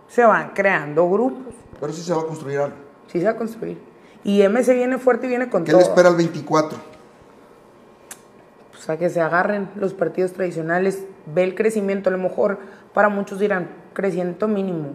se 0.08 0.24
van 0.24 0.50
creando 0.54 1.08
grupos. 1.10 1.54
Pero 1.80 1.92
sí 1.92 2.02
se 2.02 2.12
va 2.12 2.20
a 2.20 2.26
construir 2.26 2.58
algo. 2.58 2.76
Sí 3.08 3.18
se 3.18 3.24
va 3.24 3.32
a 3.32 3.36
construir. 3.36 3.78
Y 4.22 4.46
MC 4.46 4.74
viene 4.74 4.98
fuerte 4.98 5.26
y 5.26 5.30
viene 5.30 5.50
con 5.50 5.64
todo. 5.64 5.76
¿Qué 5.78 5.82
le 5.82 5.88
espera 5.88 6.08
el 6.10 6.16
24? 6.16 6.92
o 8.82 8.84
sea, 8.84 8.96
que 8.96 9.10
se 9.10 9.20
agarren 9.20 9.68
los 9.76 9.94
partidos 9.94 10.32
tradicionales, 10.32 11.04
ve 11.32 11.44
el 11.44 11.54
crecimiento, 11.54 12.08
a 12.08 12.12
lo 12.12 12.18
mejor 12.18 12.58
para 12.92 13.08
muchos 13.08 13.38
dirán, 13.38 13.68
crecimiento 13.92 14.48
mínimo. 14.48 14.94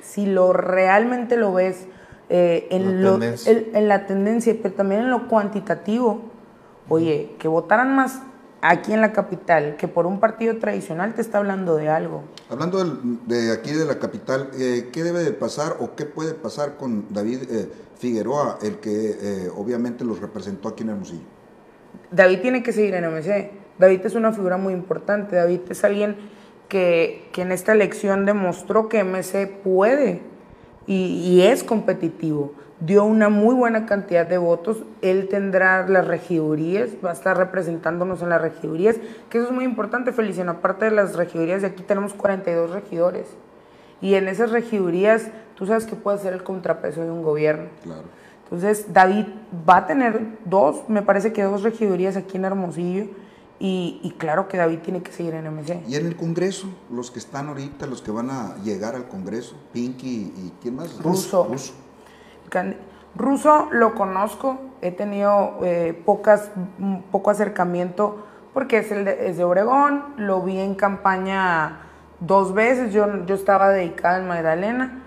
Si 0.00 0.24
lo 0.24 0.54
realmente 0.54 1.36
lo 1.36 1.52
ves 1.52 1.86
eh, 2.30 2.66
en, 2.70 3.04
la 3.04 3.10
lo, 3.10 3.22
en 3.22 3.88
la 3.88 4.06
tendencia, 4.06 4.56
pero 4.62 4.74
también 4.74 5.02
en 5.02 5.10
lo 5.10 5.28
cuantitativo, 5.28 6.22
oye, 6.88 7.36
que 7.38 7.46
votaran 7.46 7.94
más 7.94 8.22
aquí 8.62 8.92
en 8.92 9.00
la 9.00 9.12
capital 9.12 9.76
que 9.76 9.88
por 9.88 10.06
un 10.06 10.20
partido 10.20 10.58
tradicional 10.58 11.14
te 11.14 11.22
está 11.22 11.38
hablando 11.38 11.76
de 11.76 11.88
algo. 11.88 12.24
Hablando 12.48 12.84
de, 13.26 13.52
aquí 13.52 13.72
de 13.72 13.84
la 13.84 13.98
capital, 13.98 14.50
eh, 14.58 14.88
¿qué 14.92 15.02
debe 15.02 15.22
de 15.22 15.32
pasar 15.32 15.76
o 15.80 15.94
qué 15.94 16.06
puede 16.06 16.34
pasar 16.34 16.76
con 16.76 17.06
David 17.10 17.42
eh, 17.50 17.70
Figueroa, 17.98 18.58
el 18.62 18.78
que 18.78 19.50
obviamente 19.54 20.04
los 20.04 20.20
representó 20.20 20.68
aquí 20.68 20.82
en 20.82 20.90
Hermosillo? 20.90 21.24
David 22.10 22.40
tiene 22.40 22.62
que 22.62 22.72
seguir 22.72 22.94
en 22.94 23.04
MC. 23.04 23.50
David 23.78 24.00
es 24.04 24.14
una 24.14 24.32
figura 24.32 24.56
muy 24.56 24.72
importante. 24.72 25.36
David 25.36 25.60
es 25.68 25.84
alguien 25.84 26.16
que, 26.70 27.28
en 27.36 27.52
esta 27.52 27.72
elección 27.72 28.24
demostró 28.24 28.88
que 28.88 29.04
MC 29.04 29.46
puede 29.62 30.22
y, 30.86 31.42
es 31.42 31.62
competitivo. 31.62 32.54
Dio 32.80 33.04
una 33.04 33.28
muy 33.28 33.54
buena 33.54 33.86
cantidad 33.86 34.26
de 34.26 34.38
votos. 34.38 34.78
Él 35.02 35.28
tendrá 35.28 35.86
las 35.86 36.06
regidurías, 36.06 36.90
va 37.04 37.10
a 37.10 37.12
estar 37.12 37.36
representándonos 37.36 38.22
en 38.22 38.30
las 38.30 38.40
regidurías, 38.40 38.96
que 39.28 39.38
eso 39.38 39.48
es 39.48 39.52
muy 39.52 39.64
importante, 39.64 40.12
Feliciano. 40.12 40.52
Aparte 40.52 40.86
de 40.86 40.90
las 40.92 41.14
regidurías, 41.14 41.60
de 41.60 41.68
aquí 41.68 41.82
tenemos 41.82 42.14
42 42.14 42.70
regidores. 42.70 43.26
Y 44.00 44.14
en 44.14 44.28
esas 44.28 44.50
regidurías, 44.50 45.28
tú 45.56 45.66
sabes 45.66 45.84
que 45.84 45.94
puede 45.94 46.18
ser 46.18 46.32
el 46.32 46.42
contrapeso 46.42 47.02
de 47.02 47.10
un 47.10 47.22
gobierno. 47.22 47.68
Claro. 47.82 48.04
Entonces, 48.44 48.92
David 48.92 49.26
va 49.68 49.78
a 49.78 49.86
tener 49.86 50.38
dos, 50.44 50.88
me 50.88 51.02
parece 51.02 51.32
que 51.32 51.42
dos 51.42 51.62
regidurías 51.62 52.16
aquí 52.16 52.36
en 52.36 52.46
Hermosillo. 52.46 53.06
Y, 53.62 54.14
claro 54.16 54.48
que 54.48 54.56
David 54.56 54.78
tiene 54.78 55.02
que 55.02 55.12
seguir 55.12 55.34
en 55.34 55.44
MC. 55.44 55.82
¿Y 55.86 55.96
en 55.96 56.06
el 56.06 56.16
Congreso? 56.16 56.66
Los 56.90 57.10
que 57.10 57.18
están 57.18 57.48
ahorita, 57.48 57.86
los 57.86 58.00
que 58.00 58.10
van 58.10 58.30
a 58.30 58.56
llegar 58.64 58.94
al 58.94 59.06
Congreso, 59.06 59.54
Pinky 59.74 60.32
y 60.34 60.52
¿quién 60.62 60.76
más? 60.76 60.96
Ruso. 61.02 61.44
Ruso. 61.44 61.74
Lo 63.72 63.94
conozco, 63.94 64.58
he 64.82 64.92
tenido 64.92 65.58
eh, 65.62 66.00
pocas, 66.04 66.50
poco 67.10 67.30
acercamiento 67.30 68.26
porque 68.54 68.78
es, 68.78 68.90
de, 68.90 69.28
es 69.28 69.36
de 69.36 69.44
Obregón, 69.44 70.02
lo 70.16 70.42
vi 70.42 70.58
en 70.58 70.74
campaña 70.74 71.82
dos 72.18 72.52
veces, 72.52 72.92
yo, 72.92 73.24
yo 73.26 73.34
estaba 73.34 73.70
dedicada 73.70 74.18
en 74.18 74.28
Magdalena 74.28 75.00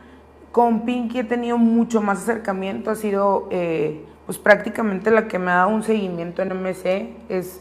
con 0.53 0.81
Pinky 0.81 1.19
he 1.19 1.23
tenido 1.23 1.57
mucho 1.57 1.99
más 1.99 2.19
acercamiento, 2.19 2.91
ha 2.91 2.95
sido 2.95 3.47
eh, 3.49 4.05
pues 4.27 4.37
prácticamente 4.37 5.09
la 5.09 5.27
que 5.27 5.39
me 5.39 5.49
ha 5.49 5.55
dado 5.55 5.69
un 5.69 5.81
seguimiento 5.81 6.43
en 6.43 6.49
MC. 6.49 7.09
Es, 7.27 7.59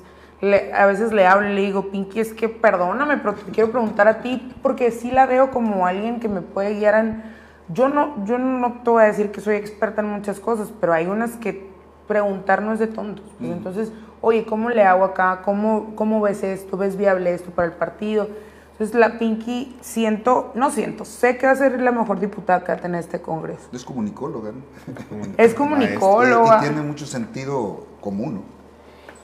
a 0.75 0.85
veces 0.85 1.11
le 1.11 1.27
hablo 1.27 1.49
y 1.49 1.55
le 1.55 1.63
digo, 1.63 1.91
Pinky, 1.91 2.21
es 2.21 2.35
que 2.35 2.51
perdóname, 2.51 3.17
pero 3.17 3.33
te 3.33 3.51
quiero 3.51 3.71
preguntar 3.71 4.09
a 4.09 4.21
ti, 4.21 4.55
porque 4.61 4.91
sí 4.91 5.11
la 5.11 5.25
veo 5.25 5.51
como 5.51 5.87
alguien 5.87 6.21
que 6.21 6.29
me 6.29 6.43
puede 6.43 6.75
guiar 6.75 6.97
en... 6.97 7.42
Yo 7.69 7.89
no, 7.89 8.25
yo 8.25 8.39
no 8.39 8.81
te 8.85 8.91
voy 8.91 9.03
a 9.03 9.07
decir 9.07 9.31
que 9.31 9.41
soy 9.41 9.57
experta 9.57 10.03
en 10.03 10.09
muchas 10.09 10.41
cosas, 10.41 10.73
pero 10.81 10.93
hay 10.93 11.07
unas 11.07 11.37
que 11.37 11.71
preguntar 12.09 12.63
no 12.63 12.73
es 12.73 12.79
de 12.79 12.89
tontos. 12.89 13.25
Pues 13.39 13.51
mm. 13.51 13.53
Entonces, 13.53 13.93
oye, 14.21 14.45
¿cómo 14.45 14.71
le 14.71 14.83
hago 14.83 15.05
acá? 15.05 15.43
¿Cómo, 15.45 15.95
¿Cómo 15.95 16.21
ves 16.21 16.43
esto? 16.43 16.77
¿Ves 16.77 16.97
viable 16.97 17.33
esto 17.33 17.51
para 17.51 17.69
el 17.69 17.75
partido? 17.75 18.29
Entonces 18.73 18.99
la 18.99 19.19
Pinky 19.19 19.77
siento, 19.81 20.51
no 20.55 20.71
siento, 20.71 21.05
sé 21.05 21.37
que 21.37 21.47
va 21.47 21.53
a 21.53 21.57
ser 21.57 21.81
la 21.81 21.93
mejor 21.93 22.19
diputada 22.19 22.65
que 22.65 22.73
va 22.73 22.79
a 22.79 22.81
tener 22.81 23.01
este 23.01 23.21
Congreso. 23.21 23.69
Es 23.73 23.85
comunicóloga. 23.85 24.51
¿no? 24.53 24.61
es 25.37 25.55
comunicóloga. 25.55 26.59
Y 26.59 26.61
tiene 26.63 26.83
mucho 26.83 27.07
sentido 27.07 27.87
común. 28.01 28.43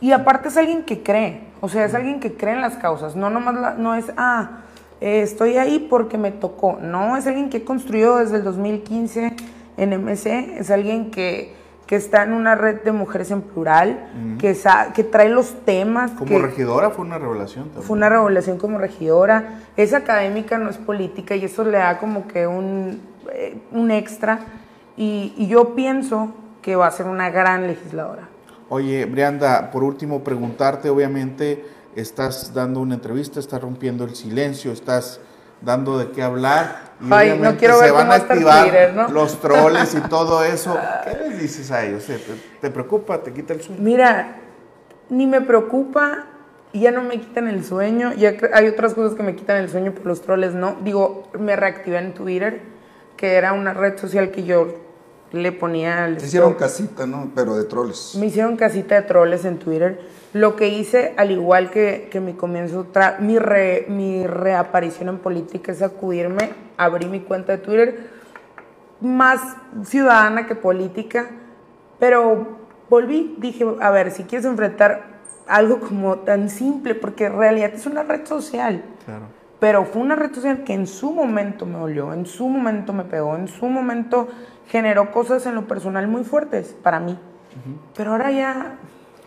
Y 0.00 0.12
aparte 0.12 0.48
es 0.48 0.56
alguien 0.56 0.84
que 0.84 1.02
cree, 1.02 1.48
o 1.60 1.68
sea, 1.68 1.84
es 1.84 1.94
alguien 1.94 2.20
que 2.20 2.36
cree 2.36 2.54
en 2.54 2.60
las 2.60 2.76
causas, 2.76 3.16
no 3.16 3.30
nomás 3.30 3.76
no 3.78 3.96
es, 3.96 4.12
ah, 4.16 4.60
eh, 5.00 5.22
estoy 5.22 5.56
ahí 5.56 5.86
porque 5.90 6.18
me 6.18 6.30
tocó, 6.30 6.78
no, 6.80 7.16
es 7.16 7.26
alguien 7.26 7.50
que 7.50 7.58
he 7.58 7.64
construido 7.64 8.18
desde 8.18 8.36
el 8.36 8.44
2015 8.44 9.36
en 9.76 9.90
MC, 9.90 10.58
es 10.58 10.70
alguien 10.70 11.10
que 11.10 11.58
que 11.88 11.96
está 11.96 12.22
en 12.22 12.34
una 12.34 12.54
red 12.54 12.82
de 12.82 12.92
mujeres 12.92 13.30
en 13.30 13.40
plural, 13.40 14.10
que, 14.38 14.54
que 14.94 15.04
trae 15.04 15.30
los 15.30 15.54
temas. 15.64 16.10
Como 16.10 16.38
regidora 16.38 16.90
fue 16.90 17.06
una 17.06 17.16
revelación 17.16 17.64
también. 17.64 17.82
Fue 17.82 17.96
una 17.96 18.10
revelación 18.10 18.58
como 18.58 18.76
regidora. 18.76 19.62
Es 19.74 19.94
académica, 19.94 20.58
no 20.58 20.68
es 20.68 20.76
política, 20.76 21.34
y 21.34 21.46
eso 21.46 21.64
le 21.64 21.78
da 21.78 21.96
como 21.96 22.28
que 22.28 22.46
un, 22.46 23.00
eh, 23.32 23.56
un 23.72 23.90
extra. 23.90 24.40
Y, 24.98 25.32
y, 25.38 25.46
yo 25.46 25.74
pienso 25.74 26.34
que 26.60 26.76
va 26.76 26.88
a 26.88 26.90
ser 26.90 27.06
una 27.06 27.30
gran 27.30 27.66
legisladora. 27.66 28.28
Oye, 28.68 29.06
Brianda, 29.06 29.70
por 29.70 29.82
último, 29.82 30.22
preguntarte, 30.22 30.90
obviamente, 30.90 31.64
estás 31.96 32.54
dando 32.54 32.80
una 32.80 32.94
entrevista, 32.94 33.40
estás 33.40 33.60
rompiendo 33.60 34.04
el 34.04 34.14
silencio, 34.14 34.72
estás 34.72 35.20
dando 35.60 35.98
de 35.98 36.10
qué 36.10 36.22
hablar. 36.22 36.92
Y 37.00 37.08
Ay, 37.10 37.38
no 37.40 37.56
quiero 37.56 37.78
ver 37.78 37.88
se 37.88 37.92
van 37.92 38.10
a 38.10 38.14
activar 38.14 39.10
los 39.10 39.40
troles 39.40 39.94
y 39.94 40.00
todo 40.08 40.44
eso. 40.44 40.76
¿Qué 41.04 41.28
les 41.28 41.40
dices 41.40 41.70
a 41.70 41.84
ellos? 41.84 42.06
¿Te, 42.60 42.70
preocupa? 42.70 43.22
¿Te 43.22 43.32
quita 43.32 43.54
el 43.54 43.62
sueño? 43.62 43.80
Mira, 43.82 44.36
ni 45.08 45.26
me 45.26 45.40
preocupa, 45.40 46.26
y 46.72 46.80
ya 46.80 46.90
no 46.90 47.02
me 47.02 47.20
quitan 47.20 47.48
el 47.48 47.64
sueño. 47.64 48.12
Ya 48.14 48.36
hay 48.52 48.68
otras 48.68 48.94
cosas 48.94 49.14
que 49.16 49.22
me 49.22 49.34
quitan 49.34 49.56
el 49.58 49.70
sueño, 49.70 49.92
pero 49.94 50.06
los 50.06 50.20
troles 50.22 50.54
no. 50.54 50.76
Digo, 50.82 51.28
me 51.38 51.56
reactivé 51.56 51.98
en 51.98 52.14
Twitter, 52.14 52.60
que 53.16 53.34
era 53.34 53.52
una 53.52 53.72
red 53.72 53.98
social 53.98 54.30
que 54.30 54.44
yo 54.44 54.87
le 55.32 55.52
ponía 55.52 56.04
al 56.04 56.16
Te 56.16 56.26
hicieron 56.26 56.50
stop. 56.50 56.60
casita, 56.60 57.06
¿no? 57.06 57.30
Pero 57.34 57.56
de 57.56 57.64
troles. 57.64 58.16
Me 58.18 58.26
hicieron 58.26 58.56
casita 58.56 58.94
de 58.94 59.02
troles 59.02 59.44
en 59.44 59.58
Twitter. 59.58 60.00
Lo 60.32 60.56
que 60.56 60.68
hice, 60.68 61.14
al 61.16 61.30
igual 61.30 61.70
que, 61.70 62.08
que 62.10 62.20
mi 62.20 62.34
comienzo, 62.34 62.86
tra- 62.92 63.18
mi, 63.18 63.38
re- 63.38 63.86
mi 63.88 64.26
reaparición 64.26 65.08
en 65.08 65.18
política 65.18 65.72
es 65.72 65.78
sacudirme, 65.78 66.50
abrí 66.76 67.06
mi 67.06 67.20
cuenta 67.20 67.52
de 67.52 67.58
Twitter, 67.58 68.10
más 69.00 69.40
ciudadana 69.84 70.46
que 70.46 70.54
política, 70.54 71.28
pero 71.98 72.58
volví, 72.90 73.36
dije, 73.38 73.64
a 73.80 73.90
ver, 73.90 74.10
si 74.10 74.24
quieres 74.24 74.44
enfrentar 74.46 75.18
algo 75.46 75.80
como 75.80 76.16
tan 76.20 76.50
simple, 76.50 76.94
porque 76.94 77.26
en 77.26 77.38
realidad 77.38 77.70
es 77.74 77.86
una 77.86 78.02
red 78.02 78.26
social, 78.26 78.82
Claro. 79.06 79.26
pero 79.60 79.84
fue 79.84 80.02
una 80.02 80.14
red 80.14 80.34
social 80.34 80.62
que 80.64 80.74
en 80.74 80.86
su 80.86 81.10
momento 81.12 81.64
me 81.64 81.78
dolió, 81.78 82.12
en 82.12 82.26
su 82.26 82.48
momento 82.48 82.92
me 82.92 83.04
pegó, 83.04 83.34
en 83.36 83.48
su 83.48 83.66
momento 83.66 84.28
generó 84.68 85.10
cosas 85.10 85.44
en 85.46 85.54
lo 85.54 85.66
personal 85.66 86.06
muy 86.08 86.24
fuertes 86.24 86.76
para 86.82 87.00
mí. 87.00 87.18
Pero 87.96 88.12
ahora 88.12 88.30
ya, 88.30 88.76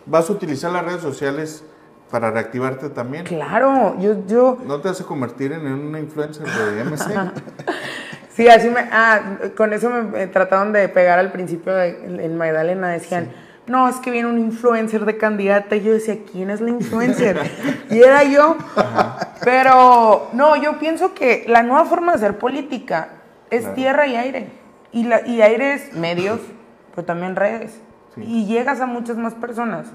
¿Vas 0.06 0.28
a 0.30 0.32
utilizar 0.32 0.72
las 0.72 0.84
redes 0.84 1.02
sociales 1.02 1.64
para 2.10 2.30
reactivarte 2.30 2.88
también? 2.90 3.24
claro, 3.24 3.96
yo, 4.00 4.26
yo, 4.26 4.58
¿No 4.66 4.80
te 4.80 4.88
vas 4.88 5.00
a 5.00 5.04
convertir 5.04 5.52
en 5.52 5.66
una 5.66 6.00
influencer 6.00 6.46
de 6.46 6.84
MC? 6.84 7.30
sí, 8.34 8.48
así 8.48 8.68
me, 8.70 8.80
ah, 8.90 9.38
con 9.56 9.72
eso 9.72 9.90
me, 9.90 10.26
trataron 10.28 10.72
de 10.72 10.88
pegar 10.88 11.18
al 11.18 11.30
principio 11.30 11.80
en, 11.80 12.20
en 12.20 12.36
Magdalena, 12.36 12.88
decían, 12.88 13.30
no, 13.66 13.88
es 13.88 13.96
que 13.96 14.10
viene 14.10 14.28
un 14.28 14.38
influencer 14.38 15.04
de 15.04 15.16
candidata, 15.16 15.76
y 15.76 15.82
yo 15.82 15.92
decía, 15.92 16.18
¿quién 16.30 16.50
es 16.50 16.60
la 16.60 16.70
influencer? 16.70 17.38
y 17.90 18.00
era 18.02 18.24
yo, 18.24 18.56
pero 19.44 20.28
no, 20.32 20.56
yo 20.56 20.78
pienso 20.78 21.14
que 21.14 21.44
la 21.46 21.62
nueva 21.62 21.84
forma 21.84 22.12
de 22.12 22.16
hacer 22.16 22.38
política 22.38 23.08
es 23.50 23.60
Claro. 23.60 23.74
tierra 23.74 24.06
y 24.06 24.16
aire, 24.16 24.50
y, 24.92 25.04
la, 25.04 25.26
y 25.26 25.42
aire 25.42 25.74
es 25.74 25.94
medios, 25.94 26.40
pero 26.94 27.04
también 27.06 27.36
redes, 27.36 27.80
Sí. 28.14 28.22
y 28.26 28.46
llegas 28.46 28.80
a 28.80 28.86
muchas 28.86 29.16
más 29.16 29.34
personas. 29.34 29.86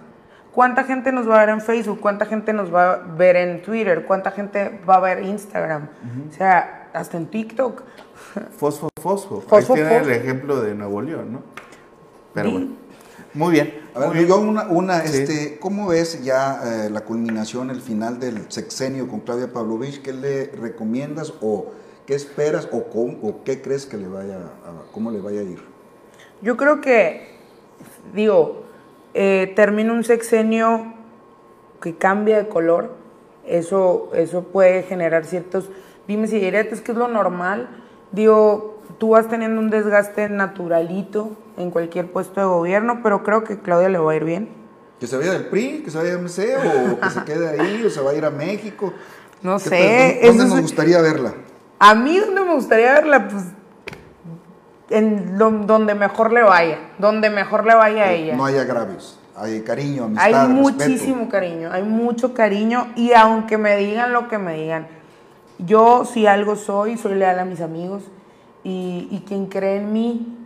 ¿Cuánta 0.53 0.83
gente 0.85 1.11
nos 1.11 1.29
va 1.29 1.35
a 1.35 1.39
ver 1.45 1.49
en 1.49 1.61
Facebook? 1.61 1.99
¿Cuánta 1.99 2.25
gente 2.25 2.51
nos 2.51 2.73
va 2.73 2.93
a 2.93 2.97
ver 2.97 3.35
en 3.35 3.61
Twitter? 3.61 4.05
¿Cuánta 4.05 4.31
gente 4.31 4.79
va 4.89 4.95
a 4.95 4.99
ver 4.99 5.21
Instagram? 5.23 5.87
O 6.29 6.33
sea, 6.33 6.89
hasta 6.93 7.15
en 7.17 7.27
TikTok. 7.27 7.83
Fosfo, 8.57 8.89
fosfo. 8.99 9.41
Fosfo, 9.41 9.73
Ahí 9.75 9.79
tiene 9.81 9.99
fosfo. 9.99 10.11
el 10.11 10.15
ejemplo 10.19 10.61
de 10.61 10.73
Nuevo 10.73 11.01
León, 11.03 11.31
¿no? 11.33 11.41
Pero 12.33 12.47
Di- 12.49 12.53
bueno. 12.53 12.71
Muy 13.35 13.51
bien. 13.51 13.73
A 13.93 13.99
ver, 13.99 14.11
bien. 14.13 14.27
yo 14.27 14.39
una, 14.39 14.63
una 14.67 15.01
Sí. 15.01 15.21
este, 15.21 15.59
¿cómo 15.59 15.87
ves 15.89 16.23
ya 16.23 16.59
eh, 16.85 16.89
la 16.89 17.01
culminación, 17.01 17.69
el 17.69 17.81
final 17.81 18.19
del 18.19 18.51
sexenio 18.51 19.07
con 19.07 19.19
Claudia 19.19 19.53
Pavlovich? 19.53 20.01
¿Qué 20.01 20.11
le 20.13 20.47
recomiendas 20.59 21.33
o 21.41 21.67
qué 22.07 22.15
esperas 22.15 22.67
o, 22.71 22.85
cómo- 22.85 23.17
o 23.21 23.43
qué 23.43 23.61
crees 23.61 23.85
que 23.85 23.97
le 23.97 24.07
vaya 24.07 24.37
a, 24.37 24.91
cómo 24.91 25.11
le 25.11 25.19
vaya 25.21 25.41
a 25.41 25.43
ir? 25.43 25.61
Yo 26.41 26.57
creo 26.57 26.81
que, 26.81 27.27
digo, 28.15 28.63
eh, 29.13 29.51
termina 29.55 29.93
un 29.93 30.03
sexenio 30.03 30.93
que 31.81 31.95
cambia 31.95 32.37
de 32.37 32.47
color. 32.49 32.95
Eso, 33.45 34.09
eso 34.13 34.43
puede 34.43 34.83
generar 34.83 35.25
ciertos 35.25 35.69
dimes 36.07 36.33
y 36.33 36.39
diretes, 36.39 36.81
que 36.81 36.93
es 36.93 36.97
lo 36.97 37.07
normal. 37.07 37.69
Digo, 38.11 38.81
tú 38.97 39.09
vas 39.09 39.27
teniendo 39.27 39.59
un 39.59 39.69
desgaste 39.69 40.29
naturalito 40.29 41.31
en 41.57 41.71
cualquier 41.71 42.11
puesto 42.11 42.39
de 42.39 42.45
gobierno, 42.47 43.01
pero 43.03 43.23
creo 43.23 43.43
que 43.43 43.59
Claudia 43.59 43.89
le 43.89 43.97
va 43.97 44.13
a 44.13 44.15
ir 44.15 44.23
bien. 44.23 44.49
¿Que 44.99 45.07
se 45.07 45.17
vaya 45.17 45.33
del 45.33 45.45
PRI, 45.47 45.83
que 45.83 45.91
se 45.91 45.97
vaya 45.97 46.13
a 46.13 46.17
MC 46.17 46.55
o 46.57 46.99
que 46.99 47.09
se 47.09 47.23
quede 47.23 47.49
ahí 47.49 47.83
o 47.85 47.89
se 47.89 48.01
va 48.01 48.11
a 48.11 48.13
ir 48.15 48.25
a 48.25 48.31
México? 48.31 48.93
No 49.43 49.57
¿Qué 49.57 49.69
sé? 49.69 49.79
¿Dónde, 49.79 50.19
eso 50.27 50.45
nos 50.47 50.61
gustaría 50.61 51.01
verla? 51.01 51.33
A 51.79 51.93
mí 51.95 52.17
donde 52.17 52.41
me 52.41 52.53
gustaría 52.55 52.93
verla, 52.93 53.27
pues, 53.27 53.43
en 54.89 55.37
lo- 55.37 55.51
donde 55.51 55.95
mejor 55.95 56.31
le 56.31 56.41
vaya, 56.43 56.77
donde 56.97 57.29
mejor 57.29 57.65
le 57.65 57.75
vaya 57.75 58.03
a 58.05 58.11
ella. 58.11 58.35
No 58.35 58.45
hay 58.45 58.57
agravios, 58.57 59.19
hay 59.35 59.61
cariño, 59.61 60.05
amistad, 60.05 60.25
Hay 60.25 60.33
respeto. 60.33 60.53
muchísimo 60.61 61.29
cariño, 61.29 61.69
hay 61.71 61.83
mucho 61.83 62.33
cariño 62.33 62.87
y 62.95 63.11
aunque 63.13 63.57
me 63.57 63.75
digan 63.77 64.13
lo 64.13 64.27
que 64.29 64.37
me 64.37 64.53
digan, 64.55 64.87
yo 65.59 66.05
si 66.05 66.25
algo 66.25 66.55
soy, 66.55 66.97
soy 66.97 67.15
leal 67.15 67.37
a 67.39 67.45
mis 67.45 67.59
amigos 67.61 68.03
y, 68.63 69.07
y 69.11 69.23
quien 69.27 69.47
cree 69.47 69.77
en 69.77 69.91
mí, 69.91 70.37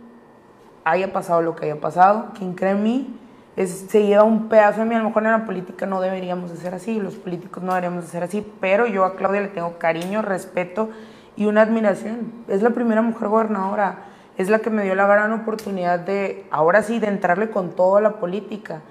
haya 0.84 1.12
pasado 1.12 1.40
lo 1.42 1.54
que 1.54 1.66
haya 1.66 1.80
pasado, 1.80 2.30
quien 2.36 2.54
cree 2.54 2.72
en 2.72 2.82
mí 2.82 3.16
es, 3.54 3.70
se 3.88 4.04
lleva 4.06 4.24
un 4.24 4.48
pedazo 4.48 4.80
de 4.80 4.86
mí, 4.86 4.94
a 4.96 4.98
lo 4.98 5.04
mejor 5.04 5.22
en 5.24 5.30
la 5.30 5.44
política 5.44 5.86
no 5.86 6.00
deberíamos 6.00 6.50
de 6.50 6.56
ser 6.56 6.74
así, 6.74 6.98
los 6.98 7.14
políticos 7.14 7.62
no 7.62 7.72
deberíamos 7.74 8.04
de 8.06 8.10
ser 8.10 8.24
así, 8.24 8.44
pero 8.60 8.86
yo 8.88 9.04
a 9.04 9.14
Claudia 9.14 9.42
le 9.42 9.48
tengo 9.48 9.78
cariño, 9.78 10.22
respeto 10.22 10.88
y 11.36 11.46
una 11.46 11.62
admiración. 11.62 12.32
Es 12.48 12.62
la 12.62 12.70
primera 12.70 13.02
mujer 13.02 13.28
gobernadora, 13.28 14.04
es 14.36 14.48
la 14.48 14.60
que 14.60 14.70
me 14.70 14.84
dio 14.84 14.94
la 14.94 15.06
gran 15.06 15.32
oportunidad 15.32 16.00
de, 16.00 16.46
ahora 16.50 16.82
sí, 16.82 16.98
de 16.98 17.08
entrarle 17.08 17.50
con 17.50 17.70
toda 17.70 18.00
la 18.00 18.20
política. 18.20 18.82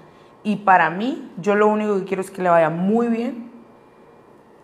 Y 0.44 0.56
para 0.56 0.90
mí, 0.90 1.30
yo 1.40 1.54
lo 1.54 1.68
único 1.68 1.98
que 1.98 2.04
quiero 2.04 2.22
es 2.22 2.30
que 2.30 2.42
le 2.42 2.48
vaya 2.48 2.70
muy 2.70 3.08
bien, 3.08 3.50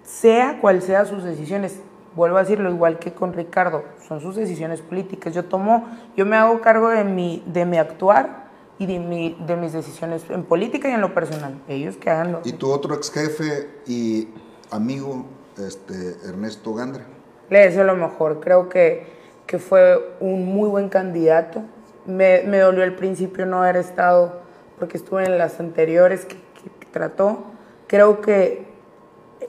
sea 0.02 0.60
cual 0.60 0.82
sea 0.82 1.04
sus 1.04 1.22
decisiones. 1.22 1.80
Vuelvo 2.16 2.38
a 2.38 2.40
decirlo 2.40 2.70
igual 2.70 2.98
que 2.98 3.12
con 3.12 3.32
Ricardo, 3.32 3.84
son 4.06 4.20
sus 4.20 4.34
decisiones 4.34 4.80
políticas. 4.80 5.34
Yo 5.34 5.44
tomo, 5.44 5.86
yo 6.16 6.26
me 6.26 6.36
hago 6.36 6.60
cargo 6.60 6.88
de 6.88 7.04
mi, 7.04 7.44
de 7.46 7.64
mi 7.64 7.76
actuar 7.76 8.48
y 8.78 8.86
de, 8.86 8.98
mi, 8.98 9.36
de 9.46 9.56
mis 9.56 9.72
decisiones 9.72 10.24
en 10.30 10.44
política 10.44 10.88
y 10.88 10.92
en 10.92 11.00
lo 11.00 11.14
personal. 11.14 11.60
Ellos 11.68 11.96
que 11.96 12.10
hagan 12.10 12.32
lo 12.32 12.40
Y 12.44 12.52
tu 12.52 12.70
otro 12.70 12.94
ex 12.94 13.10
jefe 13.10 13.68
y 13.86 14.28
amigo, 14.70 15.26
este, 15.58 16.16
Ernesto 16.28 16.74
Gandra. 16.74 17.04
Le 17.50 17.60
deseo 17.60 17.84
lo 17.84 17.96
mejor. 17.96 18.40
Creo 18.40 18.68
que, 18.68 19.06
que 19.46 19.58
fue 19.58 19.98
un 20.20 20.46
muy 20.46 20.68
buen 20.68 20.88
candidato. 20.88 21.62
Me, 22.06 22.42
me 22.46 22.58
dolió 22.58 22.82
al 22.84 22.94
principio 22.94 23.46
no 23.46 23.62
haber 23.62 23.76
estado, 23.76 24.40
porque 24.78 24.96
estuve 24.96 25.24
en 25.24 25.38
las 25.38 25.60
anteriores 25.60 26.24
que, 26.24 26.36
que- 26.36 26.70
que 26.80 26.86
trató. 26.90 27.44
Creo 27.86 28.20
que 28.20 28.66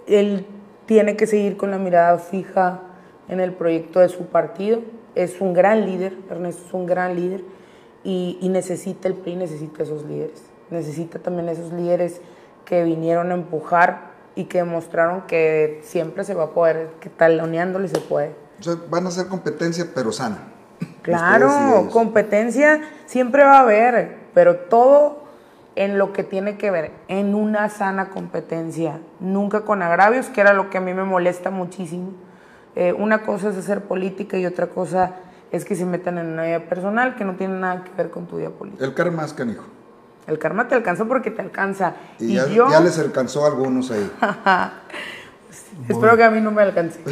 él 0.07 0.45
tiene 0.85 1.15
que 1.15 1.27
seguir 1.27 1.57
con 1.57 1.71
la 1.71 1.77
mirada 1.77 2.17
fija 2.17 2.81
en 3.27 3.39
el 3.39 3.53
proyecto 3.53 3.99
de 3.99 4.09
su 4.09 4.25
partido. 4.27 4.79
Es 5.15 5.41
un 5.41 5.53
gran 5.53 5.85
líder, 5.85 6.13
Ernesto 6.29 6.63
es 6.67 6.73
un 6.73 6.85
gran 6.85 7.15
líder 7.15 7.41
y, 8.03 8.37
y 8.41 8.49
necesita 8.49 9.07
el 9.07 9.15
PRI, 9.15 9.35
necesita 9.35 9.83
esos 9.83 10.03
líderes. 10.05 10.43
Necesita 10.69 11.19
también 11.19 11.49
esos 11.49 11.73
líderes 11.73 12.21
que 12.65 12.83
vinieron 12.83 13.31
a 13.31 13.35
empujar 13.35 14.08
y 14.35 14.45
que 14.45 14.59
demostraron 14.59 15.23
que 15.23 15.81
siempre 15.83 16.23
se 16.23 16.33
va 16.33 16.45
a 16.45 16.49
poder, 16.51 16.91
que 16.99 17.09
taloneándole 17.09 17.87
se 17.87 17.99
puede. 17.99 18.35
O 18.59 18.63
sea, 18.63 18.75
van 18.89 19.05
a 19.05 19.09
hacer 19.09 19.27
competencia, 19.27 19.87
pero 19.93 20.11
sana. 20.11 20.37
Claro, 21.01 21.89
competencia 21.91 22.81
siempre 23.05 23.43
va 23.43 23.57
a 23.57 23.61
haber, 23.61 24.17
pero 24.33 24.57
todo 24.57 25.23
en 25.75 25.97
lo 25.97 26.13
que 26.13 26.23
tiene 26.23 26.57
que 26.57 26.71
ver, 26.71 26.91
en 27.07 27.35
una 27.35 27.69
sana 27.69 28.09
competencia, 28.09 28.99
nunca 29.19 29.61
con 29.61 29.81
agravios, 29.81 30.27
que 30.27 30.41
era 30.41 30.53
lo 30.53 30.69
que 30.69 30.77
a 30.77 30.81
mí 30.81 30.93
me 30.93 31.03
molesta 31.03 31.51
muchísimo. 31.51 32.11
Eh, 32.75 32.93
una 32.93 33.23
cosa 33.23 33.49
es 33.49 33.57
hacer 33.57 33.83
política 33.83 34.37
y 34.37 34.45
otra 34.45 34.67
cosa 34.67 35.15
es 35.51 35.65
que 35.65 35.75
se 35.75 35.85
metan 35.85 36.17
en 36.17 36.27
una 36.27 36.43
vida 36.43 36.59
personal 36.59 37.15
que 37.15 37.25
no 37.25 37.35
tiene 37.35 37.59
nada 37.59 37.83
que 37.83 37.91
ver 37.95 38.11
con 38.11 38.27
tu 38.27 38.37
vida 38.37 38.49
política. 38.49 38.83
El 38.83 38.93
karma 38.93 39.25
es 39.25 39.33
canijo. 39.33 39.63
El 40.29 40.37
karma 40.39 40.67
te 40.67 40.75
alcanza 40.75 41.05
porque 41.05 41.31
te 41.31 41.41
alcanza. 41.41 41.95
Y, 42.19 42.31
Y, 42.31 42.35
ya, 42.35 42.47
yo 42.47 42.69
ya 42.69 42.79
les 42.79 42.97
alcanzó 42.99 43.43
a 43.45 43.47
algunos 43.47 43.89
ahí. 43.91 44.09
espero 45.89 46.15
que 46.15 46.23
a 46.23 46.29
mí 46.29 46.39
no 46.39 46.51
me 46.51 46.61
alcance. 46.61 46.99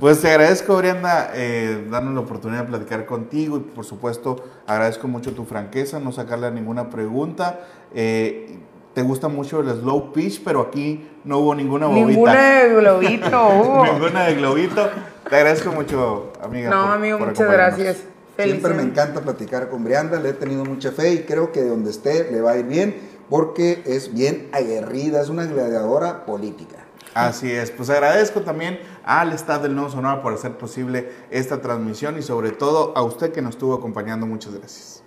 Pues 0.00 0.20
te 0.20 0.28
agradezco, 0.28 0.76
Brianda, 0.78 1.30
eh, 1.32 1.86
darnos 1.88 2.12
la 2.14 2.20
oportunidad 2.22 2.62
de 2.62 2.68
platicar 2.70 3.06
contigo 3.06 3.56
y 3.58 3.60
por 3.60 3.84
supuesto 3.84 4.34
agradezco 4.66 5.06
mucho 5.06 5.32
tu 5.32 5.44
franqueza, 5.44 6.00
no 6.00 6.10
sacarle 6.10 6.48
a 6.48 6.50
ninguna 6.50 6.90
pregunta. 6.90 7.60
Eh, 7.94 8.58
te 8.94 9.02
gusta 9.02 9.28
mucho 9.28 9.60
el 9.60 9.68
slow 9.80 10.12
pitch, 10.12 10.42
pero 10.42 10.60
aquí 10.62 11.08
no 11.22 11.38
hubo 11.38 11.54
ninguna 11.54 11.86
bobita. 11.86 12.06
Ninguna 12.08 12.42
de 12.64 12.74
globito 12.80 13.48
hubo. 13.48 13.84
ninguna 13.84 14.24
de 14.24 14.34
globito. 14.34 14.90
Te 15.30 15.36
agradezco 15.36 15.70
mucho, 15.70 16.32
amiga. 16.42 16.68
No, 16.68 16.82
por- 16.86 16.94
amigo, 16.94 17.18
por 17.18 17.28
muchas 17.28 17.52
gracias. 17.52 18.02
Siempre 18.36 18.74
me 18.74 18.82
encanta 18.82 19.20
platicar 19.20 19.68
con 19.68 19.84
Brianda, 19.84 20.18
le 20.18 20.30
he 20.30 20.32
tenido 20.32 20.64
mucha 20.64 20.90
fe 20.90 21.12
y 21.12 21.18
creo 21.24 21.52
que 21.52 21.62
de 21.62 21.68
donde 21.68 21.90
esté 21.90 22.30
le 22.30 22.40
va 22.40 22.52
a 22.52 22.58
ir 22.58 22.66
bien 22.66 22.94
porque 23.28 23.82
es 23.86 24.12
bien 24.12 24.48
aguerrida, 24.52 25.20
es 25.20 25.28
una 25.28 25.44
gladiadora 25.46 26.24
política. 26.24 26.76
Así 27.14 27.50
es, 27.50 27.70
pues 27.70 27.90
agradezco 27.90 28.40
también 28.40 28.80
al 29.04 29.32
Estado 29.32 29.64
del 29.64 29.74
Nuevo 29.74 29.90
Sonora 29.90 30.22
por 30.22 30.32
hacer 30.32 30.56
posible 30.56 31.10
esta 31.30 31.60
transmisión 31.60 32.18
y 32.18 32.22
sobre 32.22 32.52
todo 32.52 32.96
a 32.96 33.02
usted 33.02 33.32
que 33.32 33.42
nos 33.42 33.54
estuvo 33.54 33.74
acompañando. 33.74 34.26
Muchas 34.26 34.54
gracias. 34.54 35.02